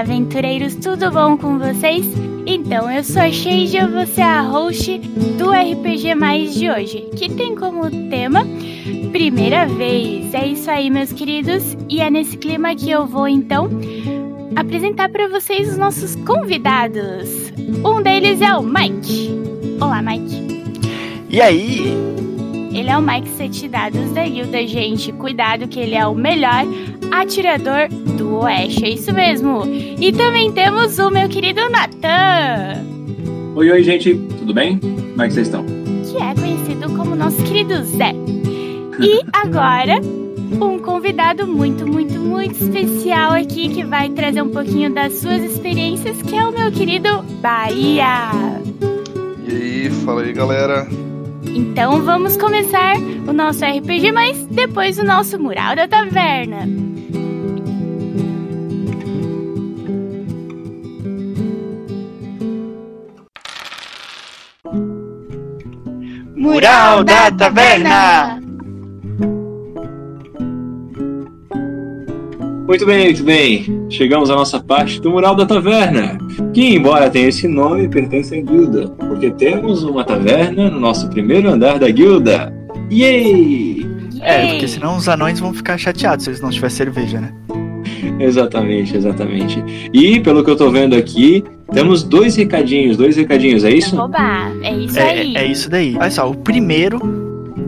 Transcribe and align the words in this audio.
Olá, 0.00 0.06
aventureiros, 0.08 0.76
tudo 0.76 1.10
bom 1.10 1.36
com 1.36 1.58
vocês? 1.58 2.06
Então, 2.46 2.90
eu 2.90 3.04
sou 3.04 3.20
a 3.20 3.30
Sheija, 3.30 3.86
você 3.86 4.22
é 4.22 4.24
a 4.24 4.40
host 4.40 4.98
do 5.36 5.50
RPG 5.50 6.14
Mais 6.14 6.54
de 6.54 6.70
hoje, 6.70 7.06
que 7.14 7.28
tem 7.28 7.54
como 7.54 7.90
tema 8.08 8.46
Primeira 9.12 9.66
Vez. 9.66 10.32
É 10.32 10.46
isso 10.46 10.70
aí, 10.70 10.88
meus 10.88 11.12
queridos, 11.12 11.76
e 11.86 12.00
é 12.00 12.08
nesse 12.08 12.34
clima 12.38 12.74
que 12.74 12.90
eu 12.90 13.06
vou 13.06 13.28
então 13.28 13.68
apresentar 14.56 15.10
para 15.10 15.28
vocês 15.28 15.68
os 15.68 15.76
nossos 15.76 16.16
convidados. 16.24 17.52
Um 17.84 18.00
deles 18.00 18.40
é 18.40 18.54
o 18.54 18.62
Mike. 18.62 19.28
Olá, 19.82 20.00
Mike. 20.00 20.64
E 21.28 21.42
aí? 21.42 22.10
Ele 22.72 22.88
é 22.88 22.96
o 22.96 23.02
Mike 23.02 23.28
Sete 23.36 23.68
Dados 23.68 24.12
da 24.12 24.24
guilda, 24.24 24.66
gente. 24.66 25.12
Cuidado 25.12 25.68
que 25.68 25.78
ele 25.78 25.94
é 25.94 26.06
o 26.06 26.14
melhor 26.14 26.64
atirador 27.10 27.88
do 28.16 28.36
Oeste. 28.40 28.84
É 28.84 28.90
isso 28.90 29.12
mesmo. 29.12 29.62
E 29.66 30.12
também 30.12 30.52
temos 30.52 30.98
o 30.98 31.10
meu 31.10 31.28
querido 31.28 31.68
Natan. 31.68 32.84
Oi, 33.54 33.70
oi, 33.70 33.82
gente. 33.82 34.14
Tudo 34.38 34.54
bem? 34.54 34.78
Como 34.78 35.22
é 35.22 35.26
que 35.26 35.34
vocês 35.34 35.46
estão? 35.46 35.64
Que 35.64 36.16
é 36.16 36.34
conhecido 36.34 36.96
como 36.96 37.14
nosso 37.14 37.42
querido 37.44 37.82
Zé. 37.84 38.12
E 39.00 39.20
agora, 39.32 40.00
um 40.60 40.78
convidado 40.78 41.46
muito, 41.46 41.86
muito, 41.86 42.18
muito 42.18 42.62
especial 42.62 43.32
aqui 43.32 43.68
que 43.68 43.84
vai 43.84 44.08
trazer 44.10 44.42
um 44.42 44.50
pouquinho 44.50 44.92
das 44.92 45.14
suas 45.14 45.42
experiências, 45.42 46.20
que 46.22 46.34
é 46.34 46.46
o 46.46 46.52
meu 46.52 46.70
querido 46.70 47.22
Bahia. 47.40 48.30
E 49.46 49.52
aí, 49.52 49.90
fala 50.04 50.22
aí, 50.22 50.32
galera. 50.32 50.86
Então 51.44 52.02
vamos 52.02 52.36
começar 52.36 52.96
o 53.26 53.32
nosso 53.32 53.64
RPG, 53.64 54.12
mas 54.12 54.38
depois 54.46 54.98
o 54.98 55.04
nosso 55.04 55.38
mural 55.38 55.74
da 55.74 55.88
taverna. 55.88 56.89
Mural 66.60 67.02
da 67.04 67.30
Taverna! 67.30 68.38
Muito 72.68 72.84
bem, 72.84 73.04
muito 73.06 73.24
bem. 73.24 73.86
Chegamos 73.88 74.28
à 74.28 74.34
nossa 74.34 74.60
parte 74.60 75.00
do 75.00 75.10
Mural 75.10 75.34
da 75.34 75.46
Taverna, 75.46 76.18
que, 76.52 76.74
embora 76.74 77.08
tenha 77.08 77.28
esse 77.28 77.48
nome, 77.48 77.88
pertence 77.88 78.36
à 78.36 78.42
guilda, 78.42 78.88
porque 78.88 79.30
temos 79.30 79.84
uma 79.84 80.04
taverna 80.04 80.68
no 80.68 80.78
nosso 80.78 81.08
primeiro 81.08 81.48
andar 81.48 81.78
da 81.78 81.90
guilda. 81.90 82.52
Yay! 82.92 83.86
É, 84.20 84.48
porque 84.48 84.68
senão 84.68 84.98
os 84.98 85.08
anões 85.08 85.40
vão 85.40 85.54
ficar 85.54 85.78
chateados 85.78 86.24
se 86.24 86.30
eles 86.30 86.42
não 86.42 86.50
tiverem 86.50 86.76
cerveja, 86.76 87.22
né? 87.22 87.32
Exatamente, 88.20 88.96
exatamente. 88.96 89.62
E, 89.92 90.20
pelo 90.20 90.42
que 90.44 90.50
eu 90.50 90.56
tô 90.56 90.70
vendo 90.70 90.94
aqui, 90.94 91.44
temos 91.72 92.02
dois 92.02 92.36
recadinhos, 92.36 92.96
dois 92.96 93.16
recadinhos, 93.16 93.64
é 93.64 93.70
isso? 93.70 93.96
Oba, 94.00 94.50
é 94.62 94.72
isso 94.74 94.98
É, 94.98 95.10
aí. 95.10 95.36
é 95.36 95.46
isso 95.46 95.70
daí. 95.70 95.96
Olha 95.98 96.10
só, 96.10 96.30
o 96.30 96.34
primeiro 96.34 96.98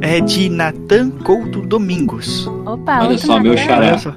é 0.00 0.20
de 0.20 0.48
Natan 0.48 1.10
Couto 1.10 1.60
Domingos. 1.62 2.46
Opa, 2.66 3.04
Olha 3.06 3.18
só, 3.18 3.38
meu 3.40 3.54
Natan. 3.54 3.66
xará. 3.66 3.86
Olha 3.86 3.98
só. 3.98 4.14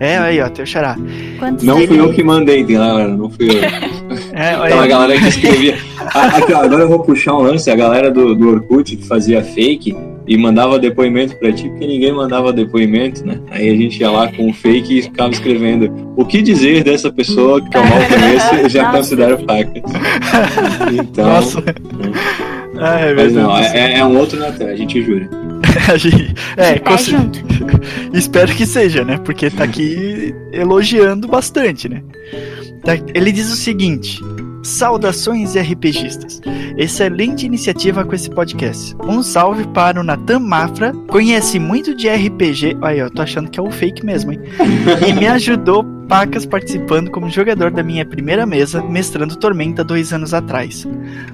É, 0.00 0.16
aí, 0.16 0.40
ó, 0.40 0.48
teu 0.48 0.64
xará. 0.64 0.96
Quantos 1.40 1.64
Não 1.64 1.80
fui 1.84 1.98
eu 1.98 2.12
que 2.12 2.22
mandei, 2.22 2.62
tem 2.64 2.76
lá, 2.78 2.86
galera, 2.88 3.16
não 3.16 3.28
fui 3.30 3.48
eu. 3.48 3.54
É, 4.32 4.56
olha 4.56 4.64
Aquela 4.66 4.82
aí. 4.82 4.88
galera 4.88 5.18
que 5.20 5.28
escrevia. 5.28 5.78
Ah, 6.14 6.26
aqui, 6.38 6.52
ó, 6.52 6.62
agora 6.62 6.82
eu 6.84 6.88
vou 6.88 7.00
puxar 7.00 7.34
um 7.34 7.42
lance, 7.42 7.68
a 7.70 7.74
galera 7.76 8.10
do, 8.10 8.34
do 8.34 8.48
Orkut 8.50 8.96
que 8.96 9.04
fazia 9.06 9.42
fake 9.42 9.94
e 10.28 10.36
mandava 10.36 10.78
depoimento 10.78 11.34
pra 11.36 11.50
ti, 11.50 11.68
porque 11.70 11.86
ninguém 11.86 12.12
mandava 12.12 12.52
depoimento, 12.52 13.26
né? 13.26 13.40
Aí 13.50 13.68
a 13.70 13.74
gente 13.74 13.98
ia 13.98 14.10
lá 14.10 14.30
com 14.30 14.48
o 14.50 14.52
fake 14.52 14.98
e 14.98 15.02
ficava 15.02 15.30
escrevendo 15.32 15.90
o 16.16 16.24
que 16.24 16.42
dizer 16.42 16.84
dessa 16.84 17.10
pessoa 17.10 17.60
que 17.62 17.76
eu 17.76 17.80
mal 17.82 17.98
conheço 18.06 18.54
e 18.66 18.68
já 18.68 18.82
Nossa. 18.92 18.96
considero 18.98 19.38
facas. 19.46 19.82
Então, 20.92 21.26
Nossa. 21.26 21.62
Ai, 22.80 23.14
mas 23.14 23.32
meu 23.32 23.42
não, 23.42 23.54
Deus 23.54 23.66
do 23.66 23.72
céu. 23.72 23.80
é, 23.80 23.98
é 23.98 24.04
um 24.04 24.16
outro 24.18 24.38
Natan, 24.38 24.66
a 24.66 24.76
gente 24.76 25.02
jura. 25.02 25.28
A 25.92 25.96
gente- 25.96 26.34
É, 26.56 26.74
De 26.74 26.80
pé 26.80 26.90
consi- 26.90 27.10
junto. 27.10 27.40
espero 28.12 28.52
que 28.54 28.66
seja, 28.66 29.04
né? 29.04 29.18
Porque 29.24 29.48
tá 29.50 29.64
aqui 29.64 30.34
elogiando 30.52 31.26
bastante, 31.28 31.88
né? 31.88 32.02
Tá- 32.84 32.98
Ele 33.14 33.32
diz 33.32 33.50
o 33.52 33.56
seguinte: 33.56 34.20
Saudações 34.62 35.56
RPGistas. 35.56 36.40
Excelente 36.76 37.46
iniciativa 37.46 38.04
com 38.04 38.14
esse 38.14 38.30
podcast. 38.30 38.94
Um 39.04 39.22
salve 39.22 39.66
para 39.68 40.00
o 40.00 40.04
Natan 40.04 40.40
Mafra. 40.40 40.92
Conhece 41.08 41.58
muito 41.58 41.94
de 41.94 42.08
RPG. 42.08 42.76
Aí, 42.82 42.98
eu 42.98 43.10
tô 43.10 43.22
achando 43.22 43.50
que 43.50 43.58
é 43.58 43.62
o 43.62 43.70
fake 43.70 44.04
mesmo, 44.04 44.32
hein? 44.32 44.40
E 45.08 45.12
me 45.12 45.26
ajudou 45.26 45.84
pacas 46.08 46.46
participando 46.46 47.10
como 47.10 47.28
jogador 47.28 47.70
da 47.70 47.82
minha 47.82 48.04
primeira 48.04 48.46
mesa, 48.46 48.82
mestrando 48.82 49.36
Tormenta 49.36 49.84
dois 49.84 50.12
anos 50.12 50.32
atrás. 50.32 50.86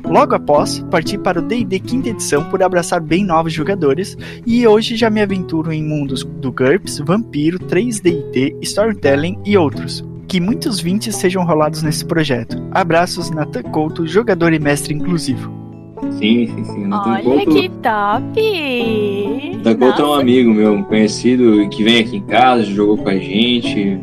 Logo 0.04 0.34
após, 0.34 0.80
parti 0.90 1.16
para 1.16 1.38
o 1.38 1.42
D&D 1.42 1.78
quinta 1.78 2.08
edição 2.08 2.44
por 2.50 2.62
abraçar 2.62 3.00
bem 3.00 3.24
novos 3.24 3.52
jogadores 3.52 4.16
e 4.44 4.66
hoje 4.66 4.96
já 4.96 5.08
me 5.08 5.22
aventuro 5.22 5.72
em 5.72 5.82
mundos 5.82 6.24
do 6.24 6.50
GURPS, 6.50 6.98
Vampiro, 6.98 7.58
3D&D, 7.60 8.56
Storytelling 8.60 9.38
e 9.44 9.56
outros. 9.56 10.04
Que 10.34 10.40
muitos 10.40 10.80
20 10.80 11.12
sejam 11.12 11.44
rolados 11.44 11.84
nesse 11.84 12.04
projeto. 12.04 12.60
Abraços, 12.72 13.30
Natan 13.30 13.62
Couto, 13.62 14.04
jogador 14.04 14.52
e 14.52 14.58
mestre 14.58 14.92
inclusivo. 14.92 15.48
Sim, 16.18 16.48
sim, 16.48 16.64
sim. 16.64 16.86
Natan 16.88 17.10
Olha 17.10 17.22
Couto- 17.22 17.54
que 17.54 17.68
top! 17.68 19.56
Natan 19.64 19.76
Couto 19.78 20.02
é 20.02 20.04
um 20.08 20.14
amigo 20.14 20.52
meu, 20.52 20.72
um 20.72 20.82
conhecido 20.82 21.68
que 21.68 21.84
vem 21.84 22.00
aqui 22.00 22.16
em 22.16 22.22
casa, 22.22 22.64
jogou 22.64 22.98
com 22.98 23.10
a 23.10 23.16
gente. 23.16 23.96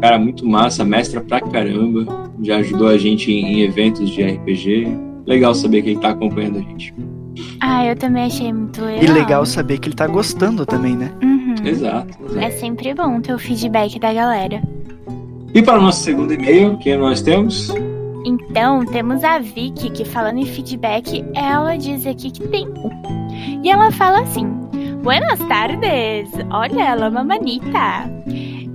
Cara, 0.00 0.20
muito 0.20 0.46
massa, 0.46 0.84
mestra 0.84 1.20
pra 1.20 1.40
caramba. 1.40 2.30
Já 2.40 2.58
ajudou 2.58 2.86
a 2.86 2.96
gente 2.96 3.32
em, 3.32 3.54
em 3.54 3.60
eventos 3.62 4.10
de 4.10 4.22
RPG. 4.22 4.86
Legal 5.26 5.52
saber 5.52 5.82
que 5.82 5.90
ele 5.90 5.98
tá 5.98 6.10
acompanhando 6.10 6.58
a 6.58 6.62
gente. 6.62 6.94
Ah, 7.60 7.84
eu 7.84 7.96
também 7.96 8.22
achei 8.22 8.52
muito 8.52 8.80
legal. 8.84 9.02
E 9.02 9.06
legal 9.08 9.44
saber 9.44 9.78
que 9.80 9.88
ele 9.88 9.96
tá 9.96 10.06
gostando 10.06 10.64
também, 10.64 10.94
né? 10.96 11.10
Uhum. 11.20 11.56
Exato, 11.64 12.16
exato. 12.24 12.38
É 12.38 12.50
sempre 12.52 12.94
bom 12.94 13.20
ter 13.20 13.34
o 13.34 13.38
feedback 13.40 13.98
da 13.98 14.12
galera. 14.14 14.62
E 15.54 15.62
para 15.62 15.78
o 15.78 15.82
nosso 15.82 16.02
segundo 16.02 16.34
e-mail, 16.34 16.76
que 16.78 16.96
nós 16.96 17.22
temos? 17.22 17.72
Então, 18.26 18.84
temos 18.84 19.22
a 19.22 19.38
Vicky, 19.38 19.88
que 19.88 20.04
falando 20.04 20.38
em 20.38 20.46
feedback, 20.46 21.24
ela 21.32 21.76
diz 21.76 22.04
aqui 22.06 22.32
que 22.32 22.48
tem 22.48 22.66
um. 22.68 22.90
E 23.62 23.70
ela 23.70 23.92
fala 23.92 24.22
assim: 24.22 24.46
Buenas 25.00 25.38
tardes! 25.40 26.28
Olha, 26.50 26.82
ela 26.82 27.06
é 27.06 27.08
uma 27.08 27.22
manita. 27.22 28.10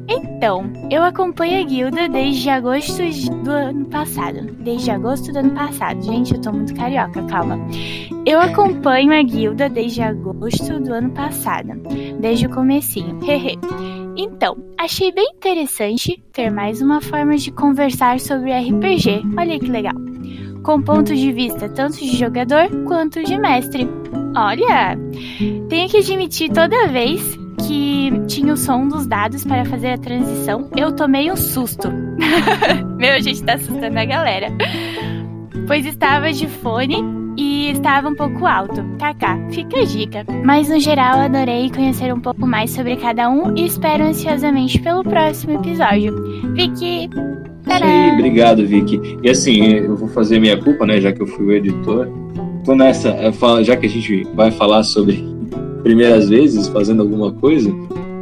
Então, 0.07 0.71
eu 0.89 1.03
acompanho 1.03 1.59
a 1.59 1.63
guilda 1.65 2.07
desde 2.07 2.49
agosto 2.49 3.03
do 3.43 3.51
ano 3.51 3.85
passado. 3.85 4.55
Desde 4.59 4.89
agosto 4.89 5.33
do 5.33 5.39
ano 5.39 5.51
passado. 5.51 6.01
Gente, 6.01 6.33
eu 6.33 6.41
tô 6.41 6.53
muito 6.53 6.73
carioca, 6.75 7.21
calma. 7.23 7.59
Eu 8.25 8.39
acompanho 8.39 9.11
a 9.13 9.21
guilda 9.21 9.67
desde 9.67 10.01
agosto 10.01 10.79
do 10.79 10.93
ano 10.93 11.09
passado. 11.11 11.73
Desde 12.19 12.45
o 12.45 12.49
comecinho. 12.49 13.19
Hehe. 13.21 13.59
Então, 14.21 14.57
achei 14.77 15.13
bem 15.13 15.31
interessante 15.33 16.21
ter 16.33 16.51
mais 16.51 16.81
uma 16.81 16.99
forma 16.99 17.37
de 17.37 17.51
conversar 17.51 18.19
sobre 18.19 18.51
RPG. 18.51 19.21
Olha 19.37 19.57
que 19.57 19.67
legal. 19.67 19.93
Com 20.61 20.81
ponto 20.81 21.15
de 21.15 21.31
vista 21.31 21.69
tanto 21.69 21.99
de 21.99 22.17
jogador 22.17 22.67
quanto 22.85 23.23
de 23.23 23.37
mestre. 23.37 23.87
Olha, 24.35 24.97
tenho 25.69 25.87
que 25.87 25.97
admitir 25.99 26.51
toda 26.51 26.89
vez 26.89 27.39
que 27.65 28.11
tinha 28.27 28.51
o 28.51 28.57
som 28.57 28.89
dos 28.89 29.07
dados 29.07 29.45
para 29.45 29.63
fazer 29.63 29.91
a 29.91 29.97
transição, 29.97 30.69
eu 30.75 30.93
tomei 30.93 31.31
um 31.31 31.37
susto. 31.37 31.89
Meu, 32.99 33.13
a 33.13 33.19
gente 33.19 33.41
tá 33.41 33.53
assustando 33.53 33.97
a 33.97 34.03
galera. 34.03 34.47
Pois 35.65 35.85
estava 35.85 36.33
de 36.33 36.45
fone 36.45 37.18
e 37.39 37.71
estava 37.71 38.09
um 38.09 38.15
pouco 38.15 38.45
alto. 38.45 38.83
KK, 38.97 39.53
fica 39.53 39.79
a 39.79 39.85
dica. 39.85 40.25
Mas 40.43 40.67
no 40.69 40.79
geral, 40.79 41.19
adorei 41.19 41.69
conhecer 41.69 42.13
um 42.13 42.19
pouco 42.19 42.45
mais 42.45 42.69
sobre 42.71 42.97
cada 42.97 43.29
um 43.29 43.55
e 43.57 43.65
espero 43.65 44.03
ansiosamente 44.03 44.77
pelo 44.79 45.03
próximo 45.03 45.53
episódio. 45.53 46.13
Vicky! 46.53 47.05
Isso 47.05 47.83
aí, 47.83 48.11
obrigado, 48.13 48.65
Vicky. 48.65 48.99
E 49.23 49.29
assim, 49.29 49.63
eu 49.63 49.95
vou 49.95 50.09
fazer 50.09 50.39
minha 50.39 50.57
culpa, 50.57 50.85
né? 50.85 50.99
Já 50.99 51.11
que 51.13 51.21
eu 51.21 51.27
fui 51.27 51.45
o 51.45 51.51
editor. 51.53 52.07
Tô 52.65 52.75
nessa, 52.75 53.31
falo- 53.33 53.63
já 53.63 53.77
que 53.77 53.85
a 53.85 53.89
gente 53.89 54.27
vai 54.35 54.51
falar 54.51 54.83
sobre 54.83 55.23
primeiras 55.83 56.27
vezes 56.29 56.67
fazendo 56.67 57.01
alguma 57.03 57.31
coisa, 57.31 57.71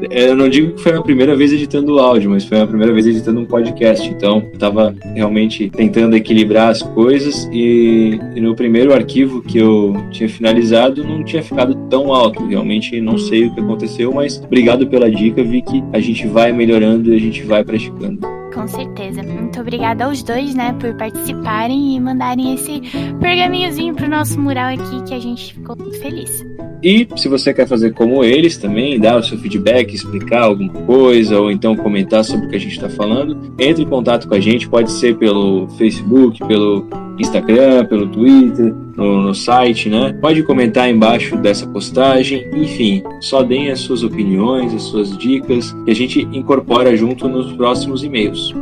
eu 0.09 0.35
não 0.35 0.49
digo 0.49 0.73
que 0.73 0.83
foi 0.83 0.95
a 0.95 1.01
primeira 1.01 1.35
vez 1.35 1.51
editando 1.51 1.99
áudio, 1.99 2.29
mas 2.29 2.45
foi 2.45 2.59
a 2.59 2.67
primeira 2.67 2.93
vez 2.93 3.07
editando 3.07 3.39
um 3.39 3.45
podcast. 3.45 4.07
Então, 4.07 4.47
eu 4.53 4.59
tava 4.59 4.95
realmente 5.15 5.69
tentando 5.69 6.15
equilibrar 6.15 6.69
as 6.69 6.81
coisas 6.81 7.49
e, 7.51 8.19
e 8.35 8.41
no 8.41 8.55
primeiro 8.55 8.93
arquivo 8.93 9.41
que 9.41 9.57
eu 9.57 9.95
tinha 10.11 10.29
finalizado 10.29 11.03
não 11.03 11.23
tinha 11.23 11.41
ficado 11.41 11.75
tão 11.89 12.13
alto. 12.13 12.45
Realmente 12.45 12.99
não 13.01 13.17
sei 13.17 13.45
o 13.45 13.53
que 13.53 13.59
aconteceu, 13.59 14.13
mas 14.13 14.37
obrigado 14.43 14.87
pela 14.87 15.09
dica, 15.09 15.43
Vicky. 15.43 15.83
A 15.93 15.99
gente 15.99 16.27
vai 16.27 16.51
melhorando 16.51 17.13
e 17.13 17.15
a 17.15 17.19
gente 17.19 17.43
vai 17.43 17.63
praticando. 17.63 18.19
Com 18.53 18.67
certeza. 18.67 19.21
Muito 19.21 19.59
obrigada 19.59 20.05
aos 20.05 20.23
dois, 20.23 20.55
né, 20.55 20.75
por 20.79 20.95
participarem 20.95 21.95
e 21.95 21.99
mandarem 21.99 22.55
esse 22.55 22.81
pergaminhozinho 23.19 23.93
pro 23.93 24.09
nosso 24.09 24.39
mural 24.39 24.73
aqui, 24.73 25.03
que 25.07 25.13
a 25.13 25.19
gente 25.19 25.53
ficou 25.53 25.75
muito 25.77 25.99
feliz. 25.99 26.43
E 26.81 27.07
se 27.15 27.27
você 27.27 27.53
quer 27.53 27.67
fazer 27.67 27.93
como 27.93 28.23
eles 28.23 28.57
também, 28.57 28.99
dar 28.99 29.17
o 29.17 29.23
seu 29.23 29.37
feedback, 29.37 29.93
explicar 29.93 30.43
alguma 30.43 30.73
coisa, 30.73 31.39
ou 31.39 31.51
então 31.51 31.75
comentar 31.75 32.23
sobre 32.23 32.45
o 32.45 32.49
que 32.49 32.55
a 32.55 32.59
gente 32.59 32.73
está 32.73 32.89
falando, 32.89 33.53
entre 33.59 33.83
em 33.83 33.87
contato 33.87 34.27
com 34.27 34.35
a 34.35 34.39
gente, 34.39 34.69
pode 34.69 34.91
ser 34.91 35.17
pelo 35.17 35.67
Facebook, 35.77 36.39
pelo 36.47 36.87
Instagram, 37.19 37.85
pelo 37.85 38.07
Twitter, 38.07 38.73
no, 38.95 39.23
no, 39.23 39.33
site, 39.33 39.89
né? 39.89 40.13
Pode 40.21 40.43
comentar 40.43 40.87
embaixo 40.89 41.35
dessa 41.37 41.65
postagem, 41.65 42.47
enfim, 42.53 43.01
só 43.21 43.41
deem 43.41 43.71
as 43.71 43.79
suas 43.79 44.03
opiniões, 44.03 44.71
as 44.73 44.83
suas 44.83 45.17
dicas, 45.17 45.71
que 45.83 45.89
a 45.91 45.95
gente 45.95 46.21
incorpora 46.31 46.95
junto 46.95 47.27
nos 47.27 47.51
próximos 47.53 48.03
e-mails. 48.03 48.53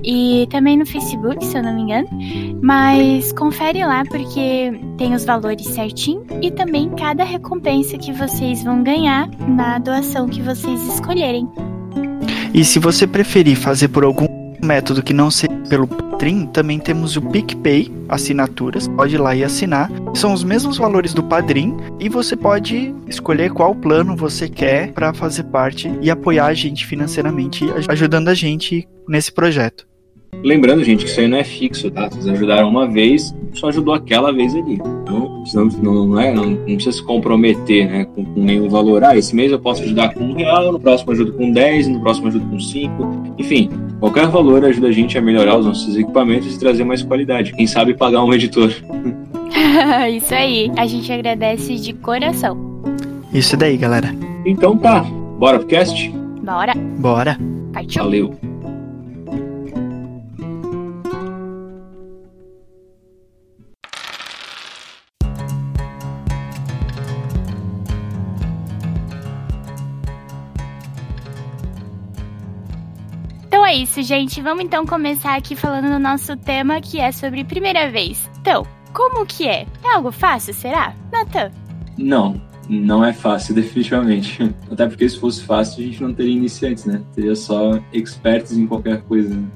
e 0.05 0.47
também 0.51 0.77
no 0.77 0.87
Facebook, 0.87 1.45
se 1.45 1.57
eu 1.57 1.63
não 1.63 1.75
me 1.75 1.83
engano. 1.83 2.09
Mas 2.63 3.33
confere 3.33 3.85
lá 3.85 4.05
porque 4.05 4.73
tem 4.97 5.15
os 5.15 5.25
valores 5.25 5.67
certinho 5.67 6.25
e 6.43 6.51
também 6.51 6.91
cada 6.91 7.25
recompensa 7.25 7.97
que 7.99 8.13
vocês 8.13 8.63
vão 8.63 8.83
ganhar 8.83 9.29
na 9.49 9.79
doação 9.79 10.29
que 10.29 10.43
vocês 10.43 10.81
escolherem. 10.93 11.49
E 12.53 12.65
se 12.65 12.79
você 12.79 13.07
preferir 13.07 13.57
fazer 13.57 13.89
por 13.89 14.05
algum 14.05 14.34
método 14.65 15.03
que 15.03 15.13
não 15.13 15.31
seja 15.31 15.55
pelo 15.69 15.87
Padrim, 15.87 16.47
também 16.47 16.79
temos 16.79 17.17
o 17.17 17.23
PicPay, 17.23 17.93
assinaturas, 18.09 18.89
pode 18.89 19.15
ir 19.15 19.19
lá 19.19 19.35
e 19.35 19.45
assinar. 19.45 19.91
São 20.15 20.33
os 20.33 20.43
mesmos 20.43 20.79
valores 20.79 21.13
do 21.13 21.23
Padrim 21.23 21.77
e 22.01 22.09
você 22.09 22.35
pode 22.35 22.95
escolher 23.07 23.53
qual 23.53 23.75
plano 23.75 24.17
você 24.17 24.49
quer 24.49 24.93
para 24.93 25.13
fazer 25.13 25.45
parte 25.45 25.93
e 26.01 26.11
apoiar 26.11 26.47
a 26.47 26.55
gente 26.55 26.87
financeiramente, 26.87 27.65
ajudando 27.89 28.29
a 28.29 28.35
gente 28.35 28.89
nesse 29.09 29.33
projeto. 29.33 29.87
Lembrando, 30.43 30.85
gente, 30.85 31.05
que 31.05 31.11
isso 31.11 31.21
aí 31.21 31.29
não 31.29 31.39
é 31.39 31.45
fixo, 31.45 31.91
tá? 31.91 32.09
Vocês 32.09 32.27
ajudaram 32.29 32.69
uma 32.69 32.87
vez, 32.87 33.35
só 33.55 33.69
ajudou 33.69 33.95
aquela 33.95 34.33
vez 34.33 34.55
ali. 34.55 34.75
Então, 34.75 35.45
não, 35.55 36.07
não, 36.07 36.21
é, 36.21 36.33
não, 36.33 36.51
não 36.51 36.65
precisa 36.65 36.93
se 36.93 37.03
comprometer 37.03 37.89
né, 37.89 38.05
com, 38.05 38.25
com, 38.25 38.43
nenhum 38.43 38.69
valor. 38.69 39.05
Ah, 39.05 39.17
esse 39.17 39.35
mês 39.35 39.53
eu 39.53 39.59
posso 39.59 39.83
ajudar 39.83 40.13
com 40.13 40.21
um 40.21 40.35
real, 40.35 40.73
no 40.73 40.81
próximo 40.81 41.13
ajudo 41.13 41.33
com 41.33 41.51
10, 41.51 41.89
no 41.89 42.01
próximo 42.01 42.29
ajudo 42.29 42.47
com 42.47 42.59
5. 42.59 43.35
Enfim, 43.39 43.71
qualquer 44.05 44.29
valor 44.29 44.63
ajuda 44.67 44.89
a 44.89 44.93
gente 44.93 45.17
a 45.17 45.23
melhorar 45.23 45.57
os 45.57 45.65
nossos 45.65 45.97
equipamentos 45.97 46.55
e 46.55 46.59
trazer 46.59 46.85
mais 46.85 47.03
qualidade. 47.03 47.55
Quem 47.55 47.67
sabe 47.67 47.95
pagar 47.95 48.23
um 48.23 48.35
editor. 48.35 48.71
Isso 50.15 50.35
aí, 50.35 50.71
a 50.77 50.87
gente 50.87 51.11
agradece 51.11 51.77
de 51.77 51.95
coração. 51.95 52.83
Isso 53.33 53.57
daí, 53.57 53.79
galera. 53.79 54.15
Então 54.45 54.77
tá, 54.77 55.01
bora 55.39 55.59
pro 55.59 55.67
cast? 55.67 56.11
Bora. 56.43 56.75
Bora. 56.99 57.39
Partiu. 57.73 58.05
Valeu. 58.05 58.54
É 73.75 73.79
isso, 73.79 74.01
gente. 74.03 74.41
Vamos 74.41 74.65
então 74.65 74.87
começar 74.87 75.35
aqui 75.35 75.57
falando 75.57 75.91
do 75.91 75.99
nosso 75.99 76.37
tema 76.37 76.81
que 76.81 77.01
é 77.01 77.11
sobre 77.11 77.43
primeira 77.43 77.91
vez. 77.91 78.31
Então, 78.41 78.65
como 78.93 79.27
que 79.27 79.49
é? 79.49 79.67
É 79.83 79.95
algo 79.95 80.13
fácil, 80.13 80.55
será? 80.55 80.95
Nathan? 81.13 81.51
Não, 81.99 82.41
não 82.69 83.05
é 83.05 83.13
fácil, 83.13 83.53
definitivamente. 83.57 84.55
Até 84.71 84.87
porque 84.87 85.09
se 85.09 85.19
fosse 85.19 85.43
fácil, 85.43 85.83
a 85.83 85.87
gente 85.87 86.01
não 86.01 86.15
teria 86.15 86.37
iniciantes, 86.37 86.85
né? 86.85 87.03
Teria 87.13 87.35
só 87.35 87.81
experts 87.93 88.57
em 88.57 88.65
qualquer 88.65 89.03
coisa. 89.03 89.35
Né? 89.35 89.47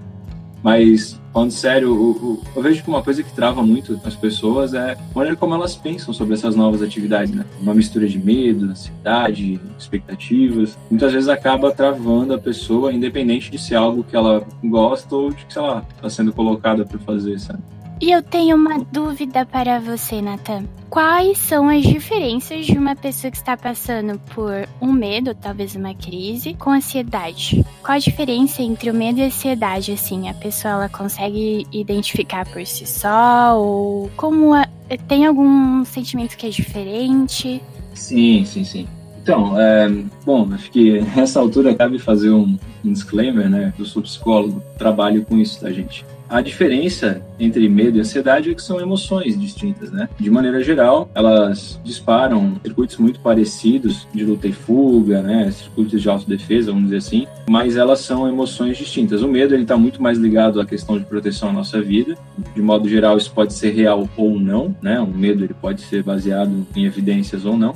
Mas, 0.64 1.17
falando 1.32 1.50
sério, 1.50 1.94
o, 1.94 2.10
o, 2.10 2.42
eu 2.56 2.62
vejo 2.62 2.82
que 2.82 2.88
uma 2.88 3.02
coisa 3.02 3.22
que 3.22 3.32
trava 3.32 3.62
muito 3.62 4.00
as 4.04 4.16
pessoas 4.16 4.74
é 4.74 4.92
a 4.92 4.98
maneira 5.14 5.36
como 5.36 5.54
elas 5.54 5.76
pensam 5.76 6.12
sobre 6.12 6.34
essas 6.34 6.56
novas 6.56 6.82
atividades, 6.82 7.34
né? 7.34 7.44
Uma 7.60 7.74
mistura 7.74 8.06
de 8.08 8.18
medo, 8.18 8.66
ansiedade, 8.66 9.60
expectativas. 9.78 10.76
Muitas 10.90 11.12
vezes 11.12 11.28
acaba 11.28 11.72
travando 11.72 12.34
a 12.34 12.38
pessoa, 12.38 12.92
independente 12.92 13.50
de 13.50 13.58
ser 13.58 13.76
algo 13.76 14.04
que 14.04 14.16
ela 14.16 14.44
gosta 14.64 15.14
ou 15.14 15.30
de 15.30 15.44
que, 15.44 15.52
sei 15.52 15.62
lá, 15.62 15.84
está 15.94 16.10
sendo 16.10 16.32
colocada 16.32 16.84
para 16.84 16.98
fazer, 16.98 17.38
sabe? 17.38 17.62
E 18.00 18.12
eu 18.12 18.22
tenho 18.22 18.54
uma 18.56 18.78
dúvida 18.78 19.44
para 19.44 19.80
você, 19.80 20.22
Nathan. 20.22 20.64
Quais 20.88 21.36
são 21.36 21.68
as 21.68 21.82
diferenças 21.82 22.64
de 22.64 22.78
uma 22.78 22.94
pessoa 22.94 23.30
que 23.30 23.36
está 23.36 23.56
passando 23.56 24.18
por 24.34 24.68
um 24.80 24.92
medo, 24.92 25.34
talvez 25.34 25.74
uma 25.74 25.92
crise, 25.94 26.54
com 26.54 26.70
ansiedade? 26.70 27.64
Qual 27.82 27.96
a 27.96 27.98
diferença 27.98 28.62
entre 28.62 28.88
o 28.88 28.94
medo 28.94 29.18
e 29.18 29.24
a 29.24 29.26
ansiedade? 29.26 29.92
Assim, 29.92 30.28
a 30.28 30.34
pessoa 30.34 30.74
ela 30.74 30.88
consegue 30.88 31.66
identificar 31.72 32.46
por 32.46 32.64
si 32.64 32.86
só 32.86 33.58
ou 33.58 34.08
como 34.16 34.54
a... 34.54 34.66
tem 35.08 35.26
algum 35.26 35.84
sentimento 35.84 36.36
que 36.36 36.46
é 36.46 36.50
diferente? 36.50 37.60
Sim, 37.94 38.44
sim, 38.44 38.62
sim. 38.62 38.88
Então, 39.20 39.60
é, 39.60 39.88
bom, 40.24 40.48
acho 40.54 40.70
que 40.70 41.00
nessa 41.16 41.40
altura 41.40 41.74
cabe 41.74 41.98
fazer 41.98 42.30
um, 42.30 42.56
um 42.84 42.92
disclaimer, 42.92 43.50
né? 43.50 43.74
Eu 43.76 43.84
sou 43.84 44.00
psicólogo, 44.00 44.62
trabalho 44.78 45.24
com 45.24 45.36
isso, 45.36 45.60
tá, 45.60 45.70
gente? 45.70 46.04
A 46.28 46.42
diferença 46.42 47.22
entre 47.40 47.68
medo 47.68 47.96
e 47.96 48.00
ansiedade 48.00 48.50
é 48.50 48.54
que 48.54 48.62
são 48.62 48.80
emoções 48.80 49.38
distintas, 49.38 49.90
né? 49.90 50.08
De 50.18 50.30
maneira 50.30 50.62
geral, 50.62 51.10
elas 51.14 51.80
disparam 51.82 52.56
circuitos 52.62 52.98
muito 52.98 53.20
parecidos 53.20 54.06
de 54.12 54.24
luta 54.24 54.46
e 54.46 54.52
fuga, 54.52 55.22
né? 55.22 55.50
Circuitos 55.50 56.02
de 56.02 56.08
autodefesa, 56.08 56.70
vamos 56.70 56.90
dizer 56.90 56.98
assim, 56.98 57.26
mas 57.48 57.76
elas 57.76 58.00
são 58.00 58.28
emoções 58.28 58.76
distintas. 58.76 59.22
O 59.22 59.28
medo 59.28 59.54
ele 59.54 59.62
está 59.62 59.76
muito 59.76 60.02
mais 60.02 60.18
ligado 60.18 60.60
à 60.60 60.66
questão 60.66 60.98
de 60.98 61.04
proteção 61.04 61.48
à 61.48 61.52
nossa 61.52 61.80
vida. 61.80 62.14
De 62.54 62.60
modo 62.60 62.88
geral, 62.88 63.16
isso 63.16 63.32
pode 63.32 63.54
ser 63.54 63.70
real 63.70 64.08
ou 64.16 64.38
não, 64.38 64.76
né? 64.82 65.00
O 65.00 65.06
medo 65.06 65.44
ele 65.44 65.54
pode 65.54 65.80
ser 65.80 66.02
baseado 66.02 66.66
em 66.76 66.84
evidências 66.84 67.46
ou 67.46 67.56
não 67.56 67.74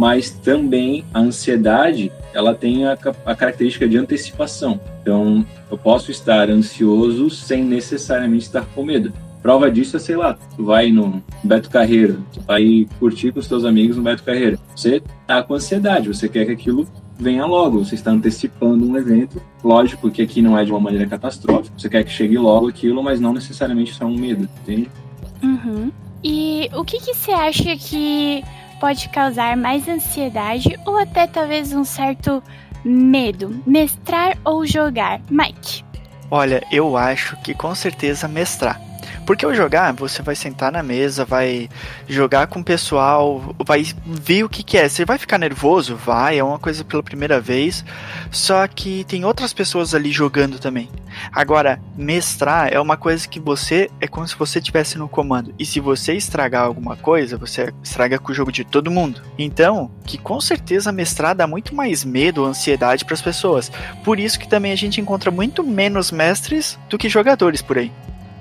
mas 0.00 0.30
também 0.30 1.04
a 1.12 1.20
ansiedade 1.20 2.10
ela 2.32 2.54
tem 2.54 2.86
a, 2.86 2.96
a, 3.26 3.34
característica 3.34 3.86
de 3.86 3.98
antecipação. 3.98 4.80
Então, 5.02 5.44
eu 5.70 5.76
posso 5.76 6.10
estar 6.10 6.48
ansioso 6.48 7.28
sem 7.28 7.62
necessariamente 7.62 8.46
estar 8.46 8.64
com 8.74 8.82
medo. 8.82 9.12
Prova 9.42 9.70
disso 9.70 9.98
é, 9.98 10.00
sei 10.00 10.16
lá, 10.16 10.38
tu 10.56 10.64
vai 10.64 10.90
no 10.90 11.22
Beto 11.44 11.68
Carreiro, 11.68 12.24
tu 12.32 12.40
vai 12.40 12.88
curtir 12.98 13.30
com 13.30 13.40
os 13.40 13.46
teus 13.46 13.62
amigos 13.62 13.98
no 13.98 14.02
Beto 14.02 14.22
Carreiro. 14.22 14.58
Você 14.74 15.02
tá 15.26 15.42
com 15.42 15.52
ansiedade, 15.52 16.08
você 16.08 16.30
quer 16.30 16.46
que 16.46 16.52
aquilo 16.52 16.88
venha 17.18 17.44
logo, 17.44 17.84
você 17.84 17.94
está 17.94 18.10
antecipando 18.10 18.88
um 18.88 18.96
evento. 18.96 19.38
Lógico 19.62 20.10
que 20.10 20.22
aqui 20.22 20.40
não 20.40 20.58
é 20.58 20.64
de 20.64 20.70
uma 20.70 20.80
maneira 20.80 21.06
catastrófica, 21.06 21.78
você 21.78 21.90
quer 21.90 22.04
que 22.04 22.10
chegue 22.10 22.38
logo 22.38 22.68
aquilo, 22.68 23.02
mas 23.02 23.20
não 23.20 23.34
necessariamente 23.34 23.92
isso 23.92 24.02
é 24.02 24.06
um 24.06 24.16
medo, 24.16 24.48
entende? 24.62 24.90
Uhum. 25.42 25.92
E 26.24 26.70
o 26.74 26.84
que, 26.84 26.98
que 26.98 27.12
você 27.12 27.32
acha 27.32 27.76
que 27.76 28.42
pode 28.80 29.08
causar 29.10 29.56
mais 29.56 29.86
ansiedade 29.86 30.76
ou 30.86 30.96
até 30.98 31.26
talvez 31.26 31.72
um 31.72 31.84
certo 31.84 32.42
medo? 32.84 33.62
Mestrar 33.66 34.36
ou 34.44 34.66
jogar? 34.66 35.20
Mike. 35.30 35.84
Olha, 36.30 36.64
eu 36.72 36.96
acho 36.96 37.36
que 37.42 37.52
com 37.52 37.74
certeza 37.74 38.26
mestrar. 38.26 38.89
Porque 39.26 39.46
o 39.46 39.54
jogar, 39.54 39.92
você 39.92 40.22
vai 40.22 40.34
sentar 40.34 40.72
na 40.72 40.82
mesa, 40.82 41.24
vai 41.24 41.68
jogar 42.08 42.46
com 42.46 42.60
o 42.60 42.64
pessoal, 42.64 43.54
vai 43.64 43.84
ver 44.04 44.44
o 44.44 44.48
que, 44.48 44.62
que 44.62 44.78
é. 44.78 44.88
Você 44.88 45.04
vai 45.04 45.18
ficar 45.18 45.38
nervoso? 45.38 45.96
Vai, 45.96 46.38
é 46.38 46.44
uma 46.44 46.58
coisa 46.58 46.84
pela 46.84 47.02
primeira 47.02 47.40
vez. 47.40 47.84
Só 48.30 48.66
que 48.66 49.04
tem 49.04 49.24
outras 49.24 49.52
pessoas 49.52 49.94
ali 49.94 50.10
jogando 50.10 50.58
também. 50.58 50.88
Agora, 51.32 51.80
mestrar 51.96 52.72
é 52.72 52.80
uma 52.80 52.96
coisa 52.96 53.28
que 53.28 53.40
você 53.40 53.90
é 54.00 54.06
como 54.06 54.26
se 54.26 54.36
você 54.36 54.58
estivesse 54.58 54.98
no 54.98 55.08
comando. 55.08 55.54
E 55.58 55.64
se 55.64 55.80
você 55.80 56.14
estragar 56.14 56.64
alguma 56.64 56.96
coisa, 56.96 57.36
você 57.36 57.72
estraga 57.82 58.18
com 58.18 58.32
o 58.32 58.34
jogo 58.34 58.52
de 58.52 58.64
todo 58.64 58.90
mundo. 58.90 59.22
Então, 59.38 59.90
que 60.04 60.18
com 60.18 60.40
certeza 60.40 60.92
mestrar 60.92 61.34
dá 61.34 61.46
muito 61.46 61.74
mais 61.74 62.04
medo, 62.04 62.44
ansiedade 62.44 63.04
para 63.04 63.14
as 63.14 63.22
pessoas. 63.22 63.70
Por 64.04 64.18
isso 64.18 64.38
que 64.38 64.48
também 64.48 64.72
a 64.72 64.76
gente 64.76 65.00
encontra 65.00 65.30
muito 65.30 65.64
menos 65.64 66.10
mestres 66.10 66.78
do 66.88 66.98
que 66.98 67.08
jogadores 67.08 67.62
por 67.62 67.78
aí. 67.78 67.92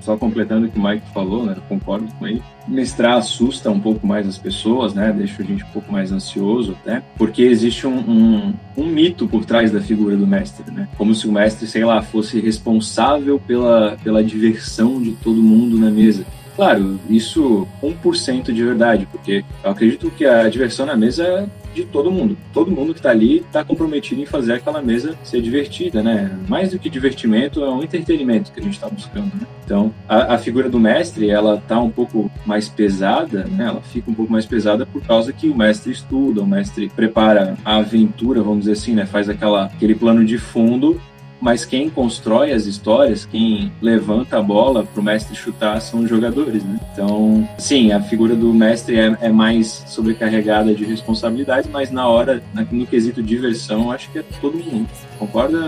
Só 0.01 0.17
completando 0.17 0.67
o 0.67 0.69
que 0.69 0.79
o 0.79 0.83
Mike 0.83 1.09
falou, 1.13 1.45
né? 1.45 1.55
Concordo 1.67 2.07
com 2.17 2.27
ele. 2.27 2.41
Mestrar 2.67 3.17
assusta 3.17 3.69
um 3.69 3.79
pouco 3.79 4.05
mais 4.05 4.27
as 4.27 4.37
pessoas, 4.37 4.93
né? 4.93 5.11
Deixa 5.11 5.41
a 5.41 5.45
gente 5.45 5.63
um 5.63 5.69
pouco 5.69 5.91
mais 5.91 6.11
ansioso 6.11 6.75
até, 6.81 7.01
porque 7.17 7.43
existe 7.43 7.87
um, 7.87 7.97
um, 7.97 8.53
um 8.77 8.85
mito 8.85 9.27
por 9.27 9.45
trás 9.45 9.71
da 9.71 9.81
figura 9.81 10.15
do 10.15 10.27
mestre, 10.27 10.71
né? 10.71 10.87
Como 10.97 11.13
se 11.15 11.27
o 11.27 11.31
mestre, 11.31 11.67
sei 11.67 11.83
lá, 11.83 12.01
fosse 12.01 12.39
responsável 12.39 13.39
pela, 13.39 13.97
pela 14.03 14.23
diversão 14.23 15.01
de 15.01 15.11
todo 15.11 15.41
mundo 15.41 15.77
na 15.77 15.89
mesa. 15.89 16.25
Claro, 16.59 16.99
isso 17.09 17.65
1% 17.81 18.51
de 18.51 18.65
verdade, 18.65 19.07
porque 19.09 19.45
eu 19.63 19.71
acredito 19.71 20.11
que 20.11 20.25
a 20.25 20.49
diversão 20.49 20.85
na 20.85 20.93
mesa 20.93 21.23
é 21.23 21.47
de 21.73 21.85
todo 21.85 22.11
mundo. 22.11 22.37
Todo 22.51 22.69
mundo 22.69 22.91
que 22.91 22.99
está 22.99 23.11
ali 23.11 23.37
está 23.37 23.63
comprometido 23.63 24.21
em 24.21 24.25
fazer 24.25 24.55
aquela 24.55 24.81
mesa 24.81 25.15
ser 25.23 25.41
divertida, 25.41 26.03
né? 26.03 26.37
Mais 26.49 26.71
do 26.71 26.77
que 26.77 26.89
divertimento, 26.89 27.63
é 27.63 27.69
um 27.69 27.81
entretenimento 27.81 28.51
que 28.51 28.59
a 28.59 28.63
gente 28.63 28.73
está 28.73 28.89
buscando, 28.89 29.31
né? 29.39 29.47
Então, 29.63 29.93
a, 30.05 30.33
a, 30.33 30.37
figura 30.37 30.67
do 30.67 30.77
mestre, 30.77 31.29
ela 31.29 31.63
tá 31.65 31.79
um 31.79 31.89
pouco 31.89 32.29
mais 32.45 32.67
pesada, 32.67 33.45
né? 33.45 33.67
Ela 33.67 33.81
fica 33.81 34.11
um 34.11 34.13
pouco 34.13 34.29
mais 34.29 34.45
pesada 34.45 34.85
por 34.85 35.01
causa 35.01 35.31
que 35.31 35.47
o 35.47 35.55
mestre 35.55 35.93
estuda, 35.93 36.41
o 36.41 36.45
mestre 36.45 36.91
prepara 36.93 37.57
a 37.63 37.77
aventura, 37.77 38.43
vamos 38.43 38.65
dizer 38.65 38.73
assim, 38.73 38.95
né? 38.95 39.05
Faz 39.05 39.29
aquela, 39.29 39.67
aquele 39.67 39.95
plano 39.95 40.25
de 40.25 40.37
fundo 40.37 40.99
mas 41.41 41.65
quem 41.65 41.89
constrói 41.89 42.51
as 42.51 42.65
histórias, 42.65 43.25
quem 43.25 43.71
levanta 43.81 44.37
a 44.37 44.41
bola 44.41 44.83
para 44.83 44.99
o 44.99 45.03
mestre 45.03 45.35
chutar 45.35 45.79
são 45.81 46.01
os 46.01 46.09
jogadores, 46.09 46.63
né? 46.63 46.79
Então, 46.93 47.47
sim, 47.57 47.91
a 47.91 48.01
figura 48.01 48.35
do 48.35 48.53
mestre 48.53 48.99
é, 48.99 49.17
é 49.21 49.29
mais 49.29 49.83
sobrecarregada 49.87 50.73
de 50.73 50.83
responsabilidade, 50.85 51.69
mas 51.71 51.91
na 51.91 52.07
hora, 52.07 52.43
no 52.71 52.85
quesito 52.85 53.23
diversão, 53.23 53.91
acho 53.91 54.11
que 54.11 54.19
é 54.19 54.23
todo 54.41 54.57
mundo. 54.57 54.89
Concorda, 55.17 55.59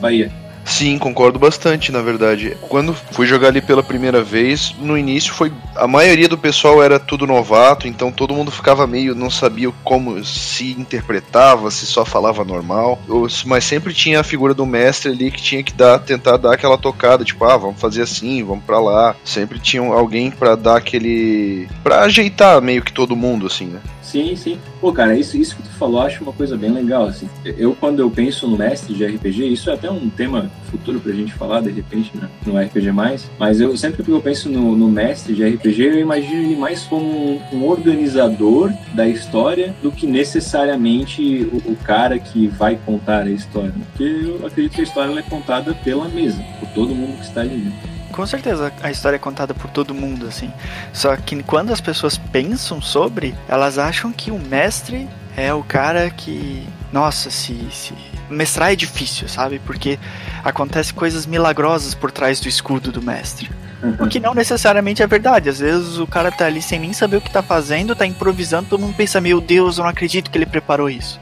Bahia? 0.00 0.30
Sim, 0.64 0.98
concordo 0.98 1.38
bastante, 1.38 1.90
na 1.90 2.00
verdade. 2.00 2.56
Quando 2.68 2.94
fui 2.94 3.26
jogar 3.26 3.48
ali 3.48 3.60
pela 3.60 3.82
primeira 3.82 4.22
vez, 4.22 4.74
no 4.78 4.96
início 4.96 5.32
foi. 5.34 5.52
A 5.74 5.86
maioria 5.86 6.28
do 6.28 6.38
pessoal 6.38 6.82
era 6.82 6.98
tudo 6.98 7.26
novato, 7.26 7.88
então 7.88 8.12
todo 8.12 8.34
mundo 8.34 8.50
ficava 8.50 8.86
meio. 8.86 9.14
não 9.14 9.30
sabia 9.30 9.70
como 9.84 10.24
se 10.24 10.72
interpretava, 10.72 11.70
se 11.70 11.86
só 11.86 12.04
falava 12.04 12.44
normal. 12.44 12.98
Mas 13.44 13.64
sempre 13.64 13.92
tinha 13.92 14.20
a 14.20 14.24
figura 14.24 14.54
do 14.54 14.66
mestre 14.66 15.10
ali 15.10 15.30
que 15.30 15.42
tinha 15.42 15.62
que 15.62 15.72
dar, 15.72 15.98
tentar 15.98 16.36
dar 16.36 16.54
aquela 16.54 16.78
tocada, 16.78 17.24
tipo, 17.24 17.44
ah, 17.44 17.56
vamos 17.56 17.80
fazer 17.80 18.02
assim, 18.02 18.42
vamos 18.42 18.64
para 18.64 18.80
lá. 18.80 19.16
Sempre 19.24 19.58
tinha 19.58 19.82
alguém 19.82 20.30
para 20.30 20.54
dar 20.54 20.76
aquele. 20.76 21.68
para 21.82 22.02
ajeitar 22.02 22.60
meio 22.62 22.82
que 22.82 22.92
todo 22.92 23.16
mundo, 23.16 23.46
assim, 23.46 23.66
né? 23.66 23.80
Sim, 24.12 24.36
sim. 24.36 24.58
Pô, 24.78 24.92
cara, 24.92 25.16
isso, 25.16 25.38
isso 25.38 25.56
que 25.56 25.62
tu 25.62 25.70
falou, 25.70 26.02
acho 26.02 26.22
uma 26.22 26.34
coisa 26.34 26.54
bem 26.54 26.70
legal, 26.70 27.06
assim. 27.06 27.26
Eu, 27.56 27.74
quando 27.74 28.00
eu 28.00 28.10
penso 28.10 28.46
no 28.46 28.58
mestre 28.58 28.92
de 28.92 29.06
RPG, 29.06 29.46
isso 29.46 29.70
é 29.70 29.72
até 29.72 29.90
um 29.90 30.10
tema 30.10 30.50
futuro 30.70 31.00
pra 31.00 31.14
gente 31.14 31.32
falar, 31.32 31.62
de 31.62 31.70
repente, 31.70 32.10
né, 32.14 32.28
no 32.44 32.58
RPG+, 32.58 32.92
mas 33.38 33.58
eu 33.58 33.74
sempre 33.74 34.02
que 34.02 34.10
eu 34.10 34.20
penso 34.20 34.50
no, 34.50 34.76
no 34.76 34.88
mestre 34.88 35.32
de 35.32 35.48
RPG, 35.48 35.82
eu 35.82 35.98
imagino 35.98 36.42
ele 36.42 36.56
mais 36.56 36.82
como 36.82 37.06
um, 37.06 37.40
um 37.54 37.64
organizador 37.66 38.70
da 38.92 39.08
história 39.08 39.74
do 39.82 39.90
que 39.90 40.06
necessariamente 40.06 41.48
o, 41.50 41.72
o, 41.72 41.76
cara 41.76 42.18
que 42.18 42.46
vai 42.48 42.78
contar 42.84 43.22
a 43.22 43.30
história. 43.30 43.72
Porque 43.92 44.02
eu 44.02 44.46
acredito 44.46 44.74
que 44.74 44.80
a 44.82 44.84
história 44.84 45.18
é 45.18 45.22
contada 45.22 45.72
pela 45.72 46.06
mesa, 46.06 46.44
por 46.60 46.68
todo 46.74 46.94
mundo 46.94 47.16
que 47.16 47.24
está 47.24 47.40
ali. 47.40 47.56
Né? 47.56 47.72
Com 48.12 48.26
certeza 48.26 48.72
a 48.82 48.90
história 48.90 49.16
é 49.16 49.18
contada 49.18 49.54
por 49.54 49.70
todo 49.70 49.94
mundo, 49.94 50.26
assim. 50.26 50.52
Só 50.92 51.16
que 51.16 51.42
quando 51.42 51.72
as 51.72 51.80
pessoas 51.80 52.16
pensam 52.16 52.80
sobre, 52.80 53.34
elas 53.48 53.78
acham 53.78 54.12
que 54.12 54.30
o 54.30 54.38
mestre 54.38 55.08
é 55.36 55.52
o 55.52 55.62
cara 55.62 56.10
que. 56.10 56.66
Nossa, 56.92 57.30
se. 57.30 57.66
se... 57.70 57.94
Mestrar 58.30 58.72
é 58.72 58.76
difícil, 58.76 59.28
sabe? 59.28 59.58
Porque 59.58 59.98
acontece 60.42 60.94
coisas 60.94 61.26
milagrosas 61.26 61.94
por 61.94 62.10
trás 62.10 62.40
do 62.40 62.48
escudo 62.48 62.90
do 62.90 63.02
mestre. 63.02 63.50
O 63.98 64.06
que 64.06 64.20
não 64.20 64.32
necessariamente 64.32 65.02
é 65.02 65.06
verdade. 65.06 65.48
Às 65.48 65.58
vezes 65.58 65.98
o 65.98 66.06
cara 66.06 66.30
tá 66.30 66.46
ali 66.46 66.62
sem 66.62 66.78
nem 66.78 66.92
saber 66.92 67.16
o 67.16 67.20
que 67.20 67.30
tá 67.30 67.42
fazendo, 67.42 67.96
tá 67.96 68.06
improvisando, 68.06 68.68
todo 68.70 68.80
mundo 68.80 68.94
pensa, 68.94 69.20
meu 69.20 69.40
Deus, 69.40 69.76
eu 69.76 69.82
não 69.82 69.90
acredito 69.90 70.30
que 70.30 70.38
ele 70.38 70.46
preparou 70.46 70.88
isso. 70.88 71.20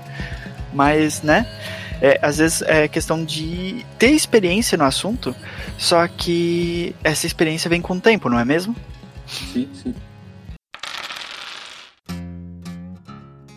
Mas, 0.73 1.23
né? 1.23 1.47
É, 2.01 2.19
às 2.23 2.39
vezes 2.39 2.63
é 2.63 2.89
questão 2.89 3.25
de 3.25 3.85
ter 3.99 4.11
experiência 4.11 4.79
no 4.79 4.85
assunto, 4.85 5.35
só 5.77 6.07
que 6.09 6.95
essa 7.05 7.27
experiência 7.27 7.69
vem 7.69 7.81
com 7.81 7.95
o 7.95 8.01
tempo, 8.01 8.29
não 8.29 8.39
é 8.39 8.45
mesmo? 8.45 8.75
Sim, 9.27 9.69
sim. 9.73 9.95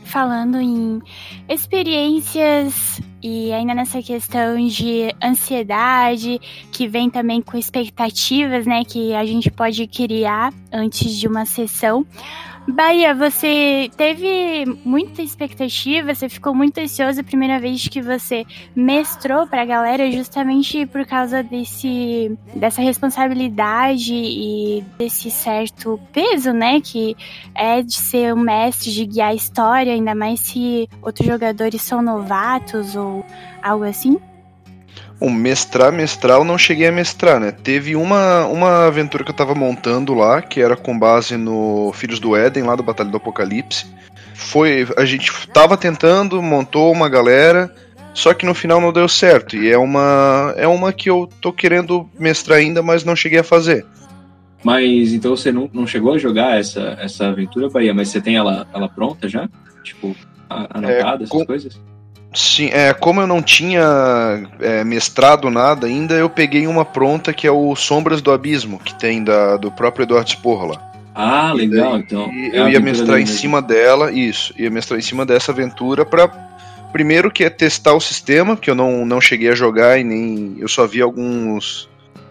Falando 0.04 0.62
em 0.62 1.02
experiências 1.50 3.02
e 3.24 3.52
ainda 3.54 3.74
nessa 3.74 4.02
questão 4.02 4.58
de 4.68 5.16
ansiedade, 5.24 6.40
que 6.72 6.88
vem 6.88 7.10
também 7.10 7.42
com 7.42 7.58
expectativas, 7.58 8.68
né, 8.68 8.84
que 8.84 9.16
a 9.16 9.26
gente 9.26 9.50
pode 9.50 9.88
criar 9.88 10.54
antes 10.72 11.16
de 11.16 11.28
uma 11.28 11.46
sessão. 11.46 12.06
Bahia, 12.68 13.14
você 13.14 13.92
teve 13.98 14.66
muita 14.86 15.22
expectativa, 15.22 16.16
você 16.16 16.30
ficou 16.30 16.56
muito 16.56 16.80
ansioso 16.80 17.20
a 17.20 17.24
primeira 17.24 17.60
vez 17.60 17.88
que 17.90 18.02
você 18.02 18.46
mestrou 18.74 19.46
para 19.46 19.64
a 19.64 19.66
galera, 19.66 20.10
justamente 20.10 20.86
por 20.86 21.06
causa 21.06 21.44
desse, 21.44 22.38
dessa 22.56 22.82
responsabilidade 22.82 24.14
e 24.14 24.84
desse 24.98 25.30
certo 25.30 26.00
peso, 26.14 26.54
né, 26.54 26.80
que 26.80 27.18
é 27.54 27.82
de 27.82 27.96
ser 27.96 28.34
um 28.34 28.40
mestre, 28.40 28.92
de 28.92 29.06
guiar 29.06 29.32
a 29.32 29.36
história, 29.36 29.94
ainda 29.94 30.16
mais 30.16 30.40
se 30.40 30.88
outros 31.02 31.28
jogadores 31.28 31.82
são 31.82 32.02
novatos 32.02 32.96
ou 32.96 33.26
algo 33.62 33.84
assim? 33.84 34.18
Um 35.24 35.32
mestrar, 35.32 35.92
mestral, 35.92 36.40
eu 36.40 36.46
não 36.46 36.58
cheguei 36.58 36.88
a 36.88 36.92
mestrar, 36.92 37.40
né? 37.40 37.52
Teve 37.52 37.96
uma, 37.96 38.46
uma 38.46 38.88
aventura 38.88 39.24
que 39.24 39.32
eu 39.32 39.36
tava 39.36 39.56
montando 39.56 40.14
lá, 40.14 40.42
que 40.42 40.60
era 40.60 40.76
com 40.76 41.00
base 41.00 41.38
no 41.38 41.94
Filhos 41.94 42.20
do 42.20 42.36
Éden, 42.36 42.64
lá 42.64 42.76
do 42.76 42.84
Batalha 42.84 43.10
do 43.10 43.18
Apocalipse. 43.18 43.86
Foi, 44.36 44.86
a 44.98 45.06
gente 45.06 45.32
tava 45.54 45.78
tentando, 45.78 46.42
montou 46.42 46.92
uma 46.92 47.08
galera, 47.08 47.74
só 48.14 48.34
que 48.34 48.46
no 48.46 48.54
final 48.54 48.82
não 48.82 48.92
deu 48.92 49.08
certo. 49.08 49.56
E 49.56 49.72
é 49.72 49.78
uma, 49.78 50.54
é 50.58 50.68
uma 50.68 50.92
que 50.92 51.10
eu 51.10 51.30
tô 51.40 51.54
querendo 51.54 52.10
mestrar 52.20 52.58
ainda, 52.58 52.84
mas 52.84 53.06
não 53.06 53.16
cheguei 53.16 53.40
a 53.40 53.44
fazer. 53.44 53.86
Mas 54.64 55.14
então 55.14 55.36
você 55.36 55.52
não, 55.52 55.70
não 55.74 55.86
chegou 55.86 56.14
a 56.14 56.18
jogar 56.18 56.60
essa, 56.60 56.98
essa 57.00 57.28
aventura, 57.28 57.70
Bahia, 57.70 57.94
mas 57.94 58.10
você 58.10 58.22
tem 58.22 58.36
ela, 58.36 58.68
ela 58.74 58.88
pronta 58.90 59.28
já? 59.28 59.50
Tipo, 59.84 60.16
anotada, 60.50 61.24
é, 61.24 61.28
com... 61.28 61.38
essas 61.38 61.48
coisas? 61.48 61.82
Sim, 62.34 62.70
é, 62.74 62.94
como 62.94 63.22
eu 63.22 63.28
não 63.28 63.42
tinha 63.42 64.44
é, 64.60 64.84
mestrado 64.84 65.50
nada 65.52 65.86
ainda, 65.86 66.16
eu 66.16 66.30
peguei 66.30 66.66
uma 66.66 66.84
pronta 66.84 67.32
que 67.32 67.46
é 67.46 67.52
o 67.52 67.76
Sombras 67.76 68.22
do 68.22 68.32
Abismo, 68.32 68.80
que 68.80 68.96
tem 68.96 69.24
da, 69.24 69.56
do 69.56 69.72
próprio 69.72 70.04
Eduardo 70.04 70.30
Sporra 70.30 70.82
Ah, 71.14 71.54
legal, 71.54 71.98
então. 71.98 72.30
É 72.52 72.60
eu 72.60 72.70
ia 72.70 72.80
mestrar 72.80 73.20
em 73.20 73.26
cima 73.28 73.62
dela, 73.62 74.12
isso, 74.12 74.54
ia 74.58 74.72
mestrar 74.72 74.98
em 74.98 75.04
cima 75.04 75.26
dessa 75.26 75.52
aventura 75.52 76.04
para 76.04 76.28
primeiro 76.92 77.30
que 77.30 77.44
é 77.44 77.50
testar 77.50 77.94
o 77.94 78.02
sistema, 78.02 78.58
que 78.58 78.70
eu 78.70 78.76
não, 78.76 79.06
não 79.06 79.22
cheguei 79.22 79.50
a 79.50 79.56
jogar 79.56 80.00
e 80.00 80.04
nem 80.04 80.56
eu 80.58 80.68
só 80.68 80.88
vi 80.88 81.02
alguns 81.02 81.90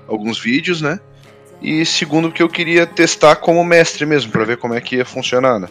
alguns 0.09 0.39
vídeos, 0.39 0.83
né? 0.83 0.99
E 1.63 1.87
segundo 1.87 2.33
que 2.33 2.43
eu 2.43 2.49
queria 2.49 2.87
testar 2.87 3.37
como 3.37 3.65
mestre 3.65 4.05
mesmo, 4.05 4.33
para 4.33 4.45
ver 4.45 4.57
como 4.57 4.75
é 4.75 4.81
que 4.81 4.97
ia 4.97 5.05
funcionar, 5.05 5.61
né? 5.61 5.69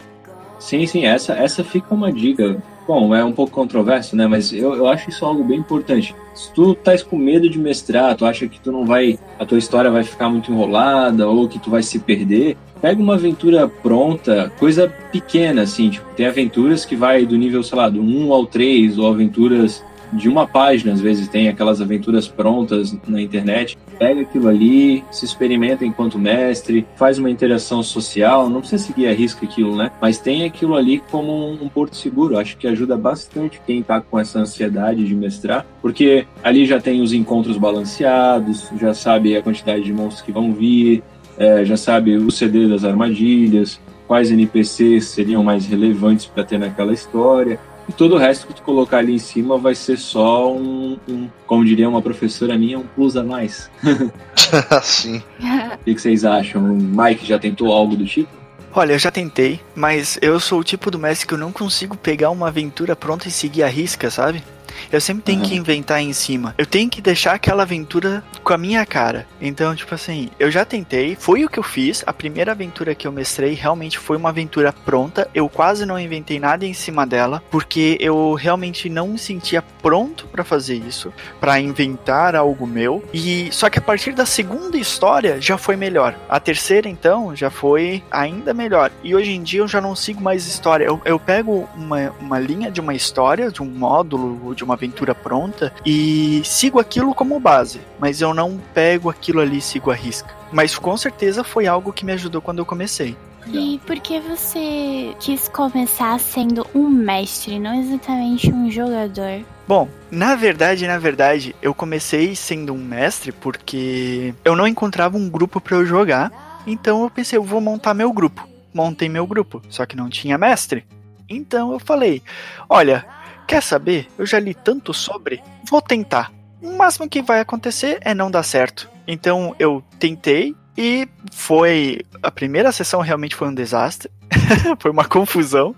Sim, 0.58 0.86
sim, 0.86 1.04
essa, 1.04 1.34
essa 1.34 1.62
fica 1.62 1.94
uma 1.94 2.10
dica. 2.10 2.62
Bom, 2.86 3.14
é 3.14 3.24
um 3.24 3.32
pouco 3.32 3.52
controverso, 3.52 4.16
né? 4.16 4.26
Mas 4.26 4.52
eu, 4.52 4.74
eu 4.74 4.88
acho 4.88 5.08
isso 5.08 5.24
algo 5.24 5.44
bem 5.44 5.58
importante. 5.58 6.14
Se 6.34 6.52
tu 6.52 6.72
estás 6.72 7.02
com 7.02 7.16
medo 7.16 7.48
de 7.48 7.58
mestrar, 7.58 8.16
tu 8.16 8.24
acha 8.24 8.48
que 8.48 8.60
tu 8.60 8.72
não 8.72 8.84
vai. 8.84 9.18
a 9.38 9.46
tua 9.46 9.58
história 9.58 9.90
vai 9.90 10.02
ficar 10.02 10.28
muito 10.28 10.50
enrolada 10.50 11.28
ou 11.28 11.48
que 11.48 11.58
tu 11.58 11.70
vai 11.70 11.82
se 11.82 11.98
perder, 11.98 12.56
pega 12.80 13.00
uma 13.00 13.14
aventura 13.14 13.68
pronta, 13.68 14.52
coisa 14.58 14.92
pequena, 15.12 15.62
assim, 15.62 15.90
tipo, 15.90 16.06
tem 16.16 16.26
aventuras 16.26 16.84
que 16.84 16.96
vai 16.96 17.24
do 17.24 17.36
nível, 17.36 17.62
sei 17.62 17.78
lá, 17.78 17.88
do 17.88 18.00
1 18.00 18.32
ao 18.32 18.44
3, 18.46 18.98
ou 18.98 19.08
aventuras 19.08 19.84
de 20.12 20.28
uma 20.28 20.46
página, 20.46 20.92
às 20.92 21.00
vezes 21.00 21.28
tem 21.28 21.48
aquelas 21.48 21.80
aventuras 21.80 22.28
prontas 22.28 22.94
na 23.06 23.22
internet. 23.22 23.78
Pega 24.02 24.22
aquilo 24.22 24.48
ali, 24.48 25.04
se 25.12 25.24
experimenta 25.24 25.84
enquanto 25.84 26.18
mestre, 26.18 26.84
faz 26.96 27.18
uma 27.18 27.30
interação 27.30 27.84
social, 27.84 28.50
não 28.50 28.58
precisa 28.58 28.82
seguir 28.82 29.06
a 29.06 29.12
risca 29.12 29.46
aquilo, 29.46 29.76
né? 29.76 29.92
Mas 30.00 30.18
tem 30.18 30.44
aquilo 30.44 30.74
ali 30.74 31.00
como 31.08 31.52
um, 31.52 31.68
porto 31.68 31.94
seguro. 31.94 32.36
Acho 32.36 32.56
que 32.56 32.66
ajuda 32.66 32.96
bastante 32.96 33.62
quem 33.64 33.80
tá 33.80 34.00
com 34.00 34.18
essa 34.18 34.40
ansiedade 34.40 35.06
de 35.06 35.14
mestrar, 35.14 35.64
porque 35.80 36.26
ali 36.42 36.66
já 36.66 36.80
tem 36.80 37.00
os 37.00 37.12
encontros 37.12 37.56
balanceados, 37.56 38.68
já 38.76 38.92
sabe 38.92 39.36
a 39.36 39.42
quantidade 39.42 39.84
de 39.84 39.92
monstros 39.92 40.22
que 40.22 40.32
vão 40.32 40.52
vir, 40.52 41.00
é, 41.38 41.64
já 41.64 41.76
sabe 41.76 42.16
o 42.16 42.28
CD 42.28 42.66
das 42.66 42.84
armadilhas, 42.84 43.80
quais 44.08 44.32
NPCs 44.32 45.10
seriam 45.10 45.44
mais 45.44 45.64
relevantes 45.64 46.26
para 46.26 46.42
ter 46.42 46.58
naquela 46.58 46.92
história. 46.92 47.60
E 47.88 47.92
todo 47.92 48.14
o 48.14 48.18
resto 48.18 48.46
que 48.46 48.54
tu 48.54 48.62
colocar 48.62 48.98
ali 48.98 49.14
em 49.14 49.18
cima 49.18 49.58
vai 49.58 49.74
ser 49.74 49.98
só 49.98 50.52
um, 50.52 50.98
um 51.08 51.28
como 51.46 51.64
diria 51.64 51.88
uma 51.88 52.00
professora 52.00 52.56
minha, 52.56 52.78
um 52.78 52.86
plus 52.86 53.16
a 53.16 53.22
mais. 53.22 53.70
Sim. 54.82 55.22
O 55.40 55.84
que, 55.84 55.94
que 55.94 56.00
vocês 56.00 56.24
acham? 56.24 56.62
O 56.62 56.76
Mike 56.76 57.26
já 57.26 57.38
tentou 57.38 57.72
algo 57.72 57.96
do 57.96 58.04
tipo? 58.04 58.28
Olha, 58.74 58.92
eu 58.92 58.98
já 58.98 59.10
tentei, 59.10 59.60
mas 59.74 60.18
eu 60.22 60.40
sou 60.40 60.60
o 60.60 60.64
tipo 60.64 60.90
do 60.90 60.98
mestre 60.98 61.26
que 61.26 61.34
eu 61.34 61.38
não 61.38 61.52
consigo 61.52 61.94
pegar 61.94 62.30
uma 62.30 62.48
aventura 62.48 62.96
pronta 62.96 63.28
e 63.28 63.30
seguir 63.30 63.62
a 63.62 63.68
risca, 63.68 64.10
sabe? 64.10 64.42
Eu 64.90 65.00
sempre 65.00 65.22
tenho 65.22 65.40
Uhum. 65.42 65.48
que 65.48 65.54
inventar 65.56 66.00
em 66.00 66.12
cima. 66.12 66.54
Eu 66.58 66.66
tenho 66.66 66.88
que 66.90 67.00
deixar 67.00 67.32
aquela 67.34 67.62
aventura 67.62 68.22
com 68.44 68.52
a 68.52 68.58
minha 68.58 68.84
cara. 68.86 69.26
Então, 69.40 69.74
tipo 69.74 69.94
assim, 69.94 70.28
eu 70.38 70.50
já 70.50 70.64
tentei, 70.64 71.16
foi 71.18 71.44
o 71.44 71.48
que 71.48 71.58
eu 71.58 71.62
fiz. 71.62 72.02
A 72.06 72.12
primeira 72.12 72.52
aventura 72.52 72.94
que 72.94 73.06
eu 73.06 73.12
mestrei 73.12 73.54
realmente 73.54 73.98
foi 73.98 74.16
uma 74.16 74.28
aventura 74.28 74.72
pronta. 74.72 75.28
Eu 75.34 75.48
quase 75.48 75.84
não 75.86 75.98
inventei 75.98 76.38
nada 76.38 76.64
em 76.66 76.72
cima 76.74 77.06
dela, 77.06 77.42
porque 77.50 77.96
eu 78.00 78.34
realmente 78.34 78.88
não 78.88 79.08
me 79.08 79.18
sentia 79.18 79.62
pronto 79.62 80.26
pra 80.28 80.44
fazer 80.44 80.74
isso, 80.76 81.12
pra 81.40 81.58
inventar 81.60 82.36
algo 82.36 82.66
meu. 82.66 83.02
E 83.12 83.48
só 83.50 83.68
que 83.70 83.78
a 83.78 83.82
partir 83.82 84.12
da 84.12 84.26
segunda 84.26 84.76
história 84.76 85.40
já 85.40 85.56
foi 85.58 85.76
melhor. 85.76 86.14
A 86.28 86.38
terceira, 86.38 86.88
então, 86.88 87.34
já 87.34 87.50
foi 87.50 88.02
ainda 88.10 88.52
melhor. 88.54 88.90
E 89.02 89.14
hoje 89.14 89.32
em 89.32 89.42
dia 89.42 89.60
eu 89.60 89.68
já 89.68 89.80
não 89.80 89.96
sigo 89.96 90.22
mais 90.22 90.46
história. 90.46 90.84
Eu, 90.84 91.00
eu 91.04 91.18
pego 91.18 91.68
uma, 91.76 92.10
uma 92.20 92.38
linha 92.38 92.70
de 92.70 92.80
uma 92.80 92.94
história, 92.94 93.50
de 93.50 93.62
um 93.62 93.66
módulo, 93.66 94.54
de 94.54 94.61
uma 94.64 94.74
aventura 94.74 95.14
pronta, 95.14 95.72
e 95.84 96.42
sigo 96.44 96.78
aquilo 96.78 97.14
como 97.14 97.40
base. 97.40 97.80
Mas 97.98 98.20
eu 98.20 98.32
não 98.32 98.60
pego 98.74 99.10
aquilo 99.10 99.40
ali 99.40 99.58
e 99.58 99.62
sigo 99.62 99.90
a 99.90 99.94
risca. 99.94 100.34
Mas 100.52 100.78
com 100.78 100.96
certeza 100.96 101.42
foi 101.42 101.66
algo 101.66 101.92
que 101.92 102.04
me 102.04 102.12
ajudou 102.12 102.40
quando 102.40 102.58
eu 102.58 102.66
comecei. 102.66 103.16
E 103.46 103.80
por 103.86 103.98
que 103.98 104.20
você 104.20 105.14
quis 105.18 105.48
começar 105.48 106.18
sendo 106.20 106.66
um 106.74 106.88
mestre, 106.88 107.58
não 107.58 107.74
exatamente 107.74 108.52
um 108.52 108.70
jogador? 108.70 109.44
Bom, 109.66 109.88
na 110.10 110.36
verdade, 110.36 110.86
na 110.86 110.98
verdade, 110.98 111.54
eu 111.60 111.74
comecei 111.74 112.36
sendo 112.36 112.72
um 112.72 112.78
mestre 112.78 113.32
porque 113.32 114.34
eu 114.44 114.54
não 114.54 114.66
encontrava 114.66 115.16
um 115.16 115.28
grupo 115.28 115.60
pra 115.60 115.76
eu 115.76 115.84
jogar. 115.84 116.62
Então 116.66 117.02
eu 117.02 117.10
pensei, 117.10 117.36
eu 117.36 117.42
vou 117.42 117.60
montar 117.60 117.94
meu 117.94 118.12
grupo. 118.12 118.46
Montei 118.72 119.08
meu 119.08 119.26
grupo, 119.26 119.60
só 119.68 119.84
que 119.86 119.96
não 119.96 120.08
tinha 120.08 120.38
mestre. 120.38 120.84
Então 121.28 121.72
eu 121.72 121.78
falei, 121.78 122.22
olha, 122.68 123.04
quer 123.52 123.62
saber? 123.62 124.08
Eu 124.16 124.24
já 124.24 124.38
li 124.38 124.54
tanto 124.54 124.94
sobre, 124.94 125.42
vou 125.68 125.82
tentar. 125.82 126.32
O 126.62 126.74
máximo 126.74 127.08
que 127.08 127.20
vai 127.20 127.40
acontecer 127.40 127.98
é 128.00 128.14
não 128.14 128.30
dar 128.30 128.42
certo. 128.42 128.88
Então 129.06 129.54
eu 129.58 129.84
tentei 129.98 130.56
e 130.76 131.06
foi 131.30 132.00
a 132.22 132.30
primeira 132.30 132.72
sessão 132.72 133.02
realmente 133.02 133.34
foi 133.34 133.48
um 133.48 133.54
desastre. 133.54 134.10
foi 134.80 134.90
uma 134.90 135.04
confusão. 135.04 135.74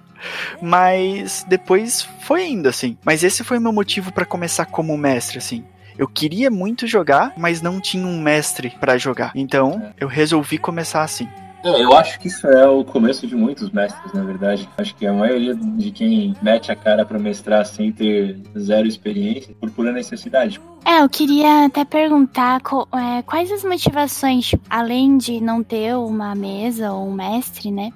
Mas 0.62 1.44
depois 1.48 2.02
foi 2.20 2.46
indo, 2.46 2.68
assim. 2.68 2.96
Mas 3.04 3.24
esse 3.24 3.42
foi 3.42 3.58
o 3.58 3.60
meu 3.60 3.72
motivo 3.72 4.12
pra 4.12 4.24
começar 4.24 4.64
como 4.66 4.96
mestre, 4.96 5.38
assim. 5.38 5.64
Eu 5.98 6.08
queria 6.08 6.50
muito 6.50 6.86
jogar, 6.86 7.34
mas 7.36 7.60
não 7.60 7.80
tinha 7.80 8.06
um 8.06 8.20
mestre 8.20 8.70
pra 8.80 8.96
jogar. 8.96 9.32
Então, 9.34 9.92
eu 10.00 10.08
resolvi 10.08 10.58
começar 10.58 11.02
assim. 11.02 11.28
É, 11.64 11.83
eu 11.83 11.94
acho 11.94 12.21
que 12.21 12.28
isso 12.28 12.47
é 12.47 12.68
o 12.68 12.85
começo 12.85 13.26
de 13.26 13.35
muitos 13.35 13.71
mestres, 13.71 14.12
na 14.12 14.23
verdade. 14.23 14.68
Acho 14.76 14.94
que 14.94 15.06
a 15.06 15.12
maioria 15.14 15.54
de 15.54 15.90
quem 15.90 16.37
mete 16.42 16.71
a 16.71 16.76
cara 16.76 17.06
pra 17.06 17.18
mestrar 17.18 17.64
sem 17.64 17.90
ter 17.90 18.38
zero 18.59 18.87
experiência, 18.87 19.54
por 19.59 19.71
pura 19.71 19.90
necessidade. 19.90 20.61
É, 20.85 21.00
eu 21.00 21.09
queria 21.09 21.64
até 21.64 21.83
perguntar 21.83 22.61
é, 22.92 23.23
quais 23.23 23.50
as 23.50 23.64
motivações, 23.64 24.49
tipo, 24.49 24.62
além 24.68 25.16
de 25.16 25.40
não 25.40 25.62
ter 25.62 25.97
uma 25.97 26.35
mesa 26.35 26.92
ou 26.92 27.09
um 27.09 27.12
mestre, 27.14 27.71
né? 27.71 27.90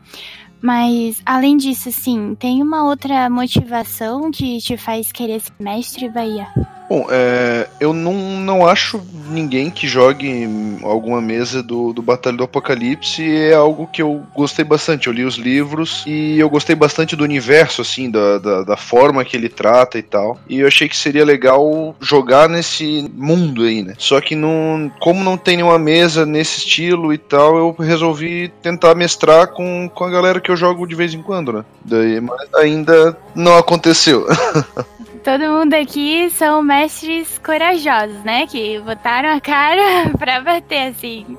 Mas, 0.62 1.20
além 1.26 1.56
disso, 1.58 1.90
assim, 1.90 2.34
tem 2.34 2.62
uma 2.62 2.84
outra 2.84 3.28
motivação 3.28 4.30
que 4.30 4.58
te 4.58 4.78
faz 4.78 5.12
querer 5.12 5.40
ser 5.40 5.52
mestre, 5.60 6.08
Bahia? 6.08 6.48
Bom, 6.88 7.06
é, 7.10 7.68
eu 7.78 7.92
não, 7.92 8.14
não 8.14 8.66
acho 8.66 9.00
ninguém 9.28 9.70
que 9.70 9.86
jogue 9.86 10.48
alguma 10.82 11.20
mesa 11.20 11.62
do, 11.62 11.92
do 11.92 12.00
Batalha 12.00 12.36
do 12.36 12.44
Apocalipse 12.44 13.22
é 13.22 13.52
algo 13.52 13.86
que 13.86 14.00
eu 14.00 14.22
gostei 14.34 14.64
bastante. 14.64 15.06
Eu 15.06 15.12
li 15.12 15.24
os 15.24 15.36
livros 15.36 16.02
e 16.06 16.38
eu 16.38 16.48
gostei 16.48 16.74
bastante 16.74 17.14
do 17.14 17.24
universo, 17.24 17.82
assim, 17.82 18.10
da, 18.10 18.38
da, 18.38 18.62
da 18.62 18.76
forma 18.76 19.24
que 19.24 19.36
ele 19.36 19.50
trata 19.50 19.98
e 19.98 20.02
tal. 20.02 20.38
E 20.48 20.60
eu 20.60 20.66
achei 20.66 20.88
que 20.88 20.96
seria 20.96 21.24
legal 21.24 21.94
jogar 22.00 22.48
nesse 22.48 23.10
mundo 23.14 23.64
aí, 23.64 23.82
né? 23.82 23.94
Só 23.98 24.20
que 24.20 24.34
não, 24.34 24.90
como 24.98 25.22
não 25.22 25.36
tem 25.36 25.58
nenhuma 25.58 25.78
mesa 25.78 26.24
nesse 26.24 26.58
estilo 26.58 27.12
e 27.12 27.18
tal, 27.18 27.56
eu 27.58 27.76
resolvi 27.78 28.50
tentar 28.62 28.94
mestrar 28.94 29.48
com, 29.48 29.90
com 29.94 30.04
a 30.04 30.10
galera 30.10 30.40
que 30.40 30.50
eu 30.50 30.56
jogo 30.56 30.86
de 30.86 30.94
vez 30.94 31.12
em 31.12 31.22
quando, 31.22 31.52
né? 31.52 31.64
Daí, 31.84 32.20
mas 32.20 32.48
ainda 32.54 33.16
não 33.34 33.56
aconteceu. 33.58 34.26
Todo 35.22 35.42
mundo 35.44 35.74
aqui 35.74 36.30
são 36.30 36.62
mestres 36.62 37.38
corajosos, 37.38 38.22
né? 38.24 38.46
Que 38.46 38.78
botaram 38.80 39.30
a 39.30 39.40
cara 39.40 40.10
pra 40.18 40.40
bater, 40.40 40.88
assim. 40.88 41.36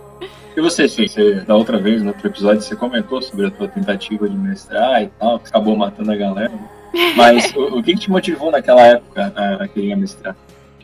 E 0.55 0.61
você, 0.61 0.87
sim, 0.87 1.07
você, 1.07 1.35
da 1.41 1.55
outra 1.55 1.77
vez, 1.77 2.01
no 2.01 2.09
outro 2.09 2.27
episódio, 2.27 2.61
você 2.61 2.75
comentou 2.75 3.21
sobre 3.21 3.47
a 3.47 3.51
tua 3.51 3.67
tentativa 3.67 4.27
de 4.27 4.35
mestrar 4.35 5.03
e 5.03 5.07
tal, 5.19 5.39
que 5.39 5.47
acabou 5.47 5.75
matando 5.75 6.11
a 6.11 6.15
galera. 6.15 6.51
Mas 7.15 7.53
o, 7.55 7.77
o 7.77 7.83
que, 7.83 7.93
que 7.93 8.01
te 8.01 8.11
motivou 8.11 8.51
naquela 8.51 8.81
época 8.85 9.31
a, 9.35 9.63
a 9.63 9.67
querer 9.67 9.95
mestrar? 9.95 10.35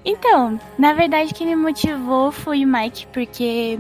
Então, 0.06 0.60
na 0.78 0.94
verdade, 0.94 1.34
quem 1.34 1.48
me 1.48 1.56
motivou 1.56 2.32
foi 2.32 2.64
o 2.64 2.68
Mike, 2.68 3.08
porque 3.08 3.80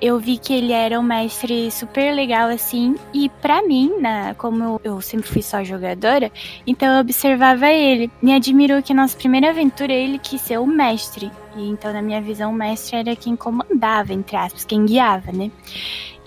eu 0.00 0.20
vi 0.20 0.38
que 0.38 0.52
ele 0.52 0.72
era 0.72 1.00
um 1.00 1.02
mestre 1.02 1.68
super 1.70 2.14
legal 2.14 2.48
assim, 2.48 2.94
e 3.12 3.28
pra 3.28 3.60
mim, 3.62 3.96
na, 4.00 4.34
como 4.34 4.62
eu, 4.62 4.80
eu 4.84 5.00
sempre 5.00 5.28
fui 5.28 5.42
só 5.42 5.64
jogadora, 5.64 6.30
então 6.64 6.94
eu 6.94 7.00
observava 7.00 7.66
ele. 7.68 8.08
Me 8.22 8.32
admirou 8.32 8.82
que 8.82 8.94
na 8.94 9.02
nossa 9.02 9.16
primeira 9.16 9.50
aventura 9.50 9.92
ele 9.92 10.18
quis 10.18 10.40
ser 10.40 10.58
o 10.58 10.66
mestre. 10.66 11.30
E 11.56 11.68
então, 11.68 11.92
na 11.92 12.02
minha 12.02 12.20
visão, 12.20 12.50
o 12.50 12.54
mestre 12.54 12.96
era 12.96 13.16
quem 13.16 13.36
comandava, 13.36 14.12
entre 14.12 14.36
aspas, 14.36 14.64
quem 14.64 14.84
guiava, 14.84 15.32
né? 15.32 15.50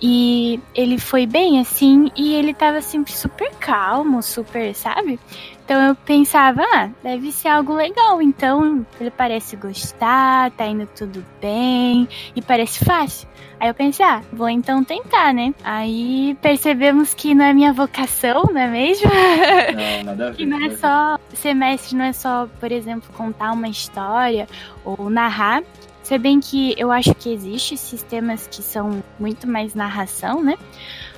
E 0.00 0.60
ele 0.74 0.98
foi 0.98 1.26
bem 1.26 1.60
assim, 1.60 2.10
e 2.16 2.34
ele 2.34 2.54
tava 2.54 2.80
sempre 2.80 3.12
super 3.12 3.50
calmo, 3.56 4.22
super, 4.22 4.72
sabe? 4.74 5.18
Então 5.64 5.82
eu 5.82 5.94
pensava, 5.94 6.62
ah, 6.72 6.88
deve 7.02 7.30
ser 7.30 7.48
algo 7.48 7.74
legal. 7.74 8.22
Então 8.22 8.86
ele 8.98 9.10
parece 9.10 9.54
gostar, 9.56 10.50
tá 10.52 10.66
indo 10.66 10.88
tudo 10.96 11.22
bem 11.40 12.08
e 12.34 12.40
parece 12.40 12.84
fácil. 12.84 13.28
Aí 13.60 13.68
eu 13.68 13.74
pensei, 13.74 14.06
ah, 14.06 14.22
vou 14.32 14.48
então 14.48 14.84
tentar, 14.84 15.34
né? 15.34 15.52
Aí 15.64 16.38
percebemos 16.40 17.12
que 17.12 17.34
não 17.34 17.44
é 17.44 17.52
minha 17.52 17.72
vocação, 17.72 18.44
não 18.44 18.60
é 18.60 18.68
mesmo? 18.68 19.10
Não, 19.10 20.04
nada 20.04 20.28
a 20.28 20.30
ver. 20.30 20.36
Que 20.36 20.46
não 20.46 20.64
é 20.64 20.70
só. 20.76 21.17
Ser 21.40 21.54
mestre 21.54 21.96
não 21.96 22.04
é 22.04 22.12
só, 22.12 22.48
por 22.58 22.72
exemplo, 22.72 23.08
contar 23.16 23.52
uma 23.52 23.68
história 23.68 24.48
ou 24.84 25.08
narrar. 25.08 25.62
Se 26.02 26.18
bem 26.18 26.40
que 26.40 26.74
eu 26.76 26.90
acho 26.90 27.14
que 27.14 27.32
existe 27.32 27.76
sistemas 27.76 28.46
que 28.46 28.62
são 28.62 29.02
muito 29.20 29.46
mais 29.46 29.74
narração, 29.74 30.42
né? 30.42 30.56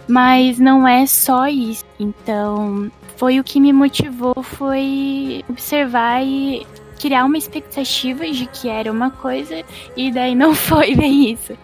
Mas 0.06 0.58
não 0.58 0.86
é 0.86 1.06
só 1.06 1.46
isso. 1.46 1.84
Então, 1.98 2.90
foi 3.16 3.38
o 3.40 3.44
que 3.44 3.60
me 3.60 3.72
motivou 3.72 4.42
foi 4.42 5.44
observar 5.48 6.22
e 6.22 6.66
criar 7.00 7.24
uma 7.24 7.38
expectativa 7.38 8.26
de 8.30 8.46
que 8.46 8.68
era 8.68 8.92
uma 8.92 9.10
coisa 9.10 9.62
e 9.96 10.12
daí 10.12 10.34
não 10.34 10.52
foi 10.56 10.94
bem 10.94 11.32
isso. 11.32 11.56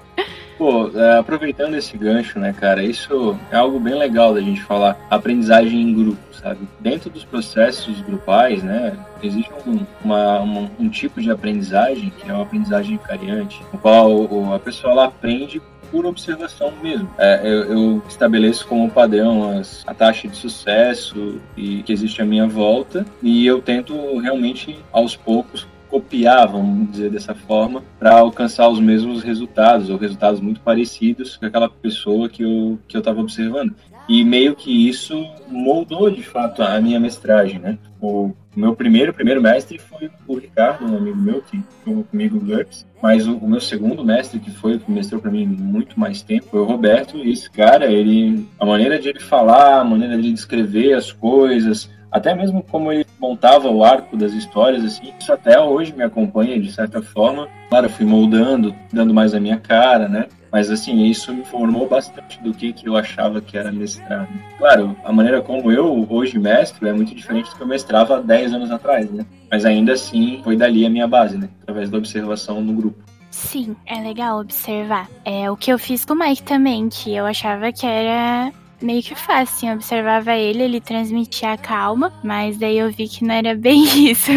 Pô, 0.57 0.90
é, 0.95 1.19
aproveitando 1.19 1.75
esse 1.75 1.99
gancho, 1.99 2.38
né, 2.38 2.55
cara, 2.59 2.83
isso 2.83 3.38
é 3.51 3.57
algo 3.57 3.79
bem 3.79 3.95
legal 3.95 4.33
da 4.33 4.40
gente 4.40 4.62
falar. 4.62 4.97
Aprendizagem 5.11 5.83
em 5.83 5.95
grupo, 5.95 6.19
sabe? 6.46 6.61
Dentro 6.80 7.11
dos 7.11 7.24
processos 7.24 8.00
grupais, 8.02 8.62
né, 8.62 8.96
existe 9.22 9.50
um, 9.66 9.80
uma, 10.04 10.40
uma- 10.40 10.70
um 10.78 10.88
tipo 10.88 11.20
de 11.20 11.30
aprendizagem 11.30 12.12
que 12.18 12.30
é 12.30 12.32
uma 12.32 12.42
aprendizagem 12.44 12.98
variante, 13.09 13.61
no 13.72 13.78
qual 13.78 14.54
a 14.54 14.59
pessoa 14.59 14.92
ela 14.92 15.04
aprende 15.06 15.61
por 15.90 16.04
observação 16.04 16.72
mesmo. 16.82 17.09
É, 17.18 17.40
eu, 17.44 17.62
eu 17.64 18.02
estabeleço 18.09 18.66
como 18.66 18.90
padrão 18.90 19.59
as- 19.59 19.82
a 19.87 19.94
taxa 19.94 20.28
de 20.28 20.37
sucesso 20.37 21.40
e 21.56 21.82
que 21.82 21.92
existe 21.92 22.20
à 22.22 22.24
minha 22.24 22.46
volta 22.46 23.04
e 23.22 23.46
eu 23.46 23.61
tento 23.61 23.94
realmente 24.18 24.76
aos 24.92 25.16
poucos 25.16 25.66
copiar, 25.88 26.48
vamos 26.48 26.90
dizer 26.90 27.11
dessa 27.11 27.32
forma, 27.35 27.82
para 27.98 28.18
alcançar 28.18 28.68
os 28.68 28.80
mesmos 28.80 29.22
resultados 29.22 29.88
ou 29.88 29.96
resultados 29.96 30.40
muito 30.40 30.61
parecidos 30.61 31.37
com 31.37 31.46
aquela 31.46 31.68
pessoa 31.68 32.28
que 32.28 32.42
eu 32.42 32.78
que 32.88 32.96
eu 32.96 32.98
estava 32.98 33.20
observando. 33.20 33.72
E 34.09 34.25
meio 34.25 34.55
que 34.55 34.88
isso 34.88 35.27
moldou 35.49 36.11
de 36.11 36.23
fato 36.23 36.62
a 36.62 36.81
minha 36.81 37.01
mestragem, 37.01 37.59
né? 37.59 37.79
O 38.01 38.33
meu 38.55 38.75
primeiro 38.75 39.12
primeiro 39.12 39.42
mestre 39.42 39.79
foi 39.79 40.11
o 40.27 40.38
Ricardo, 40.38 40.87
um 40.87 40.97
amigo 40.97 41.16
meu 41.16 41.42
que 41.42 41.61
jogou 41.85 42.05
comigo 42.05 42.37
o 42.37 42.40
GURPS, 42.40 42.87
mas 43.03 43.27
o, 43.27 43.37
o 43.37 43.49
meu 43.49 43.61
segundo 43.61 44.05
mestre, 44.05 44.38
que 44.38 44.51
foi 44.51 44.79
que 44.79 44.90
mestrou 44.90 45.21
para 45.21 45.31
mim 45.31 45.45
muito 45.45 45.99
mais 45.99 46.23
tempo, 46.23 46.47
foi 46.51 46.61
o 46.61 46.64
Roberto, 46.64 47.19
e 47.19 47.33
esse 47.33 47.51
cara, 47.51 47.87
ele 47.87 48.47
a 48.59 48.64
maneira 48.64 48.99
de 48.99 49.09
ele 49.09 49.21
falar, 49.21 49.81
a 49.81 49.85
maneira 49.85 50.16
de 50.16 50.33
descrever 50.33 50.95
as 50.95 51.12
coisas, 51.12 51.90
até 52.11 52.35
mesmo 52.35 52.62
como 52.62 52.90
ele 52.90 53.05
montava 53.19 53.69
o 53.69 53.85
arco 53.85 54.16
das 54.16 54.33
histórias, 54.33 54.85
assim, 54.85 55.12
isso 55.21 55.33
até 55.33 55.61
hoje 55.61 55.92
me 55.95 56.03
acompanha 56.03 56.59
de 56.59 56.73
certa 56.73 57.03
forma. 57.03 57.49
Claro, 57.69 57.90
fui 57.90 58.07
moldando, 58.07 58.75
dando 58.92 59.12
mais 59.12 59.35
a 59.35 59.40
minha 59.40 59.59
cara, 59.59 60.09
né? 60.09 60.27
Mas 60.52 60.70
assim, 60.70 61.04
isso 61.04 61.32
me 61.35 61.44
formou 61.44 61.88
bastante 61.88 62.42
do 62.42 62.52
que, 62.52 62.72
que 62.72 62.88
eu 62.88 62.96
achava 62.96 63.40
que 63.40 63.56
era 63.56 63.72
mestrado. 63.72 64.28
Claro, 64.59 64.96
a 65.04 65.12
maneira 65.12 65.42
como 65.42 65.70
eu 65.70 66.06
hoje 66.09 66.38
mestro 66.38 66.87
é 66.87 66.92
muito 66.92 67.14
diferente 67.14 67.50
do 67.50 67.56
que 67.56 67.62
eu 67.62 67.66
mestrava 67.66 68.16
há 68.16 68.20
10 68.20 68.54
anos 68.54 68.70
atrás, 68.70 69.11
né? 69.11 69.26
Mas 69.50 69.64
ainda 69.64 69.92
assim, 69.92 70.40
foi 70.42 70.56
dali 70.56 70.87
a 70.87 70.90
minha 70.90 71.06
base, 71.06 71.37
né? 71.37 71.48
Através 71.62 71.90
da 71.90 71.98
observação 71.98 72.61
no 72.61 72.72
grupo. 72.72 72.98
Sim, 73.30 73.76
é 73.85 74.00
legal 74.00 74.40
observar. 74.40 75.09
É 75.24 75.50
o 75.50 75.56
que 75.56 75.70
eu 75.70 75.78
fiz 75.78 76.04
com 76.04 76.14
o 76.14 76.18
Mike 76.18 76.42
também, 76.42 76.88
que 76.88 77.14
eu 77.14 77.26
achava 77.26 77.70
que 77.70 77.85
era 77.85 78.50
meio 78.80 79.02
que 79.02 79.14
fácil. 79.14 79.42
assim, 79.42 79.68
Eu 79.68 79.74
observava 79.74 80.35
ele, 80.35 80.62
ele 80.62 80.80
transmitia 80.80 81.52
a 81.52 81.59
calma, 81.59 82.12
mas 82.24 82.56
daí 82.56 82.78
eu 82.78 82.90
vi 82.90 83.09
que 83.09 83.24
não 83.24 83.35
era 83.35 83.54
bem 83.54 83.85
isso. 84.11 84.30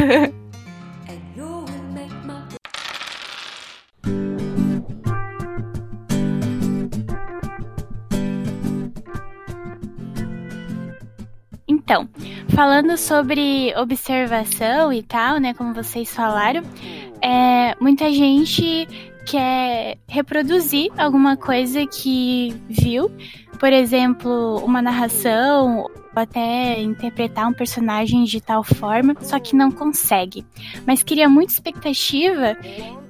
Então, 11.89 12.07
falando 12.49 12.95
sobre 12.95 13.73
observação 13.75 14.93
e 14.93 15.01
tal, 15.01 15.39
né, 15.39 15.55
como 15.55 15.73
vocês 15.73 16.13
falaram, 16.13 16.61
é, 17.19 17.75
muita 17.81 18.13
gente 18.13 18.87
quer 19.25 19.97
reproduzir 20.07 20.91
alguma 20.95 21.35
coisa 21.35 21.87
que 21.87 22.55
viu, 22.69 23.11
por 23.59 23.73
exemplo, 23.73 24.57
uma 24.63 24.83
narração 24.83 25.89
até 26.15 26.79
interpretar 26.79 27.47
um 27.47 27.53
personagem 27.53 28.23
de 28.23 28.39
tal 28.39 28.63
forma, 28.63 29.15
só 29.21 29.39
que 29.39 29.55
não 29.55 29.71
consegue. 29.71 30.45
Mas 30.85 31.01
cria 31.01 31.27
muita 31.27 31.53
expectativa 31.53 32.55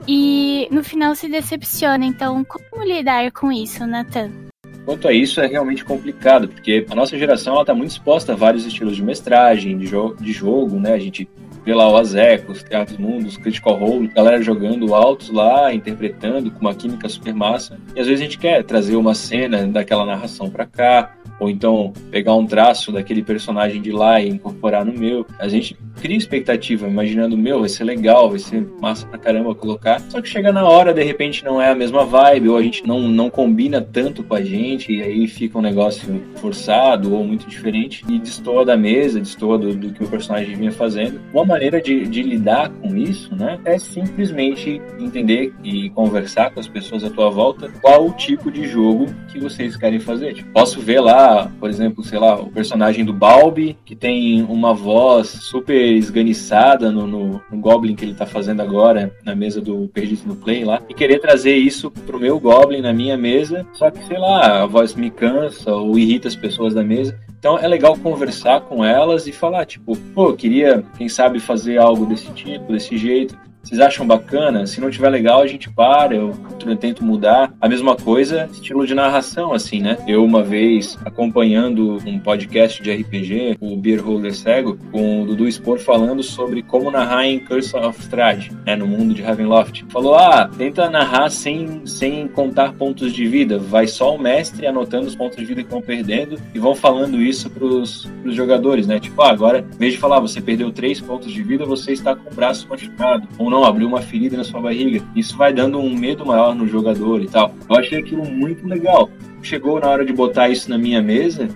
e 0.07 0.69
no 0.71 0.85
final 0.85 1.15
se 1.15 1.27
decepciona. 1.27 2.05
Então, 2.05 2.45
como 2.45 2.85
lidar 2.85 3.29
com 3.33 3.51
isso, 3.51 3.85
Nathan? 3.85 4.48
Quanto 4.89 5.07
a 5.07 5.13
isso, 5.13 5.39
é 5.39 5.45
realmente 5.45 5.85
complicado, 5.85 6.47
porque 6.47 6.83
a 6.89 6.95
nossa 6.95 7.15
geração 7.15 7.61
está 7.61 7.75
muito 7.75 7.91
exposta 7.91 8.33
a 8.33 8.35
vários 8.35 8.65
estilos 8.65 8.95
de 8.95 9.03
mestragem, 9.03 9.77
de, 9.77 9.85
jo 9.85 10.15
de 10.19 10.31
jogo, 10.33 10.79
né? 10.79 10.93
A 10.93 10.97
gente 10.97 11.29
vê 11.63 11.75
lá 11.75 11.87
o 11.87 11.95
Azeco, 11.95 12.53
os 12.53 12.63
Teatros 12.63 12.97
Mundos, 12.97 13.37
Critical 13.37 13.75
Role, 13.75 14.07
galera 14.07 14.41
jogando 14.41 14.95
altos 14.95 15.29
lá, 15.29 15.71
interpretando 15.71 16.49
com 16.49 16.61
uma 16.61 16.73
química 16.73 17.07
super 17.07 17.35
massa. 17.35 17.79
E 17.95 17.99
às 17.99 18.07
vezes 18.07 18.19
a 18.19 18.23
gente 18.23 18.39
quer 18.39 18.63
trazer 18.63 18.95
uma 18.95 19.13
cena 19.13 19.67
daquela 19.67 20.07
narração 20.07 20.49
para 20.49 20.65
cá, 20.65 21.13
ou 21.39 21.51
então 21.51 21.93
pegar 22.09 22.33
um 22.33 22.47
traço 22.47 22.91
daquele 22.91 23.21
personagem 23.21 23.83
de 23.83 23.91
lá 23.91 24.19
e 24.19 24.27
incorporar 24.27 24.83
no 24.83 24.93
meu. 24.93 25.23
A 25.37 25.47
gente 25.47 25.77
cria 25.99 26.17
expectativa, 26.17 26.87
imaginando, 26.87 27.37
meu, 27.37 27.59
vai 27.59 27.69
ser 27.69 27.83
legal, 27.83 28.29
vai 28.29 28.39
ser 28.39 28.65
massa 28.81 29.05
pra 29.05 29.19
caramba 29.19 29.53
colocar. 29.53 29.99
Só 30.09 30.21
que 30.21 30.29
chega 30.29 30.51
na 30.51 30.67
hora, 30.67 30.93
de 30.93 31.03
repente 31.03 31.43
não 31.43 31.61
é 31.61 31.69
a 31.69 31.75
mesma 31.75 32.05
vibe, 32.05 32.49
ou 32.49 32.57
a 32.57 32.63
gente 32.63 32.85
não, 32.87 33.01
não 33.01 33.29
combina 33.29 33.81
tanto 33.81 34.23
com 34.23 34.35
a 34.35 34.41
gente, 34.41 34.93
e 34.93 35.01
aí 35.01 35.27
fica 35.27 35.57
um 35.57 35.61
negócio 35.61 36.21
forçado 36.35 37.13
ou 37.13 37.23
muito 37.23 37.47
diferente, 37.47 38.03
e 38.07 38.17
destoa 38.19 38.65
da 38.65 38.77
mesa, 38.77 39.19
destoa 39.19 39.57
do, 39.57 39.75
do 39.75 39.91
que 39.91 40.03
o 40.03 40.07
personagem 40.07 40.55
vinha 40.55 40.71
fazendo. 40.71 41.19
Uma 41.33 41.45
maneira 41.45 41.81
de, 41.81 42.05
de 42.07 42.23
lidar 42.23 42.69
com 42.69 42.95
isso, 42.95 43.35
né, 43.35 43.59
é 43.65 43.77
simplesmente 43.77 44.81
entender 44.99 45.53
e 45.63 45.89
conversar 45.89 46.51
com 46.51 46.59
as 46.59 46.67
pessoas 46.67 47.03
à 47.03 47.09
tua 47.09 47.29
volta 47.29 47.69
qual 47.81 48.07
o 48.07 48.13
tipo 48.13 48.51
de 48.51 48.67
jogo 48.67 49.07
que 49.31 49.39
vocês 49.39 49.75
querem 49.75 49.99
fazer. 49.99 50.33
Tipo, 50.33 50.51
posso 50.51 50.79
ver 50.79 50.99
lá, 50.99 51.51
por 51.59 51.69
exemplo, 51.69 52.03
sei 52.03 52.19
lá, 52.19 52.35
o 52.35 52.49
personagem 52.49 53.03
do 53.03 53.13
Balbi, 53.13 53.77
que 53.85 53.95
tem 53.95 54.43
uma 54.43 54.73
voz 54.73 55.27
super 55.27 55.88
esganiçada 55.91 56.91
no, 56.91 57.05
no, 57.07 57.41
no, 57.51 57.59
Goblin 57.59 57.95
que 57.95 58.05
ele 58.05 58.13
tá 58.13 58.25
fazendo 58.25 58.61
agora, 58.61 59.13
na 59.23 59.35
mesa 59.35 59.61
do 59.61 59.87
Perdido 59.89 60.27
no 60.27 60.35
Play 60.35 60.63
lá, 60.63 60.81
e 60.89 60.93
querer 60.93 61.19
trazer 61.19 61.55
isso 61.55 61.91
pro 61.91 62.19
meu 62.19 62.39
Goblin 62.39 62.81
na 62.81 62.93
minha 62.93 63.17
mesa, 63.17 63.65
só 63.73 63.89
que, 63.89 64.05
sei 64.05 64.17
lá, 64.17 64.63
a 64.63 64.65
voz 64.65 64.95
me 64.95 65.09
cansa 65.09 65.73
ou 65.73 65.97
irrita 65.97 66.27
as 66.27 66.35
pessoas 66.35 66.73
da 66.73 66.83
mesa. 66.83 67.19
Então 67.39 67.57
é 67.57 67.67
legal 67.67 67.97
conversar 67.97 68.61
com 68.61 68.83
elas 68.83 69.25
e 69.25 69.31
falar, 69.31 69.65
tipo, 69.65 69.95
pô, 70.13 70.29
eu 70.29 70.35
queria, 70.35 70.83
quem 70.97 71.07
sabe, 71.07 71.39
fazer 71.39 71.77
algo 71.77 72.05
desse 72.05 72.29
tipo, 72.33 72.73
desse 72.73 72.97
jeito. 72.97 73.37
Vocês 73.63 73.79
acham 73.81 74.07
bacana? 74.07 74.65
Se 74.65 74.81
não 74.81 74.89
tiver 74.89 75.09
legal, 75.09 75.41
a 75.41 75.47
gente 75.47 75.69
para, 75.69 76.15
eu 76.15 76.33
tento 76.79 77.03
mudar. 77.03 77.53
A 77.59 77.67
mesma 77.67 77.95
coisa, 77.95 78.49
estilo 78.51 78.85
de 78.85 78.95
narração, 78.95 79.53
assim, 79.53 79.79
né? 79.81 79.97
Eu, 80.07 80.23
uma 80.23 80.41
vez, 80.41 80.97
acompanhando 81.05 81.97
um 82.05 82.19
podcast 82.19 82.81
de 82.81 82.91
RPG, 82.91 83.57
o 83.59 83.75
Beer 83.75 84.03
Holder 84.03 84.33
Cego, 84.33 84.77
com 84.91 85.23
o 85.23 85.25
Dudu 85.25 85.47
Spor 85.51 85.77
falando 85.79 86.23
sobre 86.23 86.63
como 86.63 86.89
narrar 86.89 87.25
em 87.25 87.39
Curse 87.39 87.75
of 87.75 87.99
Strahd, 87.99 88.51
né? 88.65 88.75
No 88.75 88.87
mundo 88.87 89.13
de 89.13 89.21
Ravenloft. 89.21 89.85
Falou, 89.89 90.15
ah, 90.15 90.49
tenta 90.57 90.89
narrar 90.89 91.29
sem, 91.29 91.85
sem 91.85 92.27
contar 92.27 92.73
pontos 92.73 93.13
de 93.13 93.27
vida. 93.27 93.59
Vai 93.59 93.87
só 93.87 94.15
o 94.15 94.19
mestre 94.19 94.65
anotando 94.67 95.07
os 95.07 95.15
pontos 95.15 95.37
de 95.37 95.45
vida 95.45 95.63
que 95.63 95.69
vão 95.69 95.81
perdendo 95.81 96.39
e 96.53 96.59
vão 96.59 96.73
falando 96.73 97.21
isso 97.21 97.49
pros, 97.49 98.05
pros 98.21 98.35
jogadores, 98.35 98.87
né? 98.87 98.99
Tipo, 98.99 99.21
ah, 99.21 99.31
agora, 99.31 99.59
em 99.59 99.77
vez 99.77 99.93
de 99.93 99.99
falar, 99.99 100.19
você 100.19 100.41
perdeu 100.41 100.71
três 100.71 100.99
pontos 100.99 101.31
de 101.31 101.43
vida, 101.43 101.65
você 101.65 101.91
está 101.91 102.15
com 102.15 102.29
o 102.31 102.33
braço 102.33 102.67
machucado. 102.67 103.27
Não, 103.49 103.63
abriu 103.63 103.87
uma 103.87 104.01
ferida 104.01 104.37
na 104.37 104.43
sua 104.43 104.61
barriga. 104.61 105.03
Isso 105.15 105.35
vai 105.35 105.53
dando 105.53 105.79
um 105.79 105.95
medo 105.95 106.25
maior 106.25 106.53
no 106.53 106.67
jogador 106.67 107.21
e 107.21 107.27
tal. 107.27 107.53
Eu 107.69 107.75
achei 107.75 107.99
aquilo 107.99 108.25
muito 108.25 108.67
legal. 108.67 109.09
Chegou 109.41 109.79
na 109.79 109.89
hora 109.89 110.05
de 110.05 110.13
botar 110.13 110.49
isso 110.49 110.69
na 110.69 110.77
minha 110.77 111.01
mesa, 111.01 111.49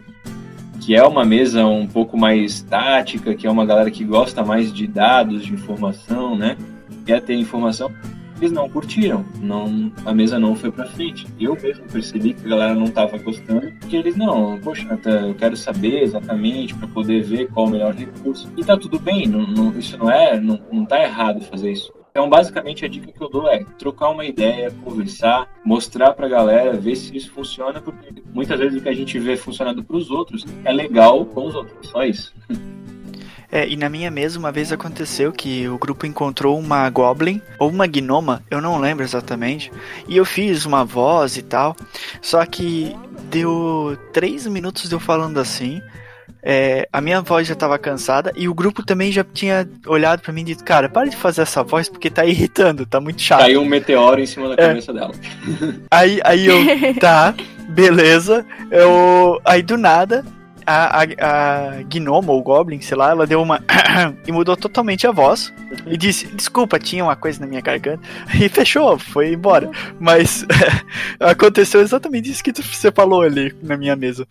que 0.79 0.95
é 0.95 1.03
uma 1.03 1.23
mesa 1.23 1.65
um 1.65 1.87
pouco 1.87 2.17
mais 2.17 2.61
tática, 2.61 3.35
que 3.35 3.45
é 3.45 3.51
uma 3.51 3.65
galera 3.65 3.91
que 3.91 4.03
gosta 4.03 4.43
mais 4.43 4.73
de 4.73 4.87
dados, 4.87 5.45
de 5.45 5.53
informação, 5.53 6.35
né? 6.35 6.57
Quer 7.05 7.21
ter 7.21 7.35
informação. 7.35 7.91
Eles 8.43 8.51
não 8.51 8.67
curtiram, 8.67 9.25
não, 9.39 9.89
a 10.05 10.13
mesa 10.13 10.37
não 10.37 10.53
foi 10.53 10.69
pra 10.69 10.85
frente. 10.85 11.25
Eu 11.39 11.55
mesmo 11.55 11.85
percebi 11.85 12.33
que 12.33 12.45
a 12.45 12.49
galera 12.49 12.75
não 12.75 12.87
tava 12.87 13.17
gostando, 13.17 13.71
porque 13.79 13.95
eles 13.95 14.17
não, 14.17 14.59
poxa, 14.59 14.99
eu 15.25 15.33
quero 15.33 15.55
saber 15.55 16.03
exatamente 16.03 16.75
para 16.75 16.89
poder 16.89 17.23
ver 17.23 17.47
qual 17.47 17.67
o 17.67 17.69
melhor 17.69 17.93
recurso. 17.93 18.51
E 18.57 18.61
tá 18.61 18.75
tudo 18.75 18.99
bem, 18.99 19.27
não, 19.27 19.47
não, 19.47 19.79
isso 19.79 19.97
não 19.97 20.11
é, 20.11 20.37
não, 20.37 20.59
não 20.69 20.85
tá 20.85 21.01
errado 21.01 21.39
fazer 21.45 21.71
isso. 21.71 21.93
Então, 22.11 22.29
basicamente, 22.29 22.83
a 22.83 22.89
dica 22.89 23.13
que 23.13 23.23
eu 23.23 23.29
dou 23.29 23.47
é 23.47 23.63
trocar 23.79 24.09
uma 24.09 24.25
ideia, 24.25 24.69
conversar, 24.83 25.49
mostrar 25.63 26.11
pra 26.11 26.27
galera, 26.27 26.73
ver 26.73 26.97
se 26.97 27.15
isso 27.15 27.31
funciona, 27.31 27.79
porque 27.79 28.13
muitas 28.33 28.59
vezes 28.59 28.77
o 28.77 28.83
que 28.83 28.89
a 28.89 28.93
gente 28.93 29.17
vê 29.19 29.37
funcionando 29.37 29.81
pros 29.85 30.11
outros 30.11 30.45
é 30.65 30.73
legal 30.73 31.25
com 31.27 31.47
os 31.47 31.55
outros. 31.55 31.87
Só 31.87 32.03
isso. 32.03 32.35
É, 33.53 33.67
e 33.67 33.77
na 33.77 33.87
minha 33.87 34.09
mesa 34.09 34.39
uma 34.39 34.51
vez 34.51 34.71
aconteceu 34.71 35.31
que 35.31 35.69
o 35.69 35.77
grupo 35.77 36.07
encontrou 36.07 36.57
uma 36.57 36.89
Goblin 36.89 37.39
ou 37.59 37.69
uma 37.69 37.85
Gnoma, 37.85 38.41
eu 38.49 38.59
não 38.59 38.79
lembro 38.79 39.03
exatamente, 39.03 39.71
e 40.07 40.17
eu 40.17 40.25
fiz 40.25 40.65
uma 40.65 40.83
voz 40.83 41.37
e 41.37 41.43
tal, 41.43 41.75
só 42.19 42.43
que 42.47 42.95
deu 43.29 43.95
três 44.11 44.47
minutos 44.47 44.89
de 44.89 44.95
eu 44.95 44.99
falando 44.99 45.39
assim, 45.39 45.83
é, 46.41 46.89
a 46.91 46.99
minha 46.99 47.21
voz 47.21 47.47
já 47.47 47.53
tava 47.53 47.77
cansada 47.77 48.33
e 48.35 48.49
o 48.49 48.55
grupo 48.55 48.83
também 48.83 49.11
já 49.11 49.23
tinha 49.23 49.69
olhado 49.85 50.23
para 50.23 50.33
mim 50.33 50.41
e 50.41 50.45
dito, 50.45 50.63
cara, 50.63 50.89
para 50.89 51.07
de 51.07 51.15
fazer 51.15 51.43
essa 51.43 51.61
voz 51.61 51.87
porque 51.87 52.09
tá 52.09 52.25
irritando, 52.25 52.87
tá 52.87 52.99
muito 52.99 53.21
chato. 53.21 53.41
Caiu 53.41 53.61
um 53.61 53.65
meteoro 53.65 54.19
em 54.19 54.25
cima 54.25 54.47
da 54.47 54.55
é. 54.63 54.67
cabeça 54.69 54.91
dela. 54.91 55.11
Aí, 55.91 56.19
aí 56.23 56.47
eu, 56.47 56.57
tá, 56.99 57.35
beleza. 57.69 58.43
Eu, 58.71 59.39
aí 59.45 59.61
do 59.61 59.77
nada, 59.77 60.25
a, 60.65 61.01
a, 61.01 61.77
a 61.77 61.83
Gnoma 61.83 62.31
ou 62.31 62.41
Goblin, 62.41 62.81
sei 62.81 62.97
lá, 62.97 63.11
ela 63.11 63.27
deu 63.27 63.41
uma. 63.41 63.63
e 64.27 64.31
mudou 64.31 64.55
totalmente 64.55 65.05
a 65.07 65.11
voz. 65.11 65.53
E 65.85 65.97
disse: 65.97 66.27
Desculpa, 66.27 66.79
tinha 66.79 67.03
uma 67.03 67.15
coisa 67.15 67.39
na 67.39 67.47
minha 67.47 67.61
garganta. 67.61 68.01
E 68.39 68.49
fechou, 68.49 68.97
foi 68.97 69.33
embora. 69.33 69.69
Mas 69.99 70.45
aconteceu 71.19 71.81
exatamente 71.81 72.29
isso 72.29 72.43
que 72.43 72.51
você 72.51 72.91
falou 72.91 73.21
ali 73.21 73.55
na 73.61 73.77
minha 73.77 73.95
mesa. 73.95 74.27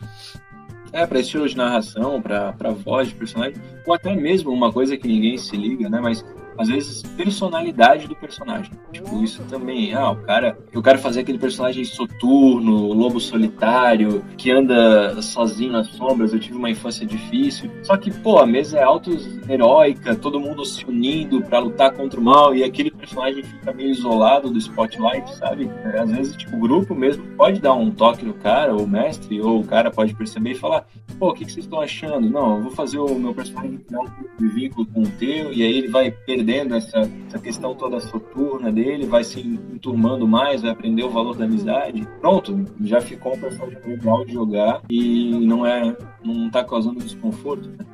É, 0.93 1.07
para 1.07 1.21
estilo 1.21 1.49
de 1.49 1.57
narração, 1.57 2.21
para 2.21 2.71
voz 2.85 3.09
de 3.09 3.15
personagem, 3.15 3.55
ou 3.87 3.95
até 3.95 4.15
mesmo 4.15 4.53
uma 4.53 4.71
coisa 4.71 4.97
que 4.97 5.09
ninguém 5.09 5.39
se 5.39 5.57
liga, 5.57 5.89
né? 5.89 6.01
Mas 6.01 6.23
às 6.59 6.69
vezes 6.69 7.03
personalidade 7.17 8.07
do 8.07 8.17
personagem. 8.17 8.73
Tipo, 8.93 9.23
isso 9.23 9.43
também, 9.49 9.95
ah, 9.95 10.11
o 10.11 10.17
cara, 10.17 10.59
eu 10.73 10.83
quero 10.83 10.99
fazer 10.99 11.21
aquele 11.21 11.39
personagem 11.39 11.85
soturno, 11.85 12.93
lobo 12.93 13.21
solitário, 13.21 14.25
que 14.37 14.51
anda 14.51 15.21
sozinho 15.23 15.73
nas 15.73 15.89
sombras, 15.89 16.33
eu 16.33 16.41
tive 16.41 16.57
uma 16.57 16.71
infância 16.71 17.07
difícil. 17.07 17.71
Só 17.83 17.97
que, 17.97 18.11
pô, 18.11 18.39
a 18.39 18.47
mesa 18.47 18.79
é 18.79 18.83
autos 18.83 19.29
heróica, 19.49 20.15
todo 20.15 20.41
mundo 20.41 20.65
se 20.65 20.85
unindo 20.85 21.43
para 21.43 21.59
lutar 21.59 21.93
contra 21.93 22.19
o 22.19 22.23
mal 22.23 22.55
e 22.55 22.63
aquele 22.63 22.91
personagem 22.91 23.43
fica 23.43 23.73
meio 23.73 23.91
isolado 23.91 24.51
do 24.51 24.59
spotlight, 24.59 25.35
sabe? 25.37 25.71
É, 25.85 26.01
às 26.01 26.11
vezes, 26.11 26.37
tipo, 26.37 26.57
o 26.57 26.61
grupo 26.61 26.95
mesmo 26.95 27.25
pode 27.37 27.61
dar 27.61 27.75
um 27.75 27.91
toque 27.91 28.25
no 28.25 28.35
cara, 28.35 28.75
ou 28.75 28.85
o 28.85 28.89
mestre, 28.89 29.41
ou 29.41 29.61
o 29.61 29.65
cara 29.65 29.91
pode 29.91 30.15
perceber 30.15 30.53
e 30.53 30.55
falar, 30.55 30.87
pô, 31.19 31.31
o 31.31 31.35
que, 31.35 31.45
que 31.45 31.53
vocês 31.53 31.65
estão 31.65 31.81
achando? 31.81 32.29
Não, 32.29 32.57
eu 32.57 32.63
vou 32.63 32.73
fazer 32.73 32.99
o 32.99 33.15
meu 33.19 33.35
personagem 33.35 33.79
criar 33.79 34.01
um 34.01 34.49
vínculo 34.49 34.87
com 34.87 35.03
o 35.03 35.09
teu, 35.19 35.53
e 35.53 35.63
aí 35.63 35.79
ele 35.79 35.89
vai 35.89 36.11
perder 36.11 36.42
perdendo 36.43 36.75
essa, 36.75 37.09
essa 37.29 37.39
questão 37.39 37.75
toda 37.75 38.01
soturna 38.01 38.73
dele, 38.73 39.07
vai 39.07 39.23
se 39.23 39.41
enturmando 39.41 40.27
mais, 40.27 40.63
vai 40.63 40.73
aprender 40.73 41.05
o 41.05 41.11
valor 41.11 41.37
da 41.37 41.45
amizade. 41.45 42.07
Pronto, 42.21 42.67
já 42.81 43.01
ficou 43.01 43.35
um 43.35 43.41
personagem 43.41 43.79
legal 43.87 44.25
de 44.25 44.33
jogar 44.33 44.83
e 44.91 45.31
não 45.47 45.65
é 45.65 45.97
não 46.25 46.51
tá 46.51 46.65
causando 46.65 46.99
desconforto. 46.99 47.69
Né? 47.69 47.87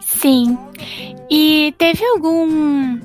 Sim. 0.00 0.58
E 1.30 1.74
teve 1.78 2.04
algum 2.04 2.46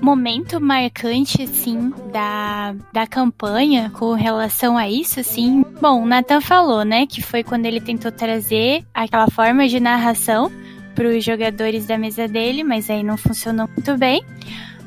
momento 0.02 0.60
marcante, 0.60 1.44
assim, 1.44 1.94
da, 2.12 2.76
da 2.92 3.08
campanha 3.08 3.90
com 3.90 4.14
relação 4.14 4.78
a 4.78 4.90
isso, 4.90 5.20
assim? 5.20 5.64
Bom, 5.82 6.04
o 6.04 6.06
Nathan 6.06 6.42
falou, 6.42 6.84
né, 6.84 7.06
que 7.06 7.22
foi 7.22 7.44
quando 7.44 7.66
ele 7.66 7.82
tentou 7.82 8.12
trazer 8.12 8.86
aquela 8.94 9.30
forma 9.30 9.68
de 9.68 9.80
narração 9.80 10.52
para 10.96 11.08
os 11.08 11.24
jogadores 11.24 11.86
da 11.86 11.98
mesa 11.98 12.28
dele, 12.28 12.64
mas 12.64 12.90
aí 12.90 13.04
não 13.04 13.18
funcionou 13.18 13.68
muito 13.68 13.98
bem. 13.98 14.24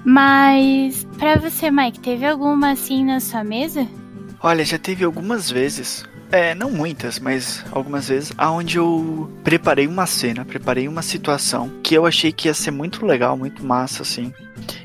Mas 0.08 1.04
para 1.18 1.36
você, 1.36 1.68
Mike, 1.68 1.98
teve 1.98 2.24
alguma 2.24 2.70
assim 2.70 3.04
na 3.04 3.18
sua 3.18 3.42
mesa? 3.42 3.88
Olha, 4.40 4.64
já 4.64 4.78
teve 4.78 5.04
algumas 5.04 5.50
vezes. 5.50 6.04
É, 6.30 6.54
não 6.54 6.70
muitas, 6.70 7.18
mas 7.18 7.64
algumas 7.72 8.08
vezes, 8.08 8.32
aonde 8.38 8.78
eu 8.78 9.28
preparei 9.42 9.88
uma 9.88 10.06
cena, 10.06 10.44
preparei 10.44 10.86
uma 10.86 11.02
situação 11.02 11.72
que 11.82 11.94
eu 11.94 12.06
achei 12.06 12.30
que 12.30 12.46
ia 12.46 12.54
ser 12.54 12.70
muito 12.70 13.04
legal, 13.04 13.36
muito 13.36 13.64
massa, 13.64 14.02
assim. 14.02 14.32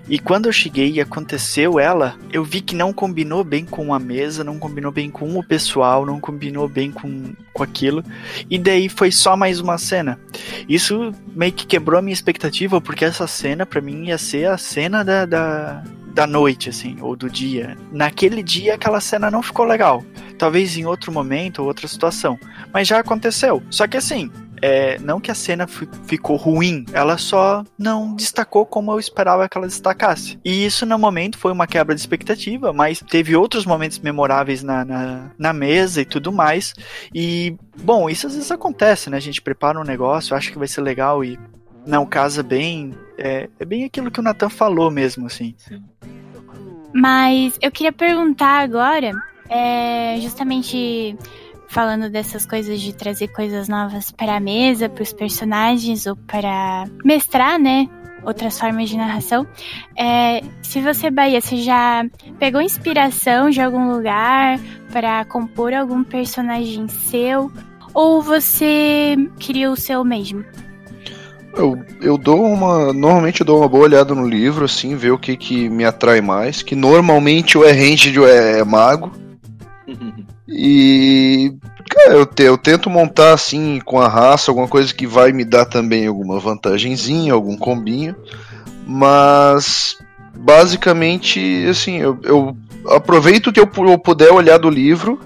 E 0.07 0.19
quando 0.19 0.47
eu 0.47 0.51
cheguei 0.51 0.91
e 0.91 1.01
aconteceu 1.01 1.79
ela, 1.79 2.15
eu 2.31 2.43
vi 2.43 2.61
que 2.61 2.75
não 2.75 2.91
combinou 2.91 3.43
bem 3.43 3.65
com 3.65 3.93
a 3.93 3.99
mesa, 3.99 4.43
não 4.43 4.59
combinou 4.59 4.91
bem 4.91 5.09
com 5.09 5.37
o 5.37 5.43
pessoal, 5.43 6.05
não 6.05 6.19
combinou 6.19 6.67
bem 6.67 6.91
com, 6.91 7.33
com 7.53 7.63
aquilo. 7.63 8.03
E 8.49 8.57
daí 8.57 8.89
foi 8.89 9.11
só 9.11 9.37
mais 9.37 9.59
uma 9.59 9.77
cena. 9.77 10.19
Isso 10.67 11.13
meio 11.33 11.53
que 11.53 11.65
quebrou 11.65 11.99
a 11.99 12.01
minha 12.01 12.13
expectativa, 12.13 12.81
porque 12.81 13.05
essa 13.05 13.27
cena 13.27 13.65
para 13.65 13.81
mim 13.81 14.07
ia 14.07 14.17
ser 14.17 14.49
a 14.49 14.57
cena 14.57 15.03
da, 15.03 15.25
da, 15.25 15.83
da 16.13 16.27
noite, 16.27 16.69
assim, 16.69 16.97
ou 16.99 17.15
do 17.15 17.29
dia. 17.29 17.77
Naquele 17.91 18.43
dia 18.43 18.75
aquela 18.75 18.99
cena 18.99 19.31
não 19.31 19.41
ficou 19.41 19.65
legal. 19.65 20.03
Talvez 20.37 20.75
em 20.75 20.85
outro 20.85 21.11
momento 21.11 21.59
ou 21.59 21.67
outra 21.67 21.87
situação. 21.87 22.37
Mas 22.73 22.87
já 22.87 22.99
aconteceu. 22.99 23.61
Só 23.69 23.87
que 23.87 23.97
assim, 23.97 24.31
é, 24.61 24.99
não 24.99 25.19
que 25.19 25.31
a 25.31 25.35
cena 25.35 25.65
ficou 25.67 26.35
ruim, 26.35 26.85
ela 26.93 27.17
só 27.17 27.63
não 27.77 28.15
destacou 28.15 28.65
como 28.65 28.91
eu 28.91 28.99
esperava 28.99 29.49
que 29.49 29.57
ela 29.57 29.67
destacasse. 29.67 30.39
E 30.45 30.65
isso 30.65 30.85
no 30.85 30.99
momento 30.99 31.37
foi 31.37 31.51
uma 31.51 31.65
quebra 31.65 31.95
de 31.95 32.01
expectativa, 32.01 32.71
mas 32.71 32.99
teve 32.99 33.35
outros 33.35 33.65
momentos 33.65 33.99
memoráveis 33.99 34.61
na, 34.61 34.85
na, 34.85 35.31
na 35.37 35.53
mesa 35.53 36.01
e 36.01 36.05
tudo 36.05 36.31
mais. 36.31 36.73
E, 37.13 37.55
bom, 37.83 38.09
isso 38.09 38.27
às 38.27 38.35
vezes 38.35 38.51
acontece, 38.51 39.09
né? 39.09 39.17
A 39.17 39.21
gente 39.21 39.41
prepara 39.41 39.79
um 39.79 39.83
negócio, 39.83 40.35
acha 40.35 40.51
que 40.51 40.59
vai 40.59 40.67
ser 40.67 40.81
legal 40.81 41.23
e 41.23 41.39
não 41.85 42.05
casa 42.05 42.43
bem. 42.43 42.93
É, 43.17 43.49
é 43.59 43.65
bem 43.65 43.83
aquilo 43.83 44.11
que 44.11 44.19
o 44.19 44.23
Nathan 44.23 44.49
falou 44.49 44.91
mesmo, 44.91 45.25
assim. 45.25 45.55
Mas 46.93 47.57
eu 47.61 47.71
queria 47.71 47.91
perguntar 47.91 48.59
agora, 48.59 49.11
é, 49.49 50.17
justamente 50.19 51.17
falando 51.71 52.09
dessas 52.09 52.45
coisas 52.45 52.81
de 52.81 52.93
trazer 52.93 53.29
coisas 53.29 53.69
novas 53.69 54.11
para 54.11 54.35
a 54.35 54.39
mesa, 54.41 54.89
para 54.89 55.03
os 55.03 55.13
personagens 55.13 56.05
ou 56.05 56.17
para 56.17 56.85
mestrar, 57.03 57.57
né? 57.57 57.87
Outras 58.23 58.59
formas 58.59 58.89
de 58.89 58.97
narração. 58.97 59.47
É, 59.97 60.41
se 60.61 60.81
você, 60.81 61.09
Bahia, 61.09 61.39
você 61.39 61.57
já 61.57 62.05
pegou 62.37 62.61
inspiração 62.61 63.49
de 63.49 63.61
algum 63.61 63.89
lugar 63.89 64.59
para 64.91 65.23
compor 65.25 65.73
algum 65.73 66.03
personagem 66.03 66.89
seu? 66.89 67.49
Ou 67.93 68.21
você 68.21 69.15
cria 69.39 69.71
o 69.71 69.75
seu 69.77 70.03
mesmo? 70.03 70.43
Eu, 71.55 71.81
eu 72.01 72.17
dou 72.17 72.45
uma. 72.45 72.93
Normalmente 72.93 73.41
eu 73.41 73.45
dou 73.45 73.59
uma 73.59 73.67
boa 73.67 73.85
olhada 73.85 74.13
no 74.13 74.27
livro, 74.27 74.65
assim, 74.65 74.95
ver 74.95 75.11
o 75.11 75.17
que, 75.17 75.35
que 75.37 75.69
me 75.69 75.85
atrai 75.85 76.19
mais. 76.21 76.61
Que 76.61 76.75
normalmente 76.75 77.57
o 77.57 77.65
errante 77.65 78.13
é, 78.23 78.59
é 78.59 78.63
mago. 78.63 79.11
E. 80.51 81.53
Cara, 81.89 82.13
eu, 82.15 82.25
te, 82.25 82.43
eu 82.43 82.57
tento 82.57 82.89
montar 82.89 83.33
assim 83.33 83.79
com 83.83 83.99
a 83.99 84.07
raça 84.07 84.49
alguma 84.49 84.67
coisa 84.67 84.93
que 84.93 85.05
vai 85.05 85.31
me 85.31 85.43
dar 85.43 85.65
também 85.65 86.07
alguma 86.07 86.39
vantagenzinha, 86.39 87.33
algum 87.33 87.57
combinho. 87.57 88.15
Mas 88.87 89.97
basicamente, 90.35 91.65
assim, 91.69 91.97
eu, 91.97 92.17
eu 92.23 92.57
aproveito 92.87 93.51
que 93.51 93.59
eu, 93.59 93.69
eu 93.87 93.97
puder 93.97 94.31
olhar 94.31 94.57
do 94.57 94.69
livro 94.69 95.19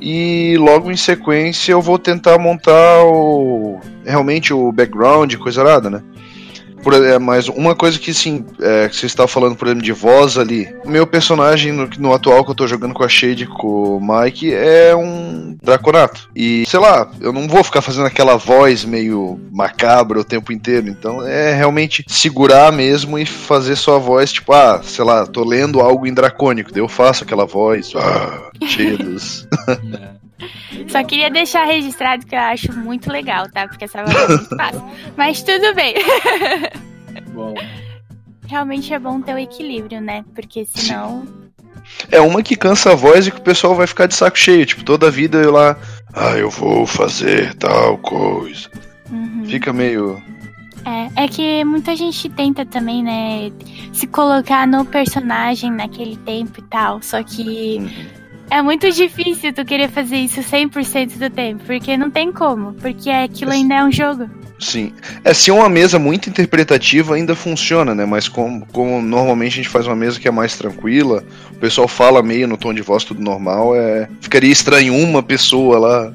e 0.00 0.56
logo 0.58 0.90
em 0.90 0.96
sequência 0.96 1.72
eu 1.72 1.82
vou 1.82 1.98
tentar 1.98 2.38
montar 2.38 3.04
o 3.04 3.78
realmente 4.04 4.52
o 4.52 4.72
background, 4.72 5.34
coisa 5.36 5.62
nada, 5.62 5.90
né? 5.90 6.02
Por, 6.82 6.94
é, 6.94 7.18
mas 7.18 7.48
uma 7.48 7.74
coisa 7.74 7.98
que 7.98 8.12
sim, 8.14 8.44
é, 8.60 8.88
que 8.88 8.96
você 8.96 9.06
está 9.06 9.26
falando, 9.26 9.56
por 9.56 9.68
exemplo, 9.68 9.84
de 9.84 9.92
voz 9.92 10.38
ali. 10.38 10.68
Meu 10.84 11.06
personagem 11.06 11.72
no, 11.72 11.88
no, 11.98 12.12
atual 12.12 12.44
que 12.44 12.50
eu 12.50 12.54
tô 12.54 12.66
jogando 12.66 12.94
com 12.94 13.04
a 13.04 13.08
Shade, 13.08 13.46
com 13.46 13.96
o 13.96 14.00
Mike, 14.00 14.52
é 14.52 14.94
um 14.94 15.56
Draconato. 15.62 16.28
E, 16.34 16.64
sei 16.66 16.80
lá, 16.80 17.10
eu 17.20 17.32
não 17.32 17.46
vou 17.48 17.62
ficar 17.62 17.82
fazendo 17.82 18.06
aquela 18.06 18.36
voz 18.36 18.84
meio 18.84 19.40
macabra 19.52 20.20
o 20.20 20.24
tempo 20.24 20.52
inteiro. 20.52 20.88
Então 20.88 21.26
é 21.26 21.54
realmente 21.54 22.04
segurar 22.08 22.72
mesmo 22.72 23.18
e 23.18 23.26
fazer 23.26 23.76
sua 23.76 23.98
voz, 23.98 24.32
tipo, 24.32 24.52
ah, 24.52 24.80
sei 24.82 25.04
lá, 25.04 25.26
tô 25.26 25.44
lendo 25.44 25.80
algo 25.80 26.06
em 26.06 26.14
dracônico. 26.14 26.72
Daí 26.72 26.82
eu 26.82 26.88
faço 26.88 27.24
aquela 27.24 27.44
voz, 27.44 27.92
ah, 27.96 28.50
cheia. 28.66 28.98
Só 30.88 31.04
queria 31.04 31.30
deixar 31.30 31.64
registrado 31.64 32.26
que 32.26 32.34
eu 32.34 32.40
acho 32.40 32.72
muito 32.72 33.10
legal, 33.10 33.48
tá? 33.50 33.68
Porque 33.68 33.84
essa 33.84 34.04
voz 34.04 34.16
é 34.16 34.28
muito 34.28 34.56
fácil. 34.56 34.90
Mas 35.16 35.42
tudo 35.42 35.74
bem. 35.74 35.94
Bom. 37.32 37.54
Realmente 38.46 38.92
é 38.92 38.98
bom 38.98 39.20
ter 39.20 39.32
o 39.32 39.38
equilíbrio, 39.38 40.00
né? 40.00 40.24
Porque 40.34 40.66
senão. 40.66 41.24
É 42.10 42.20
uma 42.20 42.42
que 42.42 42.56
cansa 42.56 42.92
a 42.92 42.96
voz 42.96 43.26
e 43.26 43.30
que 43.30 43.38
o 43.38 43.42
pessoal 43.42 43.76
vai 43.76 43.86
ficar 43.86 44.06
de 44.06 44.14
saco 44.14 44.36
cheio. 44.36 44.66
Tipo, 44.66 44.82
toda 44.82 45.06
a 45.06 45.10
vida 45.10 45.38
eu 45.38 45.52
lá. 45.52 45.76
Ah, 46.12 46.36
eu 46.36 46.50
vou 46.50 46.84
fazer 46.84 47.54
tal 47.54 47.96
coisa. 47.98 48.68
Uhum. 49.08 49.44
Fica 49.46 49.72
meio. 49.72 50.20
É, 50.84 51.24
é 51.24 51.28
que 51.28 51.64
muita 51.64 51.94
gente 51.94 52.28
tenta 52.30 52.66
também, 52.66 53.04
né? 53.04 53.52
Se 53.92 54.08
colocar 54.08 54.66
no 54.66 54.84
personagem 54.84 55.70
naquele 55.70 56.16
tempo 56.16 56.58
e 56.58 56.62
tal. 56.64 57.00
Só 57.00 57.22
que. 57.22 57.78
Uhum 57.78 58.19
é 58.50 58.60
muito 58.62 58.90
difícil 58.90 59.52
tu 59.52 59.64
querer 59.64 59.88
fazer 59.88 60.16
isso 60.16 60.40
100% 60.40 61.18
do 61.18 61.30
tempo, 61.30 61.62
porque 61.64 61.96
não 61.96 62.10
tem 62.10 62.32
como, 62.32 62.72
porque 62.74 63.08
aquilo 63.08 63.52
ainda 63.52 63.76
é 63.76 63.84
um 63.84 63.92
jogo. 63.92 64.28
Sim. 64.58 64.92
É, 65.24 65.32
se 65.32 65.50
é 65.50 65.54
uma 65.54 65.68
mesa 65.68 65.98
muito 65.98 66.28
interpretativa, 66.28 67.14
ainda 67.14 67.34
funciona, 67.34 67.94
né? 67.94 68.04
Mas 68.04 68.28
como, 68.28 68.66
como 68.66 69.00
normalmente 69.00 69.54
a 69.54 69.56
gente 69.56 69.68
faz 69.68 69.86
uma 69.86 69.96
mesa 69.96 70.20
que 70.20 70.28
é 70.28 70.30
mais 70.30 70.56
tranquila, 70.56 71.24
o 71.50 71.56
pessoal 71.56 71.88
fala 71.88 72.22
meio 72.22 72.46
no 72.46 72.58
tom 72.58 72.74
de 72.74 72.82
voz 72.82 73.02
tudo 73.02 73.22
normal, 73.22 73.74
é 73.74 74.08
ficaria 74.20 74.52
estranho 74.52 74.94
uma 74.94 75.22
pessoa 75.22 75.78
lá 75.78 76.12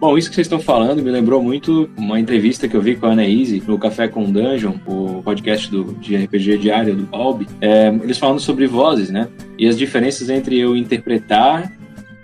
Bom, 0.00 0.16
isso 0.16 0.30
que 0.30 0.34
vocês 0.34 0.46
estão 0.46 0.58
falando 0.58 1.02
me 1.02 1.10
lembrou 1.10 1.42
muito 1.42 1.90
uma 1.94 2.18
entrevista 2.18 2.66
que 2.66 2.74
eu 2.74 2.80
vi 2.80 2.96
com 2.96 3.04
a 3.04 3.10
Ana 3.10 3.26
Easy 3.26 3.62
no 3.66 3.78
Café 3.78 4.08
com 4.08 4.24
Dungeon, 4.32 4.72
o 4.86 5.22
podcast 5.22 5.70
do, 5.70 5.92
de 5.92 6.16
RPG 6.16 6.56
diário 6.56 6.96
do 6.96 7.08
Albi. 7.14 7.46
É, 7.60 7.88
eles 7.88 8.16
falando 8.16 8.40
sobre 8.40 8.66
vozes, 8.66 9.10
né? 9.10 9.28
E 9.58 9.68
as 9.68 9.76
diferenças 9.76 10.30
entre 10.30 10.58
eu 10.58 10.74
interpretar 10.74 11.70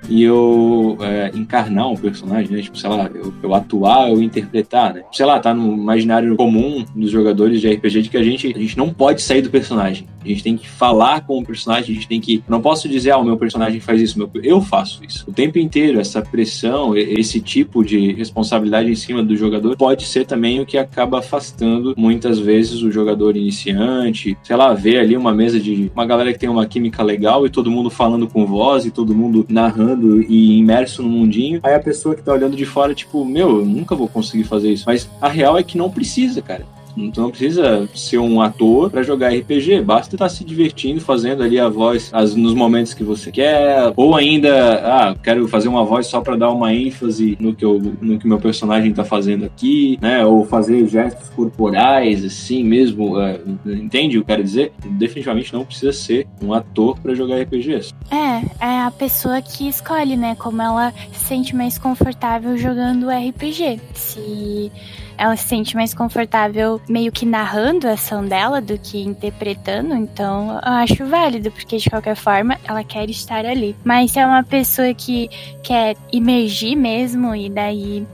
e 0.09 0.23
eu 0.23 0.97
é, 1.01 1.31
encarnar 1.35 1.88
um 1.88 1.97
personagem, 1.97 2.51
né? 2.51 2.62
Tipo, 2.62 2.79
sei 2.79 2.90
lá, 2.90 3.11
eu, 3.14 3.33
eu 3.42 3.55
atuar, 3.55 4.11
eu 4.11 4.23
interpretar, 4.23 4.95
né? 4.95 5.03
Sei 5.12 5.25
lá, 5.25 5.38
tá 5.38 5.55
no 5.55 5.75
imaginário 5.75 6.37
comum 6.37 6.85
dos 6.95 7.11
jogadores 7.11 7.61
de 7.61 7.69
RPG 7.69 8.03
de 8.03 8.09
que 8.09 8.16
a 8.16 8.23
gente, 8.23 8.53
a 8.55 8.59
gente 8.59 8.77
não 8.77 8.92
pode 8.92 9.23
sair 9.23 9.42
do 9.42 9.51
personagem. 9.51 10.07
A 10.25 10.29
gente 10.29 10.42
tem 10.42 10.57
que 10.57 10.69
falar 10.69 11.25
com 11.25 11.38
o 11.38 11.45
personagem, 11.45 11.92
a 11.92 11.95
gente 11.95 12.09
tem 12.09 12.21
que. 12.21 12.42
Não 12.49 12.61
posso 12.61 12.88
dizer, 12.88 13.12
ah, 13.12 13.19
o 13.19 13.25
meu 13.25 13.37
personagem 13.37 13.81
faz 13.81 14.01
isso, 14.01 14.19
meu, 14.19 14.29
eu 14.42 14.61
faço 14.61 15.05
isso. 15.05 15.25
O 15.29 15.33
tempo 15.33 15.59
inteiro, 15.59 16.01
essa 16.01 16.21
pressão, 16.21 16.97
esse 16.97 17.40
tipo 17.40 17.85
de 17.85 18.12
responsabilidade 18.12 18.90
em 18.90 18.95
cima 18.97 19.23
do 19.23 19.37
jogador 19.37 19.77
pode 19.77 20.05
ser 20.05 20.27
também 20.27 20.61
o 20.61 20.66
que 20.66 20.77
acaba 20.77 21.21
afastando 21.21 21.95
muitas 21.97 22.38
vezes 22.38 22.83
o 22.83 22.90
jogador 22.90 23.37
iniciante. 23.37 24.37
Sei 24.42 24.57
lá, 24.57 24.75
ver 24.75 24.99
ali 24.99 25.16
uma 25.16 25.33
mesa 25.33 25.61
de 25.61 25.90
uma 25.95 26.05
galera 26.05 26.33
que 26.33 26.38
tem 26.38 26.49
uma 26.49 26.66
química 26.66 27.03
legal 27.03 27.47
e 27.47 27.51
todo 27.51 27.71
mundo 27.71 27.88
falando 27.88 28.27
com 28.27 28.45
voz 28.45 28.85
e 28.85 28.90
todo 28.90 29.14
mundo 29.14 29.47
narrando 29.49 29.96
e 30.29 30.59
imerso 30.59 31.03
no 31.03 31.09
mundinho. 31.09 31.61
Aí 31.63 31.75
a 31.75 31.81
pessoa 31.81 32.15
que 32.15 32.23
tá 32.23 32.33
olhando 32.33 32.57
de 32.57 32.65
fora, 32.65 32.95
tipo, 32.95 33.25
meu, 33.25 33.59
eu 33.59 33.65
nunca 33.65 33.95
vou 33.95 34.09
conseguir 34.09 34.45
fazer 34.45 34.71
isso. 34.71 34.85
Mas 34.87 35.09
a 35.21 35.29
real 35.29 35.59
é 35.59 35.63
que 35.63 35.79
não 35.79 35.91
precisa, 35.91 36.41
cara. 36.43 36.67
Não 36.97 37.31
precisa 37.31 37.89
ser 37.95 38.19
um 38.19 38.41
ator 38.41 38.91
para 38.91 39.03
jogar 39.03 39.35
RPG, 39.35 39.83
basta 39.83 40.15
estar 40.15 40.29
se 40.29 40.45
divertindo, 40.45 41.01
fazendo 41.01 41.43
ali 41.43 41.59
a 41.59 41.69
voz 41.69 42.11
as, 42.13 42.35
nos 42.35 42.55
momentos 42.55 42.95
que 42.95 43.05
você 43.05 43.31
quer, 43.31 43.93
ou 43.97 44.17
ainda, 44.17 44.75
ah, 44.85 45.15
quero 45.23 45.47
fazer 45.49 45.69
uma 45.69 45.85
voz 45.85 46.07
só 46.07 46.21
para 46.21 46.37
dar 46.37 46.51
uma 46.51 46.73
ênfase 46.73 47.37
no 47.41 47.55
que, 47.55 47.65
eu, 47.65 47.81
no 48.01 48.19
que 48.19 48.27
meu 48.27 48.39
personagem 48.39 48.93
tá 48.93 49.05
fazendo 49.05 49.45
aqui, 49.45 49.99
né? 50.01 50.25
Ou 50.25 50.45
fazer 50.45 50.87
gestos 50.89 51.29
corporais, 51.31 52.25
assim 52.25 52.65
mesmo, 52.65 53.21
é, 53.21 53.41
entende 53.67 54.19
o 54.19 54.25
que 54.25 54.33
eu 54.33 54.37
quero 54.37 54.43
dizer? 54.43 54.73
Definitivamente 54.93 55.53
não 55.53 55.65
precisa 55.65 55.93
ser 55.93 56.27
um 56.43 56.53
ator 56.53 56.99
para 57.01 57.15
jogar 57.15 57.41
RPGs. 57.43 57.93
É, 58.11 58.65
é 58.65 58.81
a 58.81 58.91
pessoa 58.91 59.41
que 59.43 59.69
escolhe, 59.69 60.17
né? 60.17 60.35
Como 60.37 60.63
ela 60.63 60.93
se 61.13 61.25
sente 61.25 61.55
mais 61.55 61.79
confortável 61.79 62.57
jogando 62.57 63.09
RPG. 63.09 63.81
Se 63.93 64.71
ela 65.19 65.37
se 65.37 65.49
sente 65.49 65.75
mais 65.75 65.95
confortável 65.95 66.81
meio 66.89 67.11
que 67.11 67.25
narrando 67.27 67.89
a 67.89 67.93
ação 67.93 68.25
dela 68.25 68.61
do 68.61 68.79
que 68.79 69.03
interpretando, 69.03 69.95
então 69.95 70.61
eu 70.65 70.73
acho 70.73 71.05
válido, 71.07 71.51
porque 71.51 71.79
de 71.79 71.91
qualquer 71.91 72.17
forma 72.17 72.59
ela 72.65 72.85
quer 72.85 73.09
estar 73.11 73.45
ali. 73.45 73.77
Mas 73.85 74.13
se 74.13 74.19
é 74.19 74.27
uma 74.27 74.43
pessoa 74.43 74.93
que 74.95 75.29
quer 75.63 75.97
imergir 76.13 76.77
mesmo 76.77 77.35
e 77.35 77.49
daí 77.49 78.07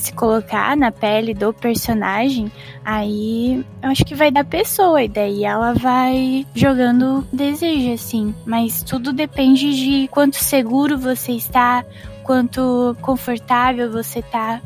se 0.00 0.12
colocar 0.14 0.76
na 0.76 0.90
pele 0.90 1.34
do 1.34 1.52
personagem, 1.52 2.50
aí 2.84 3.64
eu 3.82 3.90
acho 3.90 4.04
que 4.04 4.14
vai 4.14 4.30
da 4.30 4.42
pessoa, 4.42 5.02
e 5.02 5.08
daí 5.08 5.44
ela 5.44 5.74
vai 5.74 6.46
jogando 6.54 7.26
desejo, 7.32 7.92
assim. 7.92 8.34
Mas 8.46 8.82
tudo 8.82 9.12
depende 9.12 9.74
de 9.74 10.08
quanto 10.08 10.36
seguro 10.36 10.98
você 10.98 11.32
está, 11.32 11.84
quanto 12.24 12.96
confortável 13.02 13.92
você 13.92 14.22
tá 14.22 14.60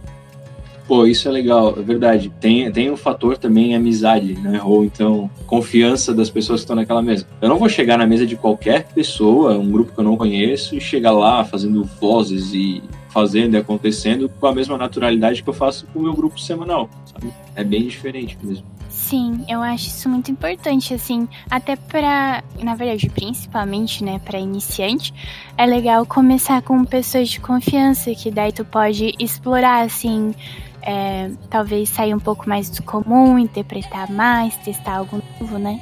Pô, 0.87 1.07
isso 1.07 1.27
é 1.29 1.31
legal, 1.31 1.75
é 1.79 1.83
verdade. 1.83 2.31
Tem, 2.40 2.70
tem 2.70 2.90
um 2.90 2.97
fator 2.97 3.38
também 3.38 3.75
amizade, 3.75 4.35
né? 4.35 4.61
Ou 4.62 4.85
então 4.85 5.31
confiança 5.47 6.12
das 6.12 6.29
pessoas 6.29 6.61
que 6.61 6.64
estão 6.64 6.77
naquela 6.77 7.01
mesa. 7.01 7.27
Eu 7.40 7.49
não 7.49 7.59
vou 7.59 7.68
chegar 7.68 7.97
na 7.97 8.07
mesa 8.07 8.27
de 8.27 8.37
qualquer 8.37 8.88
pessoa, 8.88 9.59
um 9.59 9.70
grupo 9.70 9.92
que 9.92 9.99
eu 9.99 10.05
não 10.05 10.16
conheço, 10.16 10.77
e 10.77 10.81
chegar 10.81 11.12
lá 11.12 11.44
fazendo 11.44 11.85
vozes 12.01 12.53
e 12.53 12.83
fazendo 13.09 13.55
e 13.55 13.57
acontecendo 13.57 14.29
com 14.29 14.47
a 14.47 14.55
mesma 14.55 14.77
naturalidade 14.77 15.42
que 15.42 15.49
eu 15.49 15.55
faço 15.55 15.87
com 15.87 16.01
o 16.01 16.03
meu 16.03 16.12
grupo 16.12 16.38
semanal, 16.38 16.90
sabe? 17.07 17.33
É 17.55 17.62
bem 17.62 17.87
diferente 17.87 18.37
mesmo. 18.42 18.66
Sim, 18.90 19.44
eu 19.49 19.61
acho 19.61 19.88
isso 19.88 20.09
muito 20.09 20.31
importante, 20.31 20.94
assim, 20.94 21.29
até 21.51 21.77
pra, 21.77 22.42
na 22.62 22.75
verdade, 22.75 23.09
principalmente, 23.11 24.03
né, 24.03 24.20
pra 24.25 24.38
iniciante, 24.38 25.12
é 25.59 25.66
legal 25.66 26.07
começar 26.07 26.62
com 26.62 26.85
pessoas 26.85 27.29
de 27.29 27.40
confiança, 27.40 28.14
que 28.14 28.31
daí 28.31 28.51
tu 28.51 28.64
pode 28.64 29.12
explorar, 29.18 29.85
assim, 29.85 30.35
é, 30.87 31.31
talvez 31.51 31.88
sair 31.88 32.14
um 32.14 32.20
pouco 32.20 32.49
mais 32.49 32.70
do 32.70 32.83
comum, 32.83 33.38
interpretar 33.38 34.11
mais, 34.11 34.57
testar 34.57 34.97
algo 34.97 35.23
novo, 35.40 35.59
né? 35.59 35.81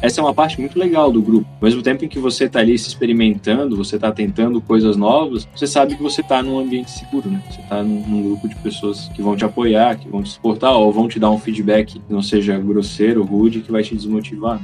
essa 0.00 0.20
é 0.20 0.24
uma 0.24 0.34
parte 0.34 0.60
muito 0.60 0.78
legal 0.78 1.10
do 1.10 1.22
grupo. 1.22 1.46
Ao 1.60 1.64
mesmo 1.64 1.82
tempo 1.82 2.04
em 2.04 2.08
que 2.08 2.18
você 2.18 2.44
está 2.44 2.60
ali 2.60 2.78
se 2.78 2.88
experimentando, 2.88 3.76
você 3.76 3.96
está 3.96 4.12
tentando 4.12 4.60
coisas 4.60 4.96
novas, 4.96 5.48
você 5.54 5.66
sabe 5.66 5.96
que 5.96 6.02
você 6.02 6.20
está 6.20 6.42
num 6.42 6.58
ambiente 6.58 6.90
seguro, 6.90 7.30
né? 7.30 7.42
Você 7.50 7.60
está 7.60 7.82
num, 7.82 8.22
grupo 8.22 8.48
de 8.48 8.54
pessoas 8.56 9.08
que 9.14 9.22
vão 9.22 9.36
te 9.36 9.44
apoiar, 9.44 9.96
que 9.96 10.08
vão 10.08 10.22
te 10.22 10.30
suportar 10.30 10.72
ou 10.72 10.92
vão 10.92 11.08
te 11.08 11.18
dar 11.18 11.30
um 11.30 11.38
feedback 11.38 11.98
que 11.98 12.12
não 12.12 12.22
seja 12.22 12.58
grosseiro, 12.58 13.24
rude, 13.24 13.60
que 13.60 13.72
vai 13.72 13.82
te 13.82 13.94
desmotivar. 13.94 14.60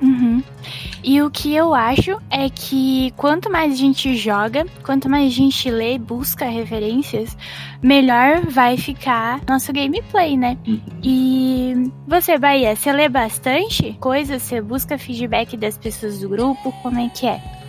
Uhum. 0.00 0.42
E 1.02 1.20
o 1.22 1.30
que 1.30 1.54
eu 1.54 1.74
acho 1.74 2.18
é 2.30 2.48
que 2.48 3.12
quanto 3.16 3.50
mais 3.50 3.72
a 3.72 3.76
gente 3.76 4.16
joga, 4.16 4.66
quanto 4.82 5.08
mais 5.08 5.32
a 5.32 5.36
gente 5.36 5.70
lê, 5.70 5.98
busca 5.98 6.46
referências, 6.46 7.36
melhor 7.82 8.42
vai 8.46 8.76
ficar 8.76 9.40
nosso 9.48 9.72
gameplay, 9.72 10.36
né? 10.36 10.56
Uhum. 10.66 10.80
E 11.02 11.92
você, 12.06 12.38
Bahia, 12.38 12.74
você 12.74 12.92
lê 12.92 13.08
bastante 13.08 13.96
coisas? 14.00 14.42
Você 14.42 14.60
busca 14.60 14.98
feedback 14.98 15.56
das 15.56 15.76
pessoas 15.76 16.20
do 16.20 16.28
grupo? 16.28 16.72
Como 16.82 16.98
é 16.98 17.08
que 17.08 17.26
é? 17.26 17.63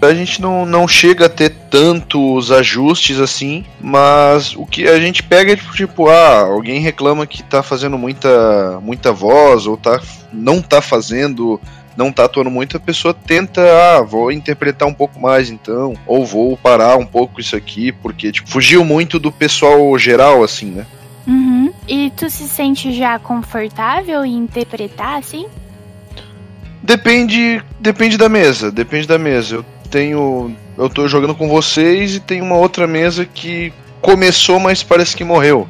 A 0.00 0.14
gente 0.14 0.40
não, 0.40 0.64
não 0.64 0.88
chega 0.88 1.26
a 1.26 1.28
ter 1.28 1.50
tantos 1.70 2.50
ajustes 2.50 3.20
assim, 3.20 3.64
mas 3.80 4.56
o 4.56 4.64
que 4.64 4.88
a 4.88 4.98
gente 4.98 5.22
pega 5.22 5.52
é 5.52 5.56
tipo, 5.56 5.74
tipo, 5.74 6.08
ah, 6.08 6.40
alguém 6.40 6.80
reclama 6.80 7.26
que 7.26 7.42
tá 7.42 7.62
fazendo 7.62 7.98
muita, 7.98 8.80
muita 8.80 9.12
voz, 9.12 9.66
ou 9.66 9.76
tá, 9.76 10.00
não 10.32 10.62
tá 10.62 10.80
fazendo 10.80 11.60
não 11.96 12.10
tá 12.10 12.24
atuando 12.24 12.50
muito, 12.50 12.76
a 12.76 12.80
pessoa 12.80 13.12
tenta, 13.12 13.60
ah, 13.60 14.00
vou 14.00 14.32
interpretar 14.32 14.88
um 14.88 14.94
pouco 14.94 15.20
mais 15.20 15.50
então, 15.50 15.94
ou 16.06 16.24
vou 16.24 16.56
parar 16.56 16.96
um 16.96 17.04
pouco 17.04 17.40
isso 17.40 17.54
aqui, 17.54 17.92
porque 17.92 18.32
tipo, 18.32 18.48
fugiu 18.48 18.84
muito 18.84 19.18
do 19.18 19.30
pessoal 19.30 19.98
geral, 19.98 20.42
assim, 20.42 20.66
né? 20.66 20.86
Uhum. 21.26 21.72
E 21.86 22.10
tu 22.16 22.30
se 22.30 22.48
sente 22.48 22.92
já 22.92 23.18
confortável 23.18 24.24
em 24.24 24.36
interpretar, 24.36 25.18
assim? 25.18 25.46
Depende, 26.82 27.62
depende 27.78 28.16
da 28.16 28.28
mesa, 28.28 28.72
depende 28.72 29.06
da 29.06 29.18
mesa. 29.18 29.56
Eu 29.56 29.64
tenho, 29.90 30.54
eu 30.78 30.88
tô 30.88 31.08
jogando 31.08 31.34
com 31.34 31.48
vocês 31.48 32.14
e 32.16 32.20
tem 32.20 32.40
uma 32.40 32.56
outra 32.56 32.86
mesa 32.86 33.24
que 33.24 33.72
começou, 34.00 34.58
mas 34.58 34.82
parece 34.82 35.16
que 35.16 35.24
morreu. 35.24 35.68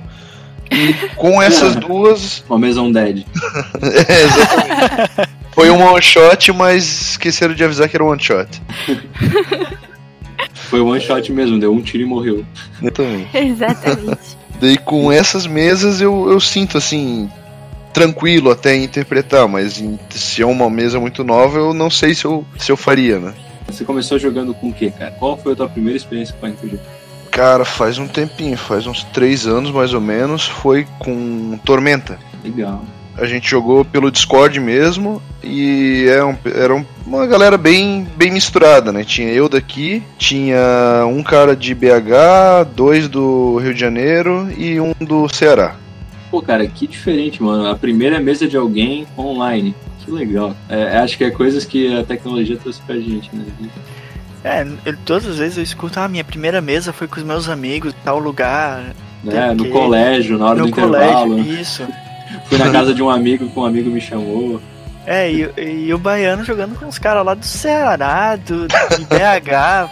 E 0.71 0.93
com 1.17 1.41
essas 1.43 1.75
duas. 1.77 2.45
Uma 2.49 2.59
mesa 2.59 2.83
undead. 2.83 3.27
é, 4.09 4.23
exatamente. 4.23 5.31
Foi 5.53 5.71
um 5.71 5.83
one 5.83 6.03
shot, 6.03 6.53
mas 6.53 7.11
esqueceram 7.11 7.55
de 7.55 7.65
avisar 7.65 7.89
que 7.89 7.97
era 7.97 8.05
um 8.05 8.09
one 8.09 8.23
shot. 8.23 8.49
Foi 10.55 10.81
um 10.81 10.91
one 10.91 11.01
shot 11.01 11.33
mesmo, 11.33 11.59
deu 11.59 11.73
um 11.73 11.83
tiro 11.83 12.05
e 12.05 12.07
morreu. 12.07 12.47
Eu 12.81 12.93
também. 12.93 13.27
Exatamente. 13.35 14.39
Daí 14.61 14.79
com 14.79 15.11
essas 15.11 15.47
mesas 15.47 16.01
eu, 16.01 16.31
eu 16.31 16.39
sinto 16.39 16.79
assim, 16.79 17.29
tranquilo 17.93 18.51
até 18.51 18.77
interpretar, 18.77 19.49
mas 19.49 19.81
em, 19.81 19.99
se 20.11 20.43
é 20.43 20.47
uma 20.47 20.71
mesa 20.71 21.01
muito 21.01 21.25
nova, 21.25 21.59
eu 21.59 21.75
não 21.75 21.91
sei 21.91 22.15
se 22.15 22.25
eu, 22.25 22.45
se 22.57 22.71
eu 22.71 22.77
faria, 22.77 23.19
né? 23.19 23.35
Você 23.71 23.85
começou 23.85 24.19
jogando 24.19 24.53
com 24.55 24.69
o 24.69 24.73
que, 24.73 24.91
cara? 24.91 25.13
Qual 25.13 25.37
foi 25.37 25.53
a 25.53 25.57
tua 25.57 25.69
primeira 25.69 25.97
experiência 25.97 26.35
com 26.39 26.47
RPG? 26.47 26.79
Cara, 27.31 27.65
faz 27.65 27.99
um 27.99 28.09
tempinho, 28.09 28.57
faz 28.57 28.87
uns 28.87 29.05
três 29.05 29.47
anos 29.47 29.71
mais 29.71 29.95
ou 29.95 30.01
menos, 30.01 30.47
foi 30.47 30.87
com 30.99 31.59
Tormenta. 31.65 32.19
Legal. 32.43 32.85
A 33.17 33.27
gente 33.27 33.49
jogou 33.49 33.85
pelo 33.85 34.11
Discord 34.11 34.59
mesmo 34.59 35.21
e 35.43 36.07
era, 36.09 36.21
é 36.21 36.25
um, 36.25 36.37
era 36.55 36.87
uma 37.07 37.27
galera 37.27 37.59
bem, 37.59 38.07
bem 38.17 38.31
misturada, 38.31 38.93
né? 38.93 39.05
Tinha 39.05 39.29
eu 39.29 39.49
daqui, 39.49 40.03
tinha 40.17 41.05
um 41.07 41.23
cara 41.23 41.55
de 41.55 41.75
BH, 41.75 42.65
dois 42.75 43.09
do 43.09 43.59
Rio 43.59 43.75
de 43.75 43.81
Janeiro 43.81 44.49
e 44.57 44.81
um 44.81 44.93
do 45.01 45.29
Ceará. 45.29 45.77
Pô, 46.31 46.41
cara, 46.41 46.67
que 46.67 46.87
diferente, 46.87 47.43
mano. 47.43 47.67
A 47.67 47.75
primeira 47.75 48.21
mesa 48.21 48.47
de 48.47 48.57
alguém 48.57 49.07
online. 49.19 49.75
Que 50.05 50.11
legal. 50.11 50.55
É, 50.69 50.99
acho 50.99 51.17
que 51.17 51.25
é 51.25 51.31
coisas 51.31 51.65
que 51.65 51.97
a 51.97 52.05
tecnologia 52.05 52.57
trouxe 52.57 52.81
pra 52.83 52.97
gente, 52.97 53.35
né? 53.35 53.45
É, 54.43 54.67
eu, 54.87 54.97
todas 55.05 55.27
as 55.27 55.39
vezes 55.39 55.59
eu 55.59 55.63
escuto, 55.63 56.01
ah, 56.01 56.09
minha 56.09 56.25
primeira 56.25 56.61
mesa 56.61 56.93
foi 56.93 57.07
com 57.07 57.17
os 57.17 57.23
meus 57.23 57.49
amigos, 57.49 57.95
tal 58.05 58.19
lugar. 58.19 58.95
É, 59.27 59.53
no 59.53 59.69
colégio, 59.69 60.39
na 60.39 60.47
hora 60.47 60.59
no 60.59 60.65
do 60.65 60.71
intervalo. 60.71 61.31
colégio, 61.31 61.61
isso. 61.61 61.87
Fui 62.47 62.59
na 62.59 62.71
casa 62.71 62.95
de 62.95 63.03
um 63.03 63.11
amigo 63.11 63.49
que 63.49 63.59
um 63.59 63.65
amigo 63.65 63.91
me 63.91 64.01
chamou. 64.01 64.61
É, 65.07 65.31
e, 65.31 65.87
e 65.87 65.95
o 65.95 65.99
baiano 65.99 66.45
jogando 66.45 66.79
com 66.79 66.87
os 66.87 66.99
caras 66.99 67.25
lá 67.25 67.35
do 67.35 67.45
Ceará, 67.45 68.37
do, 68.37 68.67
de 68.67 69.05
BH. 69.05 69.91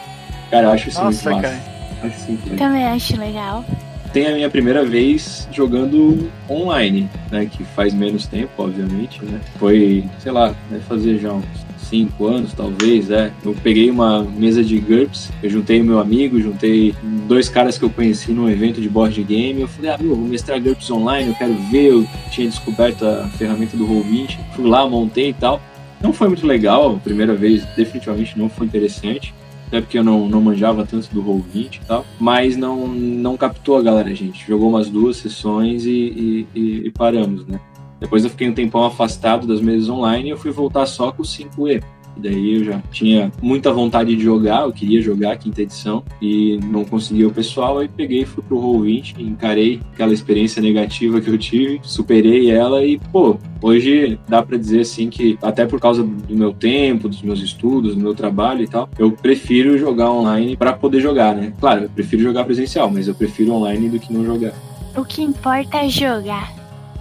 Cara, 0.50 0.62
eu 0.66 0.70
acho 0.70 0.88
isso 0.88 1.02
Nossa, 1.02 1.30
muito 1.30 1.42
cara. 1.42 1.54
massa. 1.54 2.06
Acho 2.06 2.16
isso 2.16 2.28
muito 2.28 2.50
legal. 2.50 2.68
Também 2.68 2.86
acho 2.86 3.16
legal. 3.18 3.64
Tem 4.12 4.26
a 4.26 4.32
minha 4.32 4.48
primeira 4.48 4.84
vez 4.84 5.48
jogando 5.52 6.30
online, 6.48 7.08
né? 7.30 7.46
Que 7.46 7.62
faz 7.62 7.92
menos 7.92 8.26
tempo, 8.26 8.50
obviamente, 8.58 9.24
né? 9.24 9.40
Foi, 9.58 10.04
sei 10.18 10.32
lá, 10.32 10.54
deve 10.70 10.82
fazer 10.84 11.18
já 11.18 11.32
uns 11.32 11.44
5 11.88 12.26
anos, 12.26 12.52
talvez, 12.52 13.10
é. 13.10 13.32
Eu 13.44 13.54
peguei 13.62 13.90
uma 13.90 14.22
mesa 14.22 14.62
de 14.62 14.78
GURPS, 14.78 15.30
eu 15.42 15.50
juntei 15.50 15.82
meu 15.82 15.98
amigo, 15.98 16.40
juntei 16.40 16.94
dois 17.26 17.48
caras 17.48 17.78
que 17.78 17.84
eu 17.84 17.90
conheci 17.90 18.32
num 18.32 18.48
evento 18.48 18.80
de 18.80 18.88
board 18.88 19.22
game. 19.22 19.60
Eu 19.60 19.68
falei, 19.68 19.90
ah, 19.90 19.98
meu, 19.98 20.14
vou 20.14 20.26
mestrar 20.26 20.60
GURPS 20.60 20.90
online, 20.90 21.28
eu 21.28 21.34
quero 21.34 21.54
ver. 21.70 21.92
Eu 21.92 22.06
tinha 22.30 22.48
descoberto 22.48 23.06
a 23.06 23.28
ferramenta 23.36 23.76
do 23.76 23.86
Roll20, 23.86 24.38
fui 24.54 24.68
lá, 24.68 24.88
montei 24.88 25.30
e 25.30 25.34
tal. 25.34 25.60
Não 26.00 26.12
foi 26.12 26.28
muito 26.28 26.46
legal, 26.46 26.94
a 26.94 26.98
primeira 26.98 27.34
vez 27.34 27.64
definitivamente 27.76 28.38
não 28.38 28.48
foi 28.48 28.66
interessante. 28.66 29.34
Até 29.68 29.82
porque 29.82 29.98
eu 29.98 30.04
não, 30.04 30.26
não 30.26 30.40
manjava 30.40 30.84
tanto 30.86 31.14
do 31.14 31.22
Roll20 31.22 31.76
e 31.76 31.80
tal. 31.86 32.04
Mas 32.18 32.56
não, 32.56 32.88
não 32.88 33.36
captou 33.36 33.76
a 33.76 33.82
galera, 33.82 34.14
gente. 34.14 34.46
Jogou 34.46 34.70
umas 34.70 34.88
duas 34.88 35.18
sessões 35.18 35.84
e, 35.84 36.46
e, 36.54 36.86
e- 36.86 36.90
paramos, 36.90 37.46
né? 37.46 37.60
Depois 38.00 38.24
eu 38.24 38.30
fiquei 38.30 38.48
um 38.48 38.54
tempão 38.54 38.84
afastado 38.84 39.46
das 39.46 39.60
mesas 39.60 39.88
online 39.90 40.28
e 40.28 40.32
eu 40.32 40.38
fui 40.38 40.50
voltar 40.50 40.86
só 40.86 41.12
com 41.12 41.22
o 41.22 41.26
5E. 41.26 41.82
Daí 42.18 42.56
eu 42.56 42.64
já 42.64 42.82
tinha 42.90 43.32
muita 43.40 43.72
vontade 43.72 44.14
de 44.14 44.22
jogar, 44.22 44.62
eu 44.62 44.72
queria 44.72 45.00
jogar 45.00 45.32
a 45.32 45.36
quinta 45.36 45.62
edição 45.62 46.02
e 46.20 46.58
não 46.64 46.84
conseguia 46.84 47.28
o 47.28 47.32
pessoal, 47.32 47.78
aí 47.78 47.88
peguei 47.88 48.22
e 48.22 48.26
fui 48.26 48.42
pro 48.42 48.60
Roll20, 48.60 49.20
encarei 49.20 49.80
aquela 49.92 50.12
experiência 50.12 50.60
negativa 50.60 51.20
que 51.20 51.30
eu 51.30 51.38
tive, 51.38 51.80
superei 51.82 52.50
ela 52.50 52.84
e, 52.84 52.98
pô, 53.12 53.38
hoje 53.62 54.18
dá 54.28 54.42
pra 54.42 54.56
dizer 54.56 54.80
assim 54.80 55.08
que, 55.08 55.38
até 55.42 55.64
por 55.66 55.80
causa 55.80 56.02
do 56.02 56.36
meu 56.36 56.52
tempo, 56.52 57.08
dos 57.08 57.22
meus 57.22 57.40
estudos, 57.40 57.94
do 57.94 58.00
meu 58.00 58.14
trabalho 58.14 58.62
e 58.62 58.68
tal, 58.68 58.88
eu 58.98 59.12
prefiro 59.12 59.78
jogar 59.78 60.10
online 60.10 60.56
pra 60.56 60.72
poder 60.72 61.00
jogar, 61.00 61.34
né? 61.34 61.52
Claro, 61.60 61.84
eu 61.84 61.90
prefiro 61.90 62.22
jogar 62.22 62.44
presencial, 62.44 62.90
mas 62.90 63.08
eu 63.08 63.14
prefiro 63.14 63.52
online 63.52 63.88
do 63.88 63.98
que 63.98 64.12
não 64.12 64.24
jogar. 64.24 64.52
O 64.96 65.04
que 65.04 65.22
importa 65.22 65.78
é 65.78 65.88
jogar. 65.88 66.52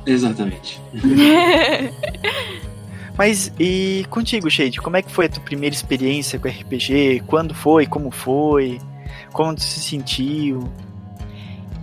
Exatamente. 0.06 0.80
Mas 3.18 3.52
e 3.60 4.06
contigo, 4.10 4.50
Shade, 4.50 4.80
como 4.80 4.98
é 4.98 5.02
que 5.02 5.12
foi 5.12 5.26
a 5.26 5.30
tua 5.30 5.44
primeira 5.44 5.74
experiência 5.74 6.38
com 6.38 6.48
RPG? 6.48 7.24
Quando 7.26 7.54
foi? 7.54 7.88
Como 7.88 8.12
foi? 8.12 8.80
Como 9.34 9.56
tu 9.56 9.62
se 9.62 9.80
sentiu? 9.80 10.72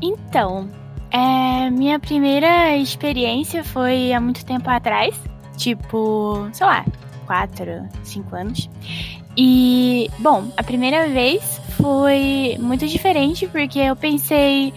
Então, 0.00 0.70
é, 1.10 1.70
minha 1.70 1.98
primeira 1.98 2.76
experiência 2.76 3.64
foi 3.64 4.12
há 4.12 4.20
muito 4.20 4.44
tempo 4.44 4.70
atrás, 4.70 5.14
tipo, 5.56 6.48
sei 6.52 6.66
lá, 6.66 6.84
4, 7.26 7.88
5 8.02 8.36
anos. 8.36 8.70
E, 9.36 10.08
bom, 10.20 10.52
a 10.56 10.62
primeira 10.62 11.08
vez 11.08 11.60
foi 11.80 12.56
muito 12.60 12.86
diferente 12.86 13.48
porque 13.48 13.80
eu 13.80 13.96
pensei, 13.96 14.72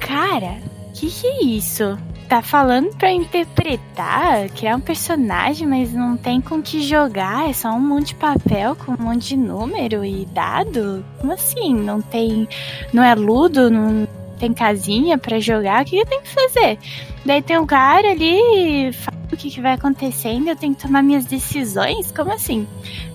cara, 0.00 0.58
que 0.92 1.08
que 1.08 1.26
é 1.26 1.44
isso? 1.44 1.96
Tá 2.28 2.42
falando 2.42 2.92
pra 2.96 3.12
interpretar, 3.12 4.48
criar 4.50 4.74
um 4.74 4.80
personagem, 4.80 5.64
mas 5.64 5.92
não 5.92 6.16
tem 6.16 6.40
com 6.40 6.60
que 6.60 6.82
jogar, 6.82 7.48
é 7.48 7.52
só 7.52 7.70
um 7.70 7.80
monte 7.80 8.08
de 8.08 8.14
papel 8.16 8.74
com 8.74 8.92
um 8.92 9.04
monte 9.04 9.28
de 9.28 9.36
número 9.36 10.04
e 10.04 10.26
dado? 10.26 11.04
Como 11.20 11.32
assim? 11.32 11.72
Não 11.72 12.02
tem. 12.02 12.48
Não 12.92 13.04
é 13.04 13.14
ludo, 13.14 13.70
não 13.70 14.08
tem 14.40 14.52
casinha 14.52 15.16
pra 15.16 15.38
jogar, 15.38 15.82
o 15.82 15.84
que 15.84 15.98
eu 15.98 16.04
tenho 16.04 16.22
que 16.22 16.28
fazer? 16.28 16.78
Daí 17.24 17.40
tem 17.40 17.58
um 17.58 17.66
cara 17.66 18.10
ali, 18.10 18.92
fala 18.92 19.16
o 19.32 19.36
que, 19.36 19.48
que 19.48 19.60
vai 19.60 19.74
acontecendo, 19.74 20.48
eu 20.48 20.56
tenho 20.56 20.74
que 20.74 20.82
tomar 20.82 21.02
minhas 21.02 21.26
decisões? 21.26 22.10
Como 22.10 22.32
assim? 22.32 22.66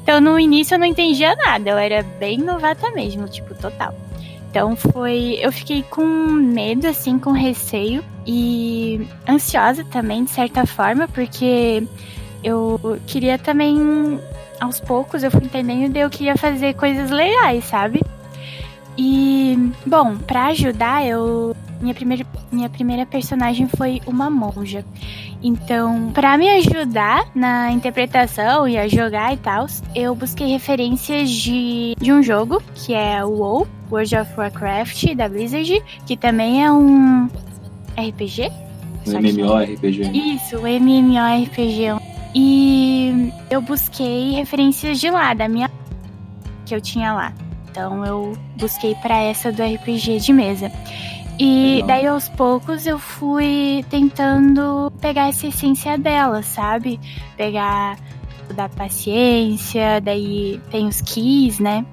Então 0.01 0.21
no 0.21 0.39
início 0.39 0.75
eu 0.75 0.79
não 0.79 0.85
entendia 0.85 1.35
nada, 1.35 1.69
eu 1.69 1.77
era 1.77 2.01
bem 2.17 2.37
novata 2.37 2.89
mesmo, 2.91 3.27
tipo, 3.27 3.53
total. 3.55 3.93
Então 4.49 4.75
foi. 4.75 5.37
Eu 5.41 5.51
fiquei 5.51 5.83
com 5.83 6.05
medo, 6.05 6.87
assim, 6.87 7.19
com 7.19 7.31
receio 7.31 8.03
e 8.25 9.07
ansiosa 9.27 9.83
também, 9.85 10.23
de 10.23 10.31
certa 10.31 10.65
forma, 10.65 11.07
porque 11.07 11.83
eu 12.43 12.99
queria 13.07 13.37
também, 13.37 14.19
aos 14.59 14.79
poucos, 14.79 15.23
eu 15.23 15.31
fui 15.31 15.43
entendendo 15.43 15.93
que 15.93 15.99
eu 15.99 16.09
queria 16.09 16.37
fazer 16.37 16.73
coisas 16.75 17.09
legais, 17.09 17.63
sabe? 17.65 18.01
E, 18.97 19.71
bom, 19.85 20.17
pra 20.17 20.47
ajudar, 20.47 21.05
eu 21.05 21.55
minha 21.81 21.95
primeira, 21.95 22.25
minha 22.51 22.69
primeira 22.69 23.05
personagem 23.05 23.67
foi 23.67 24.01
uma 24.05 24.29
monja. 24.29 24.85
Então, 25.41 26.11
para 26.13 26.37
me 26.37 26.47
ajudar 26.49 27.25
na 27.33 27.71
interpretação 27.71 28.67
e 28.67 28.77
a 28.77 28.87
jogar 28.87 29.33
e 29.33 29.37
tal, 29.37 29.65
eu 29.95 30.13
busquei 30.13 30.47
referências 30.47 31.29
de, 31.29 31.95
de 31.99 32.13
um 32.13 32.21
jogo 32.21 32.61
que 32.75 32.93
é 32.93 33.25
o 33.25 33.29
WoW, 33.29 33.67
World 33.91 34.15
of 34.15 34.31
Warcraft 34.37 35.15
da 35.15 35.27
Blizzard, 35.27 35.81
que 36.05 36.15
também 36.15 36.63
é 36.63 36.71
um 36.71 37.27
RPG. 37.97 38.51
Um 39.07 39.17
MMORPG. 39.17 40.11
Isso, 40.13 40.57
o 40.57 40.67
MMORPG. 40.67 41.99
E 42.33 43.31
eu 43.49 43.61
busquei 43.61 44.31
referências 44.31 44.99
de 44.99 45.09
lá, 45.09 45.33
da 45.33 45.47
minha 45.47 45.69
que 46.65 46.75
eu 46.75 46.81
tinha 46.81 47.13
lá. 47.13 47.33
Então 47.69 48.05
eu 48.05 48.37
busquei 48.57 48.95
para 48.95 49.17
essa 49.17 49.51
do 49.51 49.63
RPG 49.63 50.19
de 50.19 50.33
mesa. 50.33 50.71
E 51.39 51.75
Legal. 51.75 51.87
daí 51.87 52.07
aos 52.07 52.29
poucos 52.29 52.85
eu 52.85 52.99
fui 52.99 53.83
tentando 53.89 54.91
pegar 55.01 55.29
essa 55.29 55.47
essência 55.47 55.97
dela, 55.97 56.43
sabe? 56.43 56.99
Pegar 57.35 57.97
da 58.53 58.69
paciência, 58.69 59.99
daí 60.01 60.61
tem 60.69 60.87
os 60.87 61.01
keys, 61.01 61.59
né? 61.59 61.85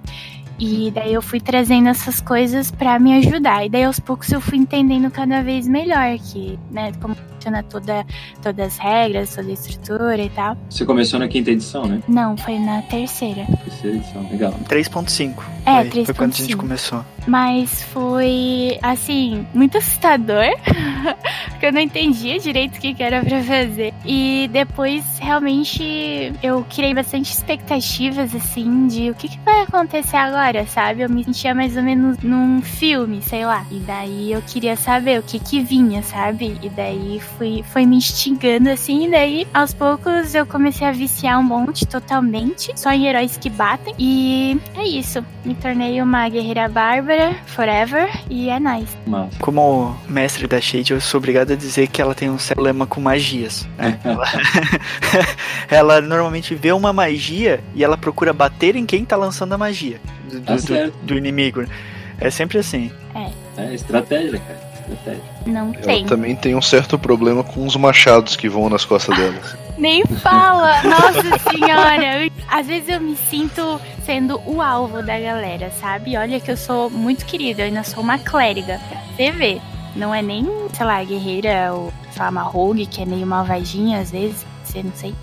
E 0.58 0.90
daí 0.90 1.14
eu 1.14 1.22
fui 1.22 1.40
trazendo 1.40 1.88
essas 1.88 2.20
coisas 2.20 2.70
para 2.70 2.98
me 2.98 3.14
ajudar. 3.18 3.64
E 3.64 3.68
daí 3.68 3.84
aos 3.84 4.00
poucos 4.00 4.30
eu 4.32 4.40
fui 4.40 4.58
entendendo 4.58 5.10
cada 5.10 5.42
vez 5.42 5.68
melhor 5.68 6.18
que, 6.18 6.58
né, 6.70 6.92
como 7.00 7.14
funciona 7.38 7.62
toda, 7.62 8.04
todas 8.42 8.66
as 8.66 8.78
regras, 8.78 9.34
toda 9.34 9.48
a 9.48 9.52
estrutura 9.52 10.22
e 10.22 10.28
tal. 10.30 10.56
Você 10.68 10.84
começou 10.84 11.18
na 11.18 11.28
quinta 11.28 11.52
edição, 11.52 11.86
né? 11.86 12.02
Não, 12.08 12.36
foi 12.36 12.58
na 12.58 12.82
terceira. 12.82 13.46
Terceira 13.64 13.96
edição, 13.96 14.28
legal. 14.30 14.52
3.5. 14.68 15.42
É, 15.64 15.84
3.5. 15.84 16.04
Foi 16.06 16.14
quando 16.14 16.32
a 16.32 16.36
gente 16.36 16.56
começou. 16.56 17.04
Mas 17.26 17.82
foi, 17.84 18.78
assim, 18.82 19.46
muito 19.54 19.78
assustador, 19.78 20.46
porque 21.50 21.66
eu 21.66 21.72
não 21.72 21.80
entendia 21.80 22.38
direito 22.38 22.76
o 22.76 22.80
que 22.80 22.96
era 23.02 23.22
pra 23.22 23.42
fazer. 23.42 23.94
E 24.04 24.48
depois, 24.50 25.04
realmente, 25.20 26.32
eu 26.42 26.64
criei 26.68 26.94
bastante 26.94 27.30
expectativas, 27.32 28.34
assim, 28.34 28.86
de 28.86 29.10
o 29.10 29.14
que, 29.14 29.28
que 29.28 29.38
vai 29.40 29.62
acontecer 29.62 30.16
agora, 30.16 30.66
sabe? 30.66 31.02
Eu 31.02 31.10
me 31.10 31.22
sentia 31.22 31.54
mais 31.54 31.76
ou 31.76 31.82
menos 31.82 32.18
num 32.18 32.62
filme, 32.62 33.20
sei 33.22 33.44
lá. 33.44 33.64
E 33.70 33.78
daí 33.80 34.32
eu 34.32 34.42
queria 34.42 34.74
saber 34.76 35.20
o 35.20 35.22
que 35.22 35.38
que 35.38 35.60
vinha, 35.60 36.02
sabe? 36.02 36.56
E 36.62 36.70
daí 36.70 37.20
fui, 37.36 37.64
foi 37.72 37.84
me 37.86 37.96
instigando, 37.96 38.70
assim, 38.70 39.06
e 39.06 39.10
daí, 39.10 39.48
aos 39.52 39.74
poucos, 39.74 40.34
eu 40.34 40.46
comecei 40.46 40.86
a 40.86 40.92
viciar 40.92 41.38
um 41.38 41.42
monte 41.42 41.86
totalmente, 41.86 42.72
só 42.76 42.90
em 42.92 43.06
heróis 43.06 43.36
que 43.36 43.50
batem. 43.50 43.94
E 43.98 44.60
é 44.74 44.84
isso. 44.84 45.24
Me 45.44 45.54
tornei 45.54 46.00
uma 46.02 46.28
guerreira 46.28 46.68
bárbara 46.68 47.34
Forever 47.46 48.10
e 48.28 48.48
é 48.48 48.58
nice. 48.58 48.96
Como 49.40 49.96
mestre 50.08 50.46
da 50.46 50.60
Shade, 50.60 50.92
eu 50.92 51.00
sou 51.00 51.18
obrigado 51.18 51.52
a 51.52 51.56
dizer 51.56 51.88
que 51.88 52.00
ela 52.00 52.14
tem 52.14 52.30
um 52.30 52.36
problema 52.36 52.86
com 52.86 53.00
magias. 53.00 53.68
Né? 53.76 53.98
ela, 54.04 54.26
ela, 55.70 56.00
normalmente 56.00 56.54
vê 56.54 56.72
uma 56.72 56.92
magia 56.92 57.60
e 57.74 57.84
ela 57.84 57.96
procura 57.96 58.32
bater 58.32 58.76
em 58.76 58.86
quem 58.86 59.04
tá 59.04 59.16
lançando 59.16 59.52
a 59.52 59.58
magia 59.58 60.00
do, 60.30 60.40
tá 60.40 60.56
do, 60.56 60.92
do 61.02 61.18
inimigo. 61.18 61.64
É 62.20 62.30
sempre 62.30 62.58
assim. 62.58 62.90
É. 63.14 63.30
É 63.58 63.74
estratégia, 63.74 64.38
cara. 64.38 64.67
Não 65.46 65.72
tem. 65.72 66.00
Ela 66.00 66.08
também 66.08 66.36
tem 66.36 66.54
um 66.54 66.62
certo 66.62 66.98
problema 66.98 67.42
com 67.42 67.66
os 67.66 67.76
machados 67.76 68.36
que 68.36 68.48
vão 68.48 68.68
nas 68.68 68.84
costas 68.84 69.16
dela. 69.16 69.40
Nem 69.78 70.04
fala! 70.04 70.82
Nossa 70.82 71.50
senhora! 71.50 72.28
Às 72.48 72.66
vezes 72.66 72.88
eu 72.88 73.00
me 73.00 73.16
sinto 73.30 73.80
sendo 74.04 74.40
o 74.44 74.60
alvo 74.60 75.02
da 75.02 75.18
galera, 75.18 75.70
sabe? 75.70 76.16
Olha 76.16 76.40
que 76.40 76.50
eu 76.50 76.56
sou 76.56 76.90
muito 76.90 77.24
querida, 77.24 77.62
eu 77.62 77.66
ainda 77.66 77.84
sou 77.84 78.02
uma 78.02 78.18
clériga. 78.18 78.80
Você 79.14 79.30
vê, 79.30 79.60
não 79.94 80.12
é 80.12 80.20
nem, 80.20 80.46
sei 80.72 80.84
lá, 80.84 81.02
guerreira 81.04 81.72
ou, 81.72 81.92
sei 82.10 82.22
lá, 82.22 82.28
uma 82.28 82.42
rogue, 82.42 82.86
que 82.86 83.02
é 83.02 83.06
meio 83.06 83.26
malvadinha 83.26 84.00
às 84.00 84.10
vezes, 84.10 84.44
você 84.64 84.82
não 84.82 84.92
sei. 84.94 85.14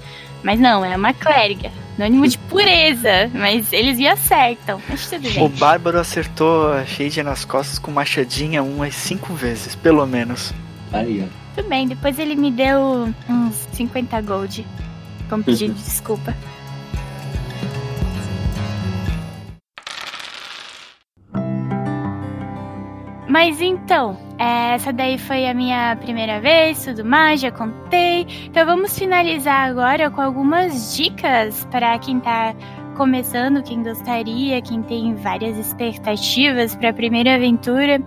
Mas 0.42 0.60
não, 0.60 0.86
é 0.86 0.96
uma 0.96 1.14
clériga. 1.14 1.70
Anônimo 1.98 2.28
de 2.28 2.38
pureza, 2.38 3.30
mas 3.34 3.72
eles 3.72 3.98
me 3.98 4.08
acertam. 4.08 4.82
Mas 4.90 5.10
tudo 5.10 5.30
bem. 5.32 5.44
O 5.44 5.50
Bárbaro 5.50 5.98
acertou 6.00 6.74
a 6.74 6.86
Shade 6.86 7.24
nas 7.24 7.46
costas 7.46 7.80
com 7.80 7.90
machadinha 7.92 8.62
umas 8.62 8.96
cinco 8.96 9.34
vezes, 9.34 9.76
pelo 9.76 10.06
menos. 10.06 10.54
Aí, 10.92 11.24
ó. 11.26 11.46
Tudo 11.56 11.70
bem, 11.70 11.88
depois 11.88 12.20
ele 12.20 12.36
me 12.36 12.52
deu 12.52 13.14
uns 13.30 13.56
50 13.72 14.22
gold. 14.22 14.66
Como 15.30 15.44
pedido 15.44 15.74
de 15.74 15.82
desculpa. 15.84 16.36
Mas 23.36 23.60
então, 23.60 24.18
essa 24.38 24.94
daí 24.94 25.18
foi 25.18 25.46
a 25.46 25.54
minha 25.54 25.94
primeira 25.98 26.40
vez, 26.40 26.86
tudo 26.86 27.04
mais, 27.04 27.42
já 27.42 27.52
contei. 27.52 28.26
Então 28.46 28.66
vamos 28.66 28.98
finalizar 28.98 29.70
agora 29.70 30.10
com 30.10 30.22
algumas 30.22 30.96
dicas 30.96 31.68
para 31.70 32.00
quem 32.00 32.22
tá 32.22 32.56
começando, 32.96 33.62
quem 33.62 33.84
gostaria, 33.84 34.62
quem 34.62 34.82
tem 34.82 35.16
várias 35.16 35.58
expectativas 35.58 36.78
para 36.78 36.92
a 36.92 36.94
primeira 36.94 37.36
aventura. 37.36 38.02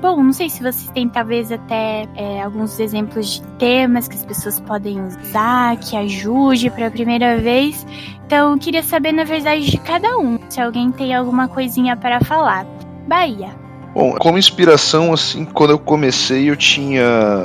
Bom, 0.00 0.22
não 0.22 0.32
sei 0.32 0.48
se 0.48 0.60
vocês 0.60 0.88
têm 0.92 1.08
talvez 1.08 1.50
até 1.50 2.06
é, 2.14 2.40
alguns 2.40 2.78
exemplos 2.78 3.34
de 3.34 3.42
temas 3.58 4.06
que 4.06 4.14
as 4.14 4.24
pessoas 4.24 4.60
podem 4.60 5.02
usar, 5.02 5.76
que 5.78 5.96
ajude 5.96 6.70
para 6.70 6.86
a 6.86 6.90
primeira 6.92 7.36
vez. 7.38 7.84
Então, 8.24 8.56
queria 8.56 8.84
saber 8.84 9.10
na 9.10 9.24
verdade 9.24 9.68
de 9.68 9.78
cada 9.78 10.16
um, 10.18 10.38
se 10.48 10.60
alguém 10.60 10.92
tem 10.92 11.12
alguma 11.12 11.48
coisinha 11.48 11.96
para 11.96 12.20
falar. 12.20 12.64
Bahia. 13.08 13.67
Bom, 13.94 14.12
como 14.12 14.38
inspiração, 14.38 15.12
assim, 15.12 15.44
quando 15.44 15.70
eu 15.70 15.78
comecei, 15.78 16.50
eu 16.50 16.56
tinha 16.56 17.02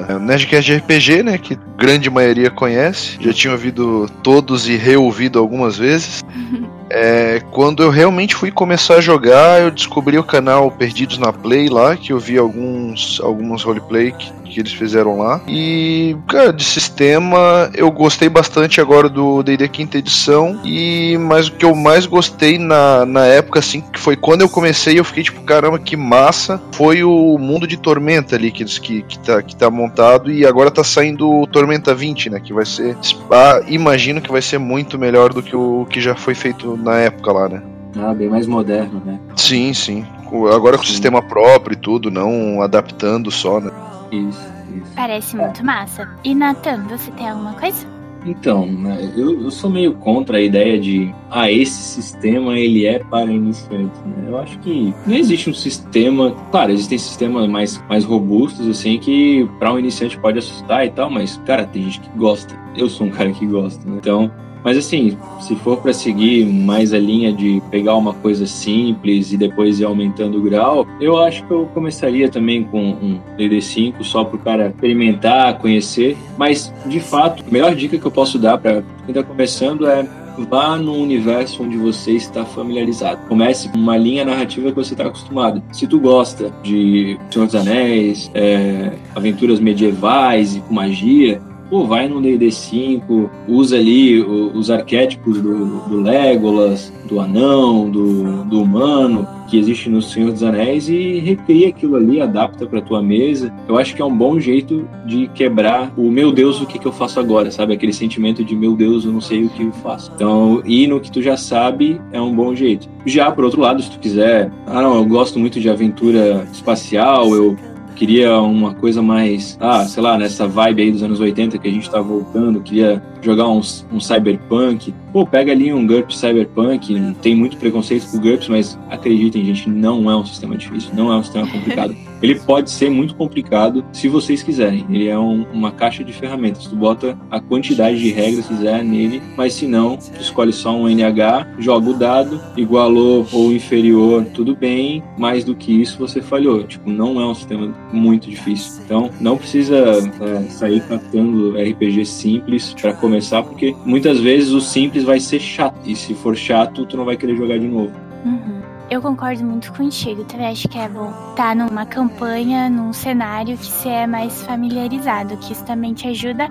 é, 0.10 0.20
Nerdcast 0.20 0.72
de 0.72 0.78
RPG, 0.78 1.24
né? 1.24 1.38
Que 1.38 1.58
grande 1.78 2.10
maioria 2.10 2.50
conhece. 2.52 3.18
Já 3.20 3.34
tinha 3.34 3.54
ouvido 3.54 4.10
todos 4.22 4.68
e 4.68 4.76
reouvido 4.76 5.40
algumas 5.40 5.78
vezes. 5.78 6.24
É, 6.96 7.42
quando 7.50 7.82
eu 7.82 7.90
realmente 7.90 8.36
fui 8.36 8.52
começar 8.52 8.98
a 8.98 9.02
jogar, 9.02 9.60
eu 9.60 9.72
descobri 9.72 10.16
o 10.20 10.24
canal 10.24 10.70
Perdidos 10.70 11.18
na 11.18 11.34
Play 11.34 11.68
lá, 11.68 11.98
que 11.98 12.14
eu 12.14 12.20
vi 12.20 12.38
alguns, 12.38 13.20
alguns 13.24 13.64
roleplay 13.64 14.12
que, 14.12 14.32
que 14.54 14.60
eles 14.60 14.74
fizeram 14.74 15.18
lá. 15.18 15.42
E, 15.48 16.16
cara, 16.28 16.54
de 16.54 16.64
sistema, 16.64 17.70
eu 17.74 17.92
gostei 17.92 18.30
bastante 18.30 18.80
agora 18.80 19.10
do 19.10 19.42
D&D 19.42 19.68
quinta 19.68 19.98
edição. 19.98 20.60
E 20.64 21.18
mas 21.18 21.48
o 21.48 21.54
que 21.54 21.66
eu 21.66 21.76
mais 21.76 22.06
gostei 22.06 22.58
na, 22.58 23.06
na 23.06 23.26
época, 23.26 23.60
assim, 23.60 23.82
que 23.82 24.00
foi 24.00 24.16
quando 24.16 24.42
eu 24.42 24.50
comecei, 24.50 25.00
eu 25.00 25.04
fiquei 25.04 25.24
tipo, 25.24 25.42
caramba, 25.42 25.80
que 25.80 25.98
massa. 25.98 26.62
Foi 26.74 27.04
o 27.04 27.38
mundo 27.38 27.68
de 27.68 27.78
Tormenta 27.78 28.36
ali 28.36 28.52
que, 28.52 28.64
que, 28.66 29.02
que, 29.02 29.20
tá, 29.20 29.42
que 29.42 29.56
tá 29.56 29.70
montado. 29.70 30.32
E 30.32 30.46
agora 30.46 30.70
tá 30.70 30.84
saindo 30.84 31.30
o 31.30 31.48
Tormenta 31.48 31.96
20, 31.96 32.30
né? 32.30 32.40
Que 32.40 32.54
vai 32.54 32.66
ser. 32.66 32.96
Ah, 33.32 33.62
imagino 33.68 34.22
que 34.22 34.32
vai 34.32 34.42
ser 34.42 34.60
muito 34.60 34.98
melhor 34.98 35.34
do 35.34 35.42
que 35.42 35.56
o 35.56 35.86
que 35.90 36.00
já 36.00 36.16
foi 36.16 36.36
feito 36.36 36.78
na 36.78 36.98
época 37.00 37.32
lá, 37.32 37.50
né? 37.50 37.62
Ah, 37.98 38.14
bem 38.14 38.30
mais 38.30 38.48
moderno, 38.48 39.02
né? 39.06 39.20
Sim, 39.36 39.74
sim. 39.74 40.06
Agora 40.54 40.78
com 40.78 40.84
sim. 40.84 40.92
sistema 40.92 41.22
próprio 41.22 41.74
e 41.74 41.78
tudo, 41.78 42.10
não 42.10 42.62
adaptando 42.62 43.30
só, 43.30 43.60
né? 43.60 43.72
Isso, 44.14 44.54
isso. 44.76 44.92
Parece 44.96 45.36
muito 45.36 45.66
massa. 45.66 46.08
E 46.24 46.36
Nathan, 46.36 46.84
você 46.88 47.12
tem 47.12 47.30
alguma 47.30 47.54
coisa? 47.54 47.94
Então, 48.26 48.66
né, 48.66 49.12
eu, 49.18 49.42
eu, 49.42 49.52
sou 49.52 49.70
meio 49.70 49.94
contra 49.96 50.38
a 50.38 50.42
ideia 50.42 50.80
de 50.80 51.14
ah, 51.30 51.52
esse 51.52 52.02
sistema 52.02 52.58
ele 52.58 52.86
é 52.86 53.00
para 53.00 53.30
iniciantes. 53.30 54.00
Né? 54.06 54.30
Eu 54.30 54.38
acho 54.38 54.58
que 54.60 54.94
não 55.06 55.16
existe 55.16 55.50
um 55.50 55.54
sistema. 55.54 56.32
Claro, 56.50 56.72
existem 56.72 56.98
sistemas 56.98 57.50
mais, 57.50 57.84
mais 57.90 58.06
robustos, 58.06 58.68
assim, 58.68 58.98
que 58.98 59.50
para 59.60 59.74
um 59.74 59.80
iniciante 59.80 60.18
pode 60.18 60.40
assustar 60.40 60.86
e 60.86 60.92
tal, 60.92 61.10
mas, 61.10 61.38
cara, 61.46 61.66
tem 61.66 61.84
gente 61.84 62.00
que 62.00 62.18
gosta. 62.18 62.58
Eu 62.78 62.88
sou 62.88 63.08
um 63.08 63.12
cara 63.12 63.32
que 63.32 63.46
gosta, 63.46 63.90
né? 63.90 63.98
Então, 63.98 64.32
mas 64.64 64.78
assim, 64.78 65.18
se 65.42 65.56
for 65.58 65.78
para 65.78 65.94
seguir 65.94 66.46
mais 66.46 66.94
a 66.94 67.00
linha 67.00 67.32
de 67.32 67.62
pegar 67.70 67.96
uma 67.96 68.14
coisa 68.14 68.46
simples 68.46 69.32
e 69.32 69.38
depois 69.38 69.80
ir 69.80 69.86
aumentando 69.86 70.38
o 70.38 70.42
grau, 70.42 70.88
eu 71.00 71.18
acho 71.18 71.44
que 71.46 71.52
eu 71.52 71.66
começaria 71.74 72.30
também 72.30 72.64
com 72.64 72.82
um 72.82 73.20
DD5 73.38 74.04
só 74.04 74.24
para 74.24 74.36
o 74.36 74.40
cara 74.40 74.68
experimentar, 74.68 75.58
conhecer. 75.60 76.18
Mas 76.38 76.74
de 76.86 77.00
fato, 77.00 77.44
a 77.48 77.52
melhor 77.52 77.76
dica 77.76 77.98
que 77.98 78.06
eu 78.06 78.12
posso 78.12 78.40
dar 78.40 78.58
para 78.58 78.84
quem 79.06 79.10
está 79.10 79.24
começando 79.24 79.88
é 79.88 80.08
vá 80.50 80.78
no 80.78 80.94
universo 80.96 81.64
onde 81.64 81.78
você 81.78 82.14
está 82.14 82.46
familiarizado. 82.46 83.22
Comece 83.28 83.70
com 83.70 83.78
uma 83.78 83.98
linha 83.98 84.26
narrativa 84.26 84.70
que 84.70 84.76
você 84.76 84.94
está 84.94 85.06
acostumado. 85.06 85.62
Se 85.72 85.86
tu 85.86 86.00
gosta 86.00 86.52
de 86.64 87.18
Senhor 87.30 87.46
dos 87.46 87.56
Anéis, 87.56 88.32
é, 88.34 88.94
aventuras 89.16 89.60
medievais 89.60 90.56
e 90.56 90.60
com 90.62 90.74
magia, 90.74 91.42
pô, 91.74 91.88
vai 91.88 92.08
no 92.08 92.22
D&D 92.22 92.52
5, 92.52 93.32
usa 93.48 93.78
ali 93.78 94.22
os 94.22 94.70
arquétipos 94.70 95.42
do, 95.42 95.80
do 95.88 96.02
Legolas, 96.02 96.94
do 97.10 97.20
anão, 97.20 97.90
do, 97.90 98.44
do 98.44 98.62
humano, 98.62 99.28
que 99.48 99.58
existe 99.58 99.90
no 99.90 100.00
Senhor 100.00 100.32
dos 100.32 100.44
Anéis 100.44 100.88
e 100.88 101.18
recria 101.18 101.70
aquilo 101.70 101.96
ali, 101.96 102.22
adapta 102.22 102.68
para 102.68 102.80
tua 102.80 103.02
mesa. 103.02 103.52
Eu 103.68 103.76
acho 103.76 103.96
que 103.96 104.04
é 104.04 104.06
um 104.06 104.16
bom 104.16 104.40
jeito 104.40 104.88
de 105.08 105.28
quebrar 105.30 105.92
o 105.98 106.12
meu 106.12 106.32
Deus, 106.32 106.62
o 106.62 106.68
que, 106.68 106.78
que 106.78 106.86
eu 106.86 106.92
faço 106.92 107.20
agora, 107.20 107.50
sabe? 107.50 107.74
Aquele 107.74 107.92
sentimento 107.92 108.46
de 108.46 108.56
meu 108.56 108.76
Deus, 108.76 109.04
eu 109.04 109.12
não 109.12 109.22
sei 109.22 109.44
o 109.44 109.50
que 109.50 109.64
eu 109.64 109.72
faço. 109.72 110.12
Então, 110.14 110.62
ir 110.66 110.86
no 110.86 111.00
que 111.00 111.12
tu 111.12 111.24
já 111.24 111.36
sabe 111.36 112.00
é 112.12 112.22
um 112.22 112.36
bom 112.36 112.54
jeito. 112.54 112.88
Já, 113.04 113.32
por 113.32 113.46
outro 113.46 113.60
lado, 113.60 113.82
se 113.82 113.90
tu 113.90 113.98
quiser, 113.98 114.52
ah 114.68 114.80
não, 114.80 114.98
eu 114.98 115.06
gosto 115.06 115.40
muito 115.40 115.60
de 115.60 115.68
aventura 115.72 116.48
espacial, 116.54 117.34
eu 117.34 117.58
queria 117.94 118.40
uma 118.42 118.74
coisa 118.74 119.02
mais, 119.02 119.58
ah, 119.60 119.86
sei 119.86 120.04
lá, 120.04 120.18
nessa 120.18 120.48
vibe 120.48 120.82
aí 120.82 120.92
dos 120.92 121.04
anos 121.04 121.20
80 121.20 121.58
que 121.58 121.68
a 121.68 121.72
gente 121.72 121.90
tá 121.90 122.02
voltando, 122.02 122.62
queria 122.62 123.02
jogar 123.22 123.48
um, 123.48 123.62
um 123.92 124.00
cyberpunk, 124.00 124.94
pô, 125.12 125.26
pega 125.26 125.52
ali 125.52 125.74
um 125.74 125.86
GURPS 125.86 126.18
cyberpunk, 126.18 127.16
tem 127.22 127.36
muito 127.36 127.58
preconceito 127.58 128.10
com 128.12 128.20
GURPS, 128.20 128.48
mas 128.48 128.80
acreditem, 128.90 129.46
gente, 129.46 129.70
não 129.70 130.10
é 130.10 130.16
um 130.16 130.26
sistema 130.26 130.58
difícil, 130.58 130.92
não 130.94 131.12
é 131.12 131.18
um 131.18 131.24
sistema 131.24 131.48
complicado. 131.48 131.96
Ele 132.24 132.36
pode 132.36 132.72
ser 132.72 132.90
muito 132.90 133.16
complicado 133.16 133.84
se 133.92 134.08
vocês 134.08 134.42
quiserem. 134.42 134.86
Ele 134.90 135.10
é 135.10 135.20
um, 135.20 135.44
uma 135.52 135.74
caixa 135.74 136.06
de 136.06 136.14
ferramentas. 136.14 136.66
Tu 136.66 136.76
bota 136.76 137.18
a 137.30 137.42
quantidade 137.42 138.00
de 138.00 138.12
regras 138.12 138.48
que 138.48 138.56
quiser 138.56 138.82
nele, 138.82 139.22
mas 139.36 139.54
se 139.54 139.68
não, 139.68 139.98
tu 139.98 140.22
escolhe 140.22 140.54
só 140.54 140.74
um 140.74 140.88
NH, 140.88 141.56
joga 141.60 141.90
o 141.90 141.94
dado, 141.94 142.40
igualou 142.56 143.28
ou 143.34 143.52
inferior, 143.52 144.24
tudo 144.34 144.56
bem. 144.56 145.04
Mais 145.18 145.44
do 145.44 145.54
que 145.54 145.82
isso, 145.82 146.00
você 146.00 146.22
falhou. 146.22 146.64
Tipo, 146.64 146.90
não 146.90 147.20
é 147.20 147.26
um 147.26 147.36
sistema 147.36 147.76
muito 147.92 148.30
difícil. 148.30 148.82
Então, 148.86 149.10
não 149.20 149.36
precisa 149.36 149.76
é, 149.78 150.44
sair 150.50 150.82
catando 150.88 151.58
RPG 151.58 152.06
simples 152.06 152.74
para 152.74 152.94
começar, 152.94 153.44
porque 153.44 153.76
muitas 153.86 154.22
vezes 154.22 154.52
o 154.52 154.62
simples 154.62 155.04
vai 155.04 155.20
ser 155.20 155.42
chato. 155.42 155.78
E 155.86 155.94
se 155.94 156.14
for 156.14 156.38
chato, 156.38 156.86
tu 156.86 156.96
não 156.96 157.04
vai 157.04 157.18
querer 157.18 157.36
jogar 157.36 157.60
de 157.60 157.68
novo. 157.68 157.92
Uhum. 158.24 158.53
Eu 158.90 159.02
concordo 159.02 159.44
muito 159.44 159.72
contigo. 159.74 160.24
Também 160.26 160.48
acho 160.48 160.68
que 160.68 160.78
é 160.78 160.88
bom 160.88 161.10
estar 161.32 161.36
tá 161.36 161.56
numa 161.56 161.86
campanha, 161.86 162.70
num 162.70 162.94
cenário 162.94 163.58
que 163.58 163.66
você 163.66 163.90
é 163.90 164.08
mais 164.08 164.44
familiarizado, 164.44 165.38
que 165.38 165.54
isso 165.54 165.66
também 165.66 165.94
te 165.94 166.08
ajuda 166.08 166.50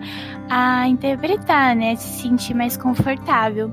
a 0.51 0.89
interpretar, 0.89 1.76
né? 1.76 1.95
Se 1.97 2.22
sentir 2.22 2.55
mais 2.55 2.76
confortável. 2.76 3.70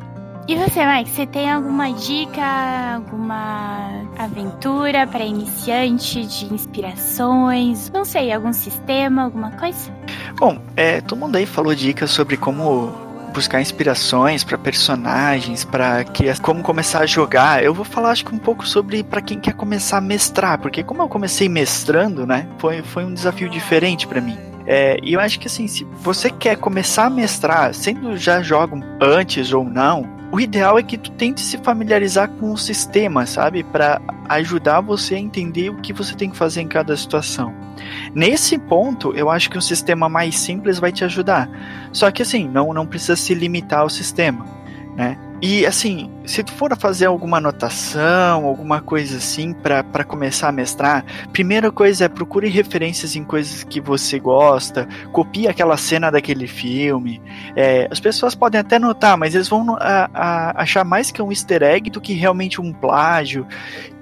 E 0.49 0.55
você, 0.55 0.84
Mike, 0.84 1.12
você 1.12 1.28
tem 1.28 1.51
alguma 1.51 1.93
dica, 1.93 2.95
alguma 2.95 4.01
aventura 4.18 5.05
para 5.05 5.24
iniciante 5.24 6.26
de 6.26 6.51
inspirações? 6.51 7.91
Não 7.91 8.03
sei, 8.03 8.34
algum 8.34 8.51
sistema, 8.51 9.26
alguma 9.26 9.51
coisa? 9.51 9.91
Bom, 10.39 10.57
é, 10.76 11.01
todo 11.01 11.20
mundo 11.20 11.36
aí 11.36 11.45
falou 11.45 11.76
dicas 11.76 12.10
sobre 12.10 12.36
como 12.36 13.09
buscar 13.30 13.61
inspirações 13.61 14.43
para 14.43 14.57
personagens, 14.57 15.63
para 15.63 16.05
como 16.41 16.61
começar 16.61 17.01
a 17.01 17.05
jogar. 17.05 17.63
Eu 17.63 17.73
vou 17.73 17.86
falar 17.86 18.11
acho 18.11 18.25
que 18.25 18.34
um 18.34 18.39
pouco 18.39 18.67
sobre 18.67 19.03
para 19.03 19.21
quem 19.21 19.39
quer 19.39 19.53
começar 19.53 19.97
a 19.97 20.01
mestrar, 20.01 20.59
porque 20.59 20.84
como 20.84 21.01
eu 21.01 21.07
comecei 21.07 21.47
mestrando, 21.47 22.25
né, 22.25 22.47
foi, 22.57 22.82
foi 22.82 23.05
um 23.05 23.13
desafio 23.13 23.49
diferente 23.49 24.07
para 24.07 24.21
mim. 24.21 24.38
É, 24.65 24.99
e 25.01 25.13
eu 25.13 25.19
acho 25.19 25.39
que 25.39 25.47
assim, 25.47 25.67
se 25.67 25.84
você 26.01 26.30
quer 26.30 26.55
começar 26.57 27.05
a 27.05 27.09
mestrar, 27.09 27.73
sendo 27.73 28.15
já 28.15 28.41
jogam 28.41 28.84
antes 29.01 29.51
ou 29.51 29.63
não, 29.63 30.07
o 30.32 30.39
ideal 30.39 30.77
é 30.77 30.84
que 30.84 30.97
tu 30.97 31.09
tente 31.11 31.41
se 31.41 31.57
familiarizar 31.57 32.30
com 32.30 32.51
o 32.51 32.57
sistema, 32.57 33.25
sabe? 33.25 33.63
Para 33.63 33.99
ajudar 34.30 34.80
você 34.82 35.15
a 35.15 35.19
entender 35.19 35.71
o 35.71 35.82
que 35.82 35.91
você 35.91 36.13
tem 36.13 36.30
que 36.30 36.38
fazer 36.38 36.61
em 36.61 36.67
cada 36.67 36.95
situação. 36.95 37.51
Nesse 38.13 38.57
ponto, 38.57 39.13
eu 39.15 39.30
acho 39.30 39.49
que 39.49 39.57
um 39.57 39.61
sistema 39.61 40.09
mais 40.09 40.38
simples 40.38 40.80
vai 40.80 40.91
te 40.91 41.03
ajudar. 41.03 41.49
Só 41.91 42.09
que 42.11 42.21
assim, 42.21 42.47
não, 42.47 42.73
não 42.73 42.86
precisa 42.86 43.15
se 43.15 43.34
limitar 43.34 43.82
ao 43.82 43.89
sistema, 43.89 44.45
né? 44.95 45.17
E 45.41 45.65
assim, 45.65 46.11
se 46.25 46.43
tu 46.43 46.51
for 46.51 46.75
fazer 46.77 47.05
alguma 47.05 47.38
anotação, 47.38 48.45
alguma 48.45 48.82
coisa 48.82 49.17
assim 49.17 49.53
para 49.53 50.03
começar 50.03 50.49
a 50.49 50.51
mestrar, 50.51 51.05
primeira 51.32 51.71
coisa 51.71 52.05
é 52.05 52.09
procure 52.09 52.49
referências 52.49 53.15
em 53.15 53.23
coisas 53.23 53.63
que 53.63 53.80
você 53.80 54.19
gosta, 54.19 54.86
copie 55.13 55.47
aquela 55.47 55.77
cena 55.77 56.11
daquele 56.11 56.45
filme. 56.45 57.21
É, 57.55 57.88
as 57.89 58.01
pessoas 58.01 58.36
podem 58.36 58.59
até 58.59 58.77
notar, 58.77 59.17
mas 59.17 59.34
eles 59.34 59.47
vão 59.47 59.77
a, 59.80 60.09
a, 60.13 60.61
achar 60.61 60.84
mais 60.84 61.09
que 61.09 61.21
um 61.21 61.32
easter 61.32 61.63
egg 61.63 61.89
do 61.89 62.01
que 62.01 62.13
realmente 62.13 62.59
um 62.59 62.73
plágio. 62.73 63.47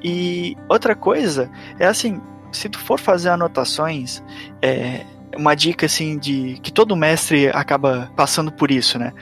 E 0.04 0.58
outra 0.68 0.96
coisa 0.96 1.52
é 1.78 1.86
assim, 1.86 2.20
se 2.58 2.70
tu 2.70 2.80
for 2.80 3.00
fazer 3.00 3.30
anotações, 3.30 4.24
é, 4.62 5.06
uma 5.36 5.56
dica 5.56 5.86
assim 5.86 6.18
de 6.18 6.60
que 6.62 6.72
todo 6.72 6.96
mestre 6.96 7.50
acaba 7.50 8.12
passando 8.16 8.52
por 8.52 8.72
isso, 8.72 8.98
né? 8.98 9.14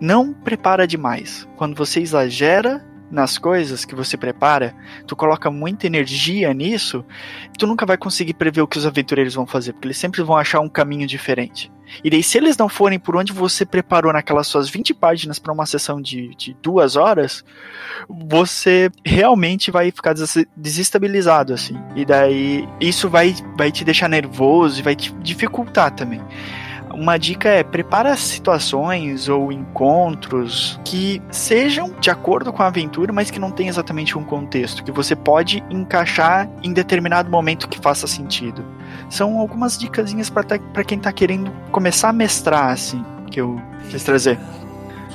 não 0.00 0.32
prepara 0.32 0.86
demais. 0.86 1.48
Quando 1.56 1.74
você 1.74 2.00
exagera 2.00 2.84
nas 3.10 3.38
coisas 3.38 3.84
que 3.84 3.94
você 3.94 4.16
prepara, 4.16 4.74
tu 5.06 5.14
coloca 5.14 5.50
muita 5.50 5.86
energia 5.86 6.52
nisso, 6.52 7.04
tu 7.58 7.66
nunca 7.66 7.86
vai 7.86 7.96
conseguir 7.96 8.34
prever 8.34 8.62
o 8.62 8.66
que 8.66 8.78
os 8.78 8.86
aventureiros 8.86 9.34
vão 9.34 9.46
fazer, 9.46 9.72
porque 9.72 9.88
eles 9.88 9.98
sempre 9.98 10.22
vão 10.22 10.36
achar 10.36 10.60
um 10.60 10.68
caminho 10.68 11.06
diferente. 11.06 11.72
E 12.02 12.10
daí, 12.10 12.22
se 12.22 12.36
eles 12.36 12.56
não 12.56 12.68
forem 12.68 12.98
por 12.98 13.14
onde 13.14 13.32
você 13.32 13.64
preparou 13.64 14.12
naquelas 14.12 14.48
suas 14.48 14.68
20 14.68 14.92
páginas 14.94 15.38
para 15.38 15.52
uma 15.52 15.66
sessão 15.66 16.00
de, 16.02 16.34
de 16.34 16.56
duas 16.60 16.96
horas, 16.96 17.44
você 18.08 18.90
realmente 19.04 19.70
vai 19.70 19.92
ficar 19.92 20.14
desestabilizado, 20.56 21.54
assim. 21.54 21.76
E 21.94 22.04
daí, 22.04 22.68
isso 22.80 23.08
vai, 23.08 23.34
vai 23.56 23.70
te 23.70 23.84
deixar 23.84 24.08
nervoso 24.08 24.80
e 24.80 24.82
vai 24.82 24.96
te 24.96 25.12
dificultar 25.22 25.92
também 25.92 26.20
uma 26.96 27.18
dica 27.18 27.48
é 27.48 27.62
prepara 27.62 28.16
situações 28.16 29.28
ou 29.28 29.52
encontros 29.52 30.80
que 30.84 31.22
sejam 31.30 31.92
de 32.00 32.10
acordo 32.10 32.52
com 32.52 32.62
a 32.62 32.66
aventura, 32.66 33.12
mas 33.12 33.30
que 33.30 33.38
não 33.38 33.50
tem 33.50 33.68
exatamente 33.68 34.16
um 34.16 34.24
contexto, 34.24 34.82
que 34.82 34.90
você 34.90 35.14
pode 35.14 35.62
encaixar 35.70 36.48
em 36.62 36.72
determinado 36.72 37.30
momento 37.30 37.68
que 37.68 37.78
faça 37.78 38.06
sentido. 38.06 38.64
São 39.10 39.38
algumas 39.38 39.78
dicasinhas 39.78 40.30
para 40.30 40.84
quem 40.84 40.98
está 40.98 41.12
querendo 41.12 41.52
começar 41.70 42.08
a 42.08 42.12
mestrar, 42.12 42.70
assim, 42.70 43.04
que 43.30 43.40
eu 43.40 43.60
quis 43.90 44.02
trazer 44.02 44.38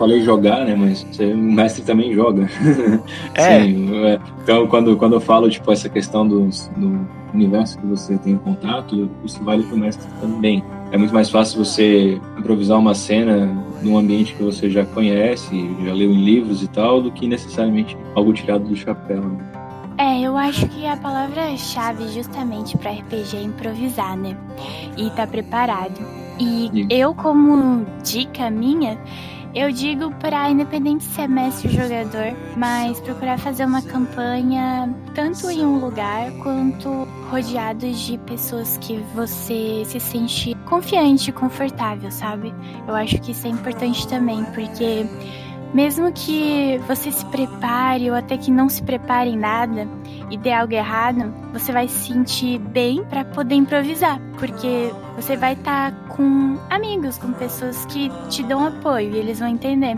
falei 0.02 0.22
jogar, 0.22 0.66
né? 0.66 0.76
Mas 0.76 1.04
você, 1.04 1.32
o 1.32 1.38
mestre 1.38 1.84
também 1.84 2.12
joga. 2.14 2.50
É. 3.36 3.62
Sim, 3.62 4.04
é. 4.04 4.20
Então, 4.42 4.66
quando, 4.66 4.98
quando 4.98 5.14
eu 5.14 5.22
falo, 5.22 5.48
tipo, 5.48 5.72
essa 5.72 5.88
questão 5.88 6.28
do, 6.28 6.50
do 6.76 7.08
universo 7.34 7.78
que 7.78 7.86
você 7.86 8.18
tem 8.18 8.36
contato, 8.36 9.10
isso 9.24 9.44
vale 9.44 9.64
para 9.64 9.76
o 9.76 9.78
mestre 9.78 10.08
também. 10.20 10.64
É 10.92 10.98
muito 10.98 11.14
mais 11.14 11.30
fácil 11.30 11.64
você 11.64 12.20
improvisar 12.38 12.78
uma 12.78 12.94
cena 12.94 13.48
num 13.82 13.98
ambiente 13.98 14.34
que 14.36 14.44
você 14.44 14.70
já 14.70 14.86
conhece, 14.86 15.50
já 15.86 15.94
leu 15.94 16.12
em 16.12 16.24
livros 16.24 16.62
e 16.62 16.68
tal, 16.68 17.02
do 17.02 17.12
que 17.12 17.28
necessariamente 17.28 17.98
algo 18.14 18.34
tirado 18.34 18.66
do 18.66 18.76
chapéu. 18.76 19.22
Né? 19.22 19.52
É, 19.98 20.20
eu 20.20 20.36
acho 20.36 20.68
que 20.68 20.86
a 20.86 20.98
palavra-chave 20.98 22.10
justamente 22.10 22.78
para 22.78 22.92
RPG 22.92 23.38
é 23.38 23.42
improvisar, 23.42 24.18
né? 24.18 24.36
E 24.98 25.04
estar 25.04 25.26
tá 25.26 25.28
preparado. 25.28 26.00
E 26.40 26.88
eu, 26.90 27.14
como 27.14 27.86
dica 28.04 28.50
minha, 28.50 28.98
eu 29.54 29.72
digo 29.72 30.12
para 30.16 30.50
independente 30.50 31.04
se 31.04 31.22
é 31.22 31.28
mestre 31.28 31.68
ou 31.68 31.74
jogador, 31.74 32.36
mas 32.56 33.00
procurar 33.02 33.38
fazer 33.38 33.66
uma 33.66 33.82
campanha 33.82 34.94
tanto 35.14 35.50
em 35.50 35.66
um 35.66 35.80
lugar 35.80 36.32
quanto 36.44 36.90
rodeados 37.30 38.00
de 38.00 38.18
pessoas 38.20 38.78
que 38.78 38.98
você 39.14 39.84
se 39.86 40.00
sente 40.00 40.56
confiante 40.66 41.32
confortável, 41.32 42.10
sabe? 42.12 42.54
Eu 42.88 42.96
acho 42.96 43.20
que 43.20 43.32
isso 43.32 43.46
é 43.46 43.50
importante 43.50 44.08
também, 44.08 44.44
porque 44.46 45.06
mesmo 45.74 46.12
que 46.12 46.78
você 46.88 47.12
se 47.12 47.26
prepare 47.28 48.10
ou 48.10 48.16
até 48.16 48.38
que 48.38 48.52
não 48.52 48.68
se 48.68 48.84
prepare 48.84 49.30
em 49.30 49.38
nada 49.38 49.88
e 50.30 50.38
dê 50.38 50.52
algo 50.52 50.74
errado, 50.74 51.34
você 51.54 51.72
vai 51.72 51.88
se 51.88 52.14
sentir 52.14 52.60
bem 52.60 53.04
para 53.06 53.26
poder 53.26 53.56
improvisar, 53.56 54.20
porque 54.38 54.92
você 55.16 55.36
vai 55.36 55.54
estar 55.54 55.92
tá 55.92 55.98
com 56.10 56.58
amigos, 56.70 57.18
com 57.18 57.34
pessoas 57.34 57.86
que 57.86 58.10
te 58.30 58.44
dão 58.44 58.66
apoio 58.66 59.12
e 59.14 59.18
eles 59.18 59.40
vão 59.40 59.50
entender. 59.50 59.98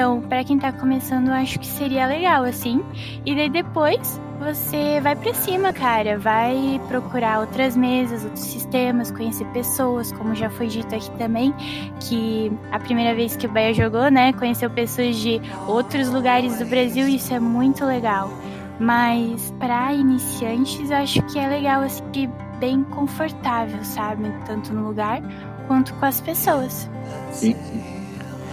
Então, 0.00 0.18
para 0.18 0.42
quem 0.42 0.58
tá 0.58 0.72
começando, 0.72 1.28
acho 1.28 1.60
que 1.60 1.66
seria 1.66 2.06
legal 2.06 2.42
assim. 2.44 2.82
E 3.26 3.34
daí 3.34 3.50
depois 3.50 4.18
você 4.38 4.98
vai 4.98 5.14
para 5.14 5.34
cima, 5.34 5.74
cara. 5.74 6.18
Vai 6.18 6.80
procurar 6.88 7.40
outras 7.40 7.76
mesas, 7.76 8.24
outros 8.24 8.46
sistemas, 8.46 9.10
conhecer 9.10 9.44
pessoas, 9.48 10.10
como 10.10 10.34
já 10.34 10.48
foi 10.48 10.68
dito 10.68 10.94
aqui 10.94 11.10
também, 11.18 11.52
que 12.00 12.50
a 12.72 12.78
primeira 12.78 13.14
vez 13.14 13.36
que 13.36 13.46
o 13.46 13.52
Bahia 13.52 13.74
jogou, 13.74 14.10
né, 14.10 14.32
conheceu 14.32 14.70
pessoas 14.70 15.16
de 15.16 15.38
outros 15.68 16.08
lugares 16.08 16.58
do 16.58 16.64
Brasil 16.64 17.06
isso 17.06 17.34
é 17.34 17.38
muito 17.38 17.84
legal. 17.84 18.30
Mas 18.78 19.54
para 19.58 19.92
iniciantes, 19.92 20.90
acho 20.90 21.20
que 21.24 21.38
é 21.38 21.46
legal 21.46 21.82
assim, 21.82 22.26
bem 22.58 22.84
confortável, 22.84 23.84
sabe? 23.84 24.32
Tanto 24.46 24.72
no 24.72 24.88
lugar 24.88 25.20
quanto 25.68 25.92
com 25.92 26.06
as 26.06 26.22
pessoas. 26.22 26.88
Sim, 27.32 27.52
sim. 27.52 27.99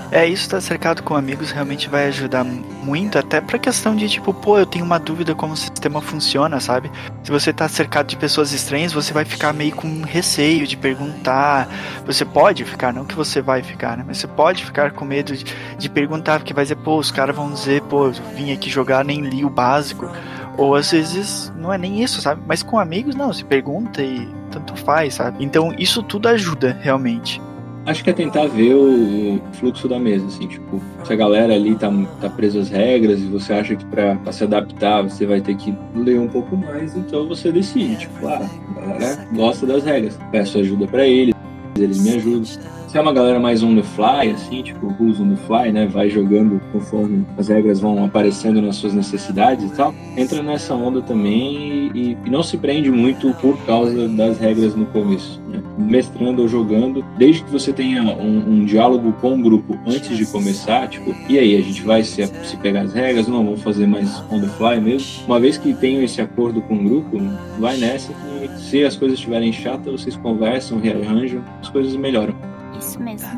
É, 0.10 0.26
isso 0.26 0.44
estar 0.44 0.58
tá 0.58 0.62
cercado 0.62 1.04
com 1.04 1.16
amigos 1.16 1.52
realmente 1.52 1.90
vai 1.90 2.08
ajudar 2.08 2.44
muito, 2.44 3.20
até 3.20 3.42
pra 3.42 3.60
questão 3.60 3.94
de 3.94 4.08
tipo, 4.08 4.34
pô, 4.34 4.58
eu 4.58 4.66
tenho 4.66 4.86
uma 4.86 4.98
dúvida 4.98 5.36
como 5.36 5.52
o 5.54 5.58
sistema 5.58 6.02
funciona, 6.02 6.62
sabe? 6.62 6.90
Se 7.24 7.30
você 7.30 7.52
tá 7.52 7.68
cercado 7.68 8.08
de 8.08 8.16
pessoas 8.16 8.54
estranhas, 8.54 8.94
você 8.94 9.12
vai 9.12 9.26
ficar 9.26 9.52
meio 9.52 9.76
com 9.76 10.04
receio 10.04 10.66
de 10.66 10.78
perguntar. 10.78 11.68
Você 12.06 12.24
pode 12.24 12.64
ficar, 12.64 12.94
não 12.94 13.04
que 13.04 13.16
você 13.16 13.42
vai 13.42 13.62
ficar, 13.62 13.98
né? 13.98 14.04
Mas 14.08 14.18
você 14.20 14.28
pode 14.28 14.64
ficar 14.64 14.92
com 14.92 15.04
medo 15.04 15.36
de, 15.36 15.44
de 15.78 15.90
perguntar, 15.90 16.40
porque 16.40 16.54
vai 16.54 16.64
dizer, 16.64 16.78
pô, 16.78 16.98
os 16.98 17.12
caras 17.12 17.36
vão 17.36 17.52
dizer, 17.52 17.82
pô, 17.84 18.06
eu 18.08 18.14
vim 18.34 18.54
aqui 18.54 18.70
jogar, 18.70 19.04
nem 19.04 19.20
li 19.20 19.44
o 19.44 19.50
básico. 19.50 20.10
Ou 20.58 20.74
às 20.76 20.92
vezes 20.92 21.52
não 21.58 21.72
é 21.72 21.78
nem 21.78 22.02
isso, 22.02 22.22
sabe? 22.22 22.42
Mas 22.48 22.64
com 22.64 22.80
amigos, 22.80 23.14
não, 23.14 23.34
se 23.34 23.44
pergunta 23.44 24.02
e 24.02 24.26
tanto 24.52 24.74
faz, 24.78 25.16
sabe? 25.16 25.44
Então 25.44 25.76
isso 25.78 26.02
tudo 26.02 26.30
ajuda 26.30 26.78
realmente. 26.82 27.42
Acho 27.88 28.04
que 28.04 28.10
é 28.10 28.14
tentar 28.14 28.48
ver 28.48 28.74
o 28.76 29.40
fluxo 29.54 29.88
da 29.88 29.98
mesa, 29.98 30.26
assim, 30.26 30.46
tipo, 30.46 30.82
se 31.06 31.14
a 31.14 31.16
galera 31.16 31.54
ali 31.54 31.74
tá, 31.74 31.90
tá 32.20 32.30
presa 32.30 32.60
às 32.60 32.70
regras 32.70 33.22
e 33.22 33.28
você 33.28 33.54
acha 33.54 33.78
que 33.78 33.86
pra, 33.86 34.18
pra 34.18 34.34
se 34.34 34.44
adaptar 34.44 35.04
você 35.04 35.26
vai 35.26 35.40
ter 35.40 35.56
que 35.56 35.74
ler 35.96 36.20
um 36.20 36.28
pouco 36.28 36.58
mais, 36.58 36.98
então 36.98 37.26
você 37.30 37.50
decide, 37.50 37.96
tipo, 37.96 38.28
ah, 38.28 38.46
a 38.76 38.82
galera 38.82 39.28
gosta 39.34 39.66
das 39.66 39.86
regras, 39.86 40.20
peço 40.34 40.60
ajuda 40.60 40.86
para 40.86 41.08
eles, 41.08 41.34
eles 41.78 42.04
me 42.04 42.10
ajudam. 42.16 42.77
Se 42.88 42.98
é 42.98 43.02
uma 43.02 43.12
galera 43.12 43.38
mais 43.38 43.62
on 43.64 43.76
the 43.76 43.84
fly, 43.84 44.32
assim, 44.32 44.64
tipo, 44.64 44.88
rules 44.88 45.20
on 45.20 45.32
the 45.32 45.36
fly, 45.36 45.74
né? 45.74 45.88
Vai 45.88 46.10
jogando 46.10 46.62
conforme 46.72 47.26
as 47.38 47.50
regras 47.50 47.82
vão 47.82 48.06
aparecendo 48.06 48.62
nas 48.62 48.78
suas 48.78 48.94
necessidades 48.94 49.70
e 49.70 49.76
tal. 49.76 49.94
Entra 50.16 50.42
nessa 50.42 50.74
onda 50.74 51.02
também 51.02 51.92
e, 51.94 52.18
e 52.26 52.30
não 52.30 52.42
se 52.42 52.58
prende 52.58 52.90
muito 52.90 53.34
por 53.42 53.58
causa 53.66 54.08
das 54.08 54.40
regras 54.40 54.74
no 54.74 54.86
começo. 54.86 55.42
Né? 55.50 55.62
Mestrando 55.78 56.44
ou 56.44 56.48
jogando, 56.48 57.04
desde 57.18 57.44
que 57.44 57.52
você 57.52 57.74
tenha 57.74 58.04
um, 58.04 58.54
um, 58.54 58.66
diálogo 58.66 59.12
com 59.20 59.34
o 59.34 59.42
grupo 59.42 59.78
antes 59.86 60.16
de 60.18 60.26
começar, 60.26 60.88
tipo, 60.88 61.14
e 61.28 61.38
aí, 61.38 61.58
a 61.58 61.62
gente 61.62 61.82
vai 61.82 62.04
se, 62.04 62.26
se 62.26 62.56
pegar 62.58 62.84
as 62.84 62.94
regras? 62.94 63.28
Não, 63.28 63.44
vamos 63.44 63.64
fazer 63.64 63.86
mais 63.86 64.24
on 64.32 64.40
the 64.40 64.48
fly 64.48 64.80
mesmo. 64.80 65.26
Uma 65.26 65.42
vez 65.42 65.58
que 65.58 65.74
tenham 65.74 66.02
esse 66.02 66.22
acordo 66.22 66.62
com 66.62 66.76
o 66.76 66.84
grupo, 66.84 67.18
vai 67.60 67.76
nessa 67.76 68.14
que 68.14 68.62
se 68.62 68.86
as 68.86 68.96
coisas 68.96 69.18
estiverem 69.18 69.52
chatas, 69.52 70.02
vocês 70.02 70.16
conversam, 70.16 70.80
rearranjam, 70.80 71.44
as 71.62 71.68
coisas 71.68 71.94
melhoram. 71.98 72.57
Isso 72.78 73.00
mesmo. 73.00 73.30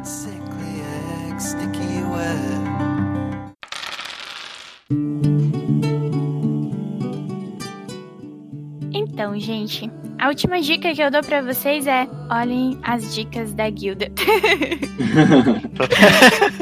Então, 8.92 9.38
gente, 9.40 9.92
a 10.18 10.28
última 10.28 10.62
dica 10.62 10.94
que 10.94 11.02
eu 11.02 11.12
dou 11.12 11.22
para 11.22 11.42
vocês 11.42 11.88
é 11.88 12.08
olhem 12.30 12.78
as 12.84 13.14
dicas 13.16 13.54
da 13.54 13.70
guilda. 13.70 14.12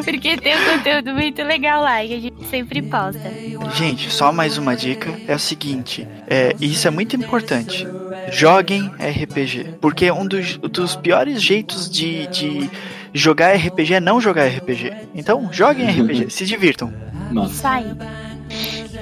Porque 0.04 0.38
tem 0.38 0.56
um 0.56 0.78
conteúdo 0.78 1.14
muito 1.14 1.44
legal 1.44 1.82
lá 1.82 2.04
que 2.06 2.14
a 2.14 2.20
gente 2.20 2.46
sempre 2.46 2.82
posta. 2.82 3.32
Gente, 3.76 4.12
só 4.12 4.32
mais 4.32 4.58
uma 4.58 4.76
dica 4.76 5.12
é 5.28 5.36
o 5.36 5.40
seguinte, 5.40 6.08
é, 6.28 6.56
isso 6.62 6.88
é 6.88 6.92
muito 6.92 7.16
importante. 7.16 7.88
Joguem 8.32 8.92
RPG, 9.00 9.76
porque 9.80 10.12
um 10.12 10.26
dos, 10.26 10.58
dos 10.58 10.96
piores 10.96 11.42
jeitos 11.42 11.90
de, 11.90 12.28
de 12.28 12.70
jogar 13.14 13.56
RPG 13.56 13.96
é 13.96 14.00
não 14.00 14.22
jogar 14.22 14.48
RPG. 14.48 14.94
Então, 15.16 15.50
joguem 15.52 15.88
RPG, 15.90 16.30
se 16.30 16.46
divirtam. 16.46 16.94
Nossa. 17.32 17.70
Aí. 17.70 17.92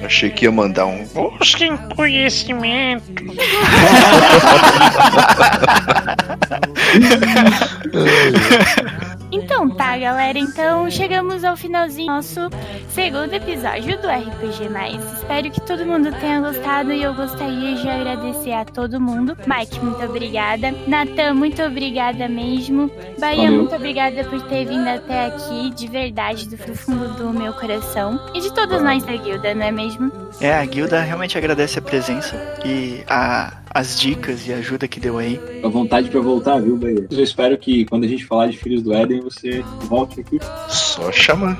Achei 0.04 0.30
que 0.30 0.44
ia 0.44 0.52
mandar 0.52 0.86
um. 0.86 1.06
Busquem 1.06 1.76
conhecimento. 1.94 3.02
Então 9.36 9.68
tá, 9.68 9.98
galera. 9.98 10.38
Então 10.38 10.90
chegamos 10.90 11.44
ao 11.44 11.56
finalzinho 11.56 12.06
do 12.06 12.14
nosso 12.14 12.40
segundo 12.88 13.34
episódio 13.34 14.00
do 14.00 14.08
RPG. 14.08 14.70
Espero 15.14 15.50
que 15.50 15.60
todo 15.60 15.84
mundo 15.84 16.10
tenha 16.18 16.40
gostado 16.40 16.90
e 16.90 17.02
eu 17.02 17.14
gostaria 17.14 17.74
de 17.76 17.86
agradecer 17.86 18.52
a 18.52 18.64
todo 18.64 18.98
mundo. 18.98 19.36
Mike, 19.46 19.78
muito 19.80 20.02
obrigada. 20.02 20.74
Natan, 20.86 21.34
muito 21.34 21.62
obrigada 21.62 22.26
mesmo. 22.28 22.90
Bahia, 23.18 23.44
Valeu. 23.44 23.58
muito 23.60 23.74
obrigada 23.74 24.24
por 24.24 24.40
ter 24.48 24.64
vindo 24.64 24.88
até 24.88 25.26
aqui, 25.26 25.70
de 25.70 25.86
verdade, 25.86 26.48
do 26.48 26.56
fundo 26.74 27.08
do 27.14 27.30
meu 27.30 27.52
coração. 27.52 28.18
E 28.34 28.40
de 28.40 28.50
todos 28.54 28.82
nós 28.82 29.04
da 29.04 29.16
guilda, 29.16 29.54
não 29.54 29.66
é 29.66 29.70
mesmo? 29.70 30.10
É, 30.40 30.54
a 30.54 30.64
guilda 30.64 31.00
realmente 31.00 31.36
agradece 31.36 31.78
a 31.78 31.82
presença 31.82 32.36
e 32.64 33.04
a 33.06 33.52
as 33.76 34.00
dicas 34.00 34.46
e 34.48 34.54
a 34.54 34.56
ajuda 34.56 34.88
que 34.88 34.98
deu 34.98 35.18
aí. 35.18 35.38
A 35.62 35.68
vontade 35.68 36.08
para 36.08 36.20
voltar, 36.20 36.58
viu, 36.60 36.78
Bahia? 36.78 37.06
Eu 37.10 37.22
espero 37.22 37.58
que 37.58 37.84
quando 37.84 38.04
a 38.04 38.08
gente 38.08 38.24
falar 38.24 38.46
de 38.46 38.56
Filhos 38.56 38.82
do 38.82 38.94
Éden, 38.94 39.20
você 39.20 39.62
volte 39.82 40.20
aqui. 40.20 40.38
Só 40.68 41.12
chamar. 41.12 41.58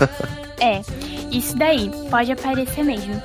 é, 0.58 0.80
isso 1.30 1.54
daí, 1.54 1.90
pode 2.10 2.32
aparecer 2.32 2.82
mesmo. 2.82 3.22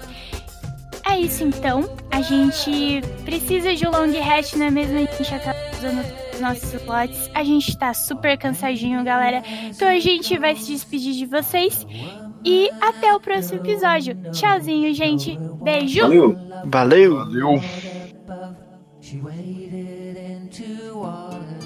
É 1.10 1.18
isso 1.18 1.42
então, 1.42 1.90
a 2.12 2.22
gente 2.22 3.02
precisa 3.24 3.74
de 3.74 3.88
um 3.88 3.92
long 3.92 4.12
rest, 4.12 4.56
não 4.56 4.66
é 4.66 4.72
mesmo? 4.72 4.98
A 4.98 5.00
gente 5.00 5.34
acaba 5.34 5.58
usando 5.78 6.06
os 6.34 6.42
nossos 6.42 6.74
slots. 6.74 7.32
A 7.34 7.46
gente 7.46 7.78
tá 7.78 7.94
super 7.94 8.38
cansadinho, 8.38 9.06
galera. 9.06 9.42
Então 9.70 9.88
a 9.88 10.00
gente 10.02 10.38
vai 10.38 10.54
se 10.54 10.74
despedir 10.74 11.14
de 11.14 11.26
vocês. 11.26 11.88
E 12.44 12.70
até 12.82 13.16
o 13.16 13.22
próximo 13.22 13.62
episódio. 13.62 14.18
Tchauzinho, 14.34 14.94
gente. 14.94 15.40
Beijo. 15.64 16.02
Valeu. 16.02 16.38
Valeu. 16.66 17.16
Valeu. 17.16 17.62
She 19.00 19.18
waded 19.22 20.18
into 20.18 20.98
water. 20.98 21.57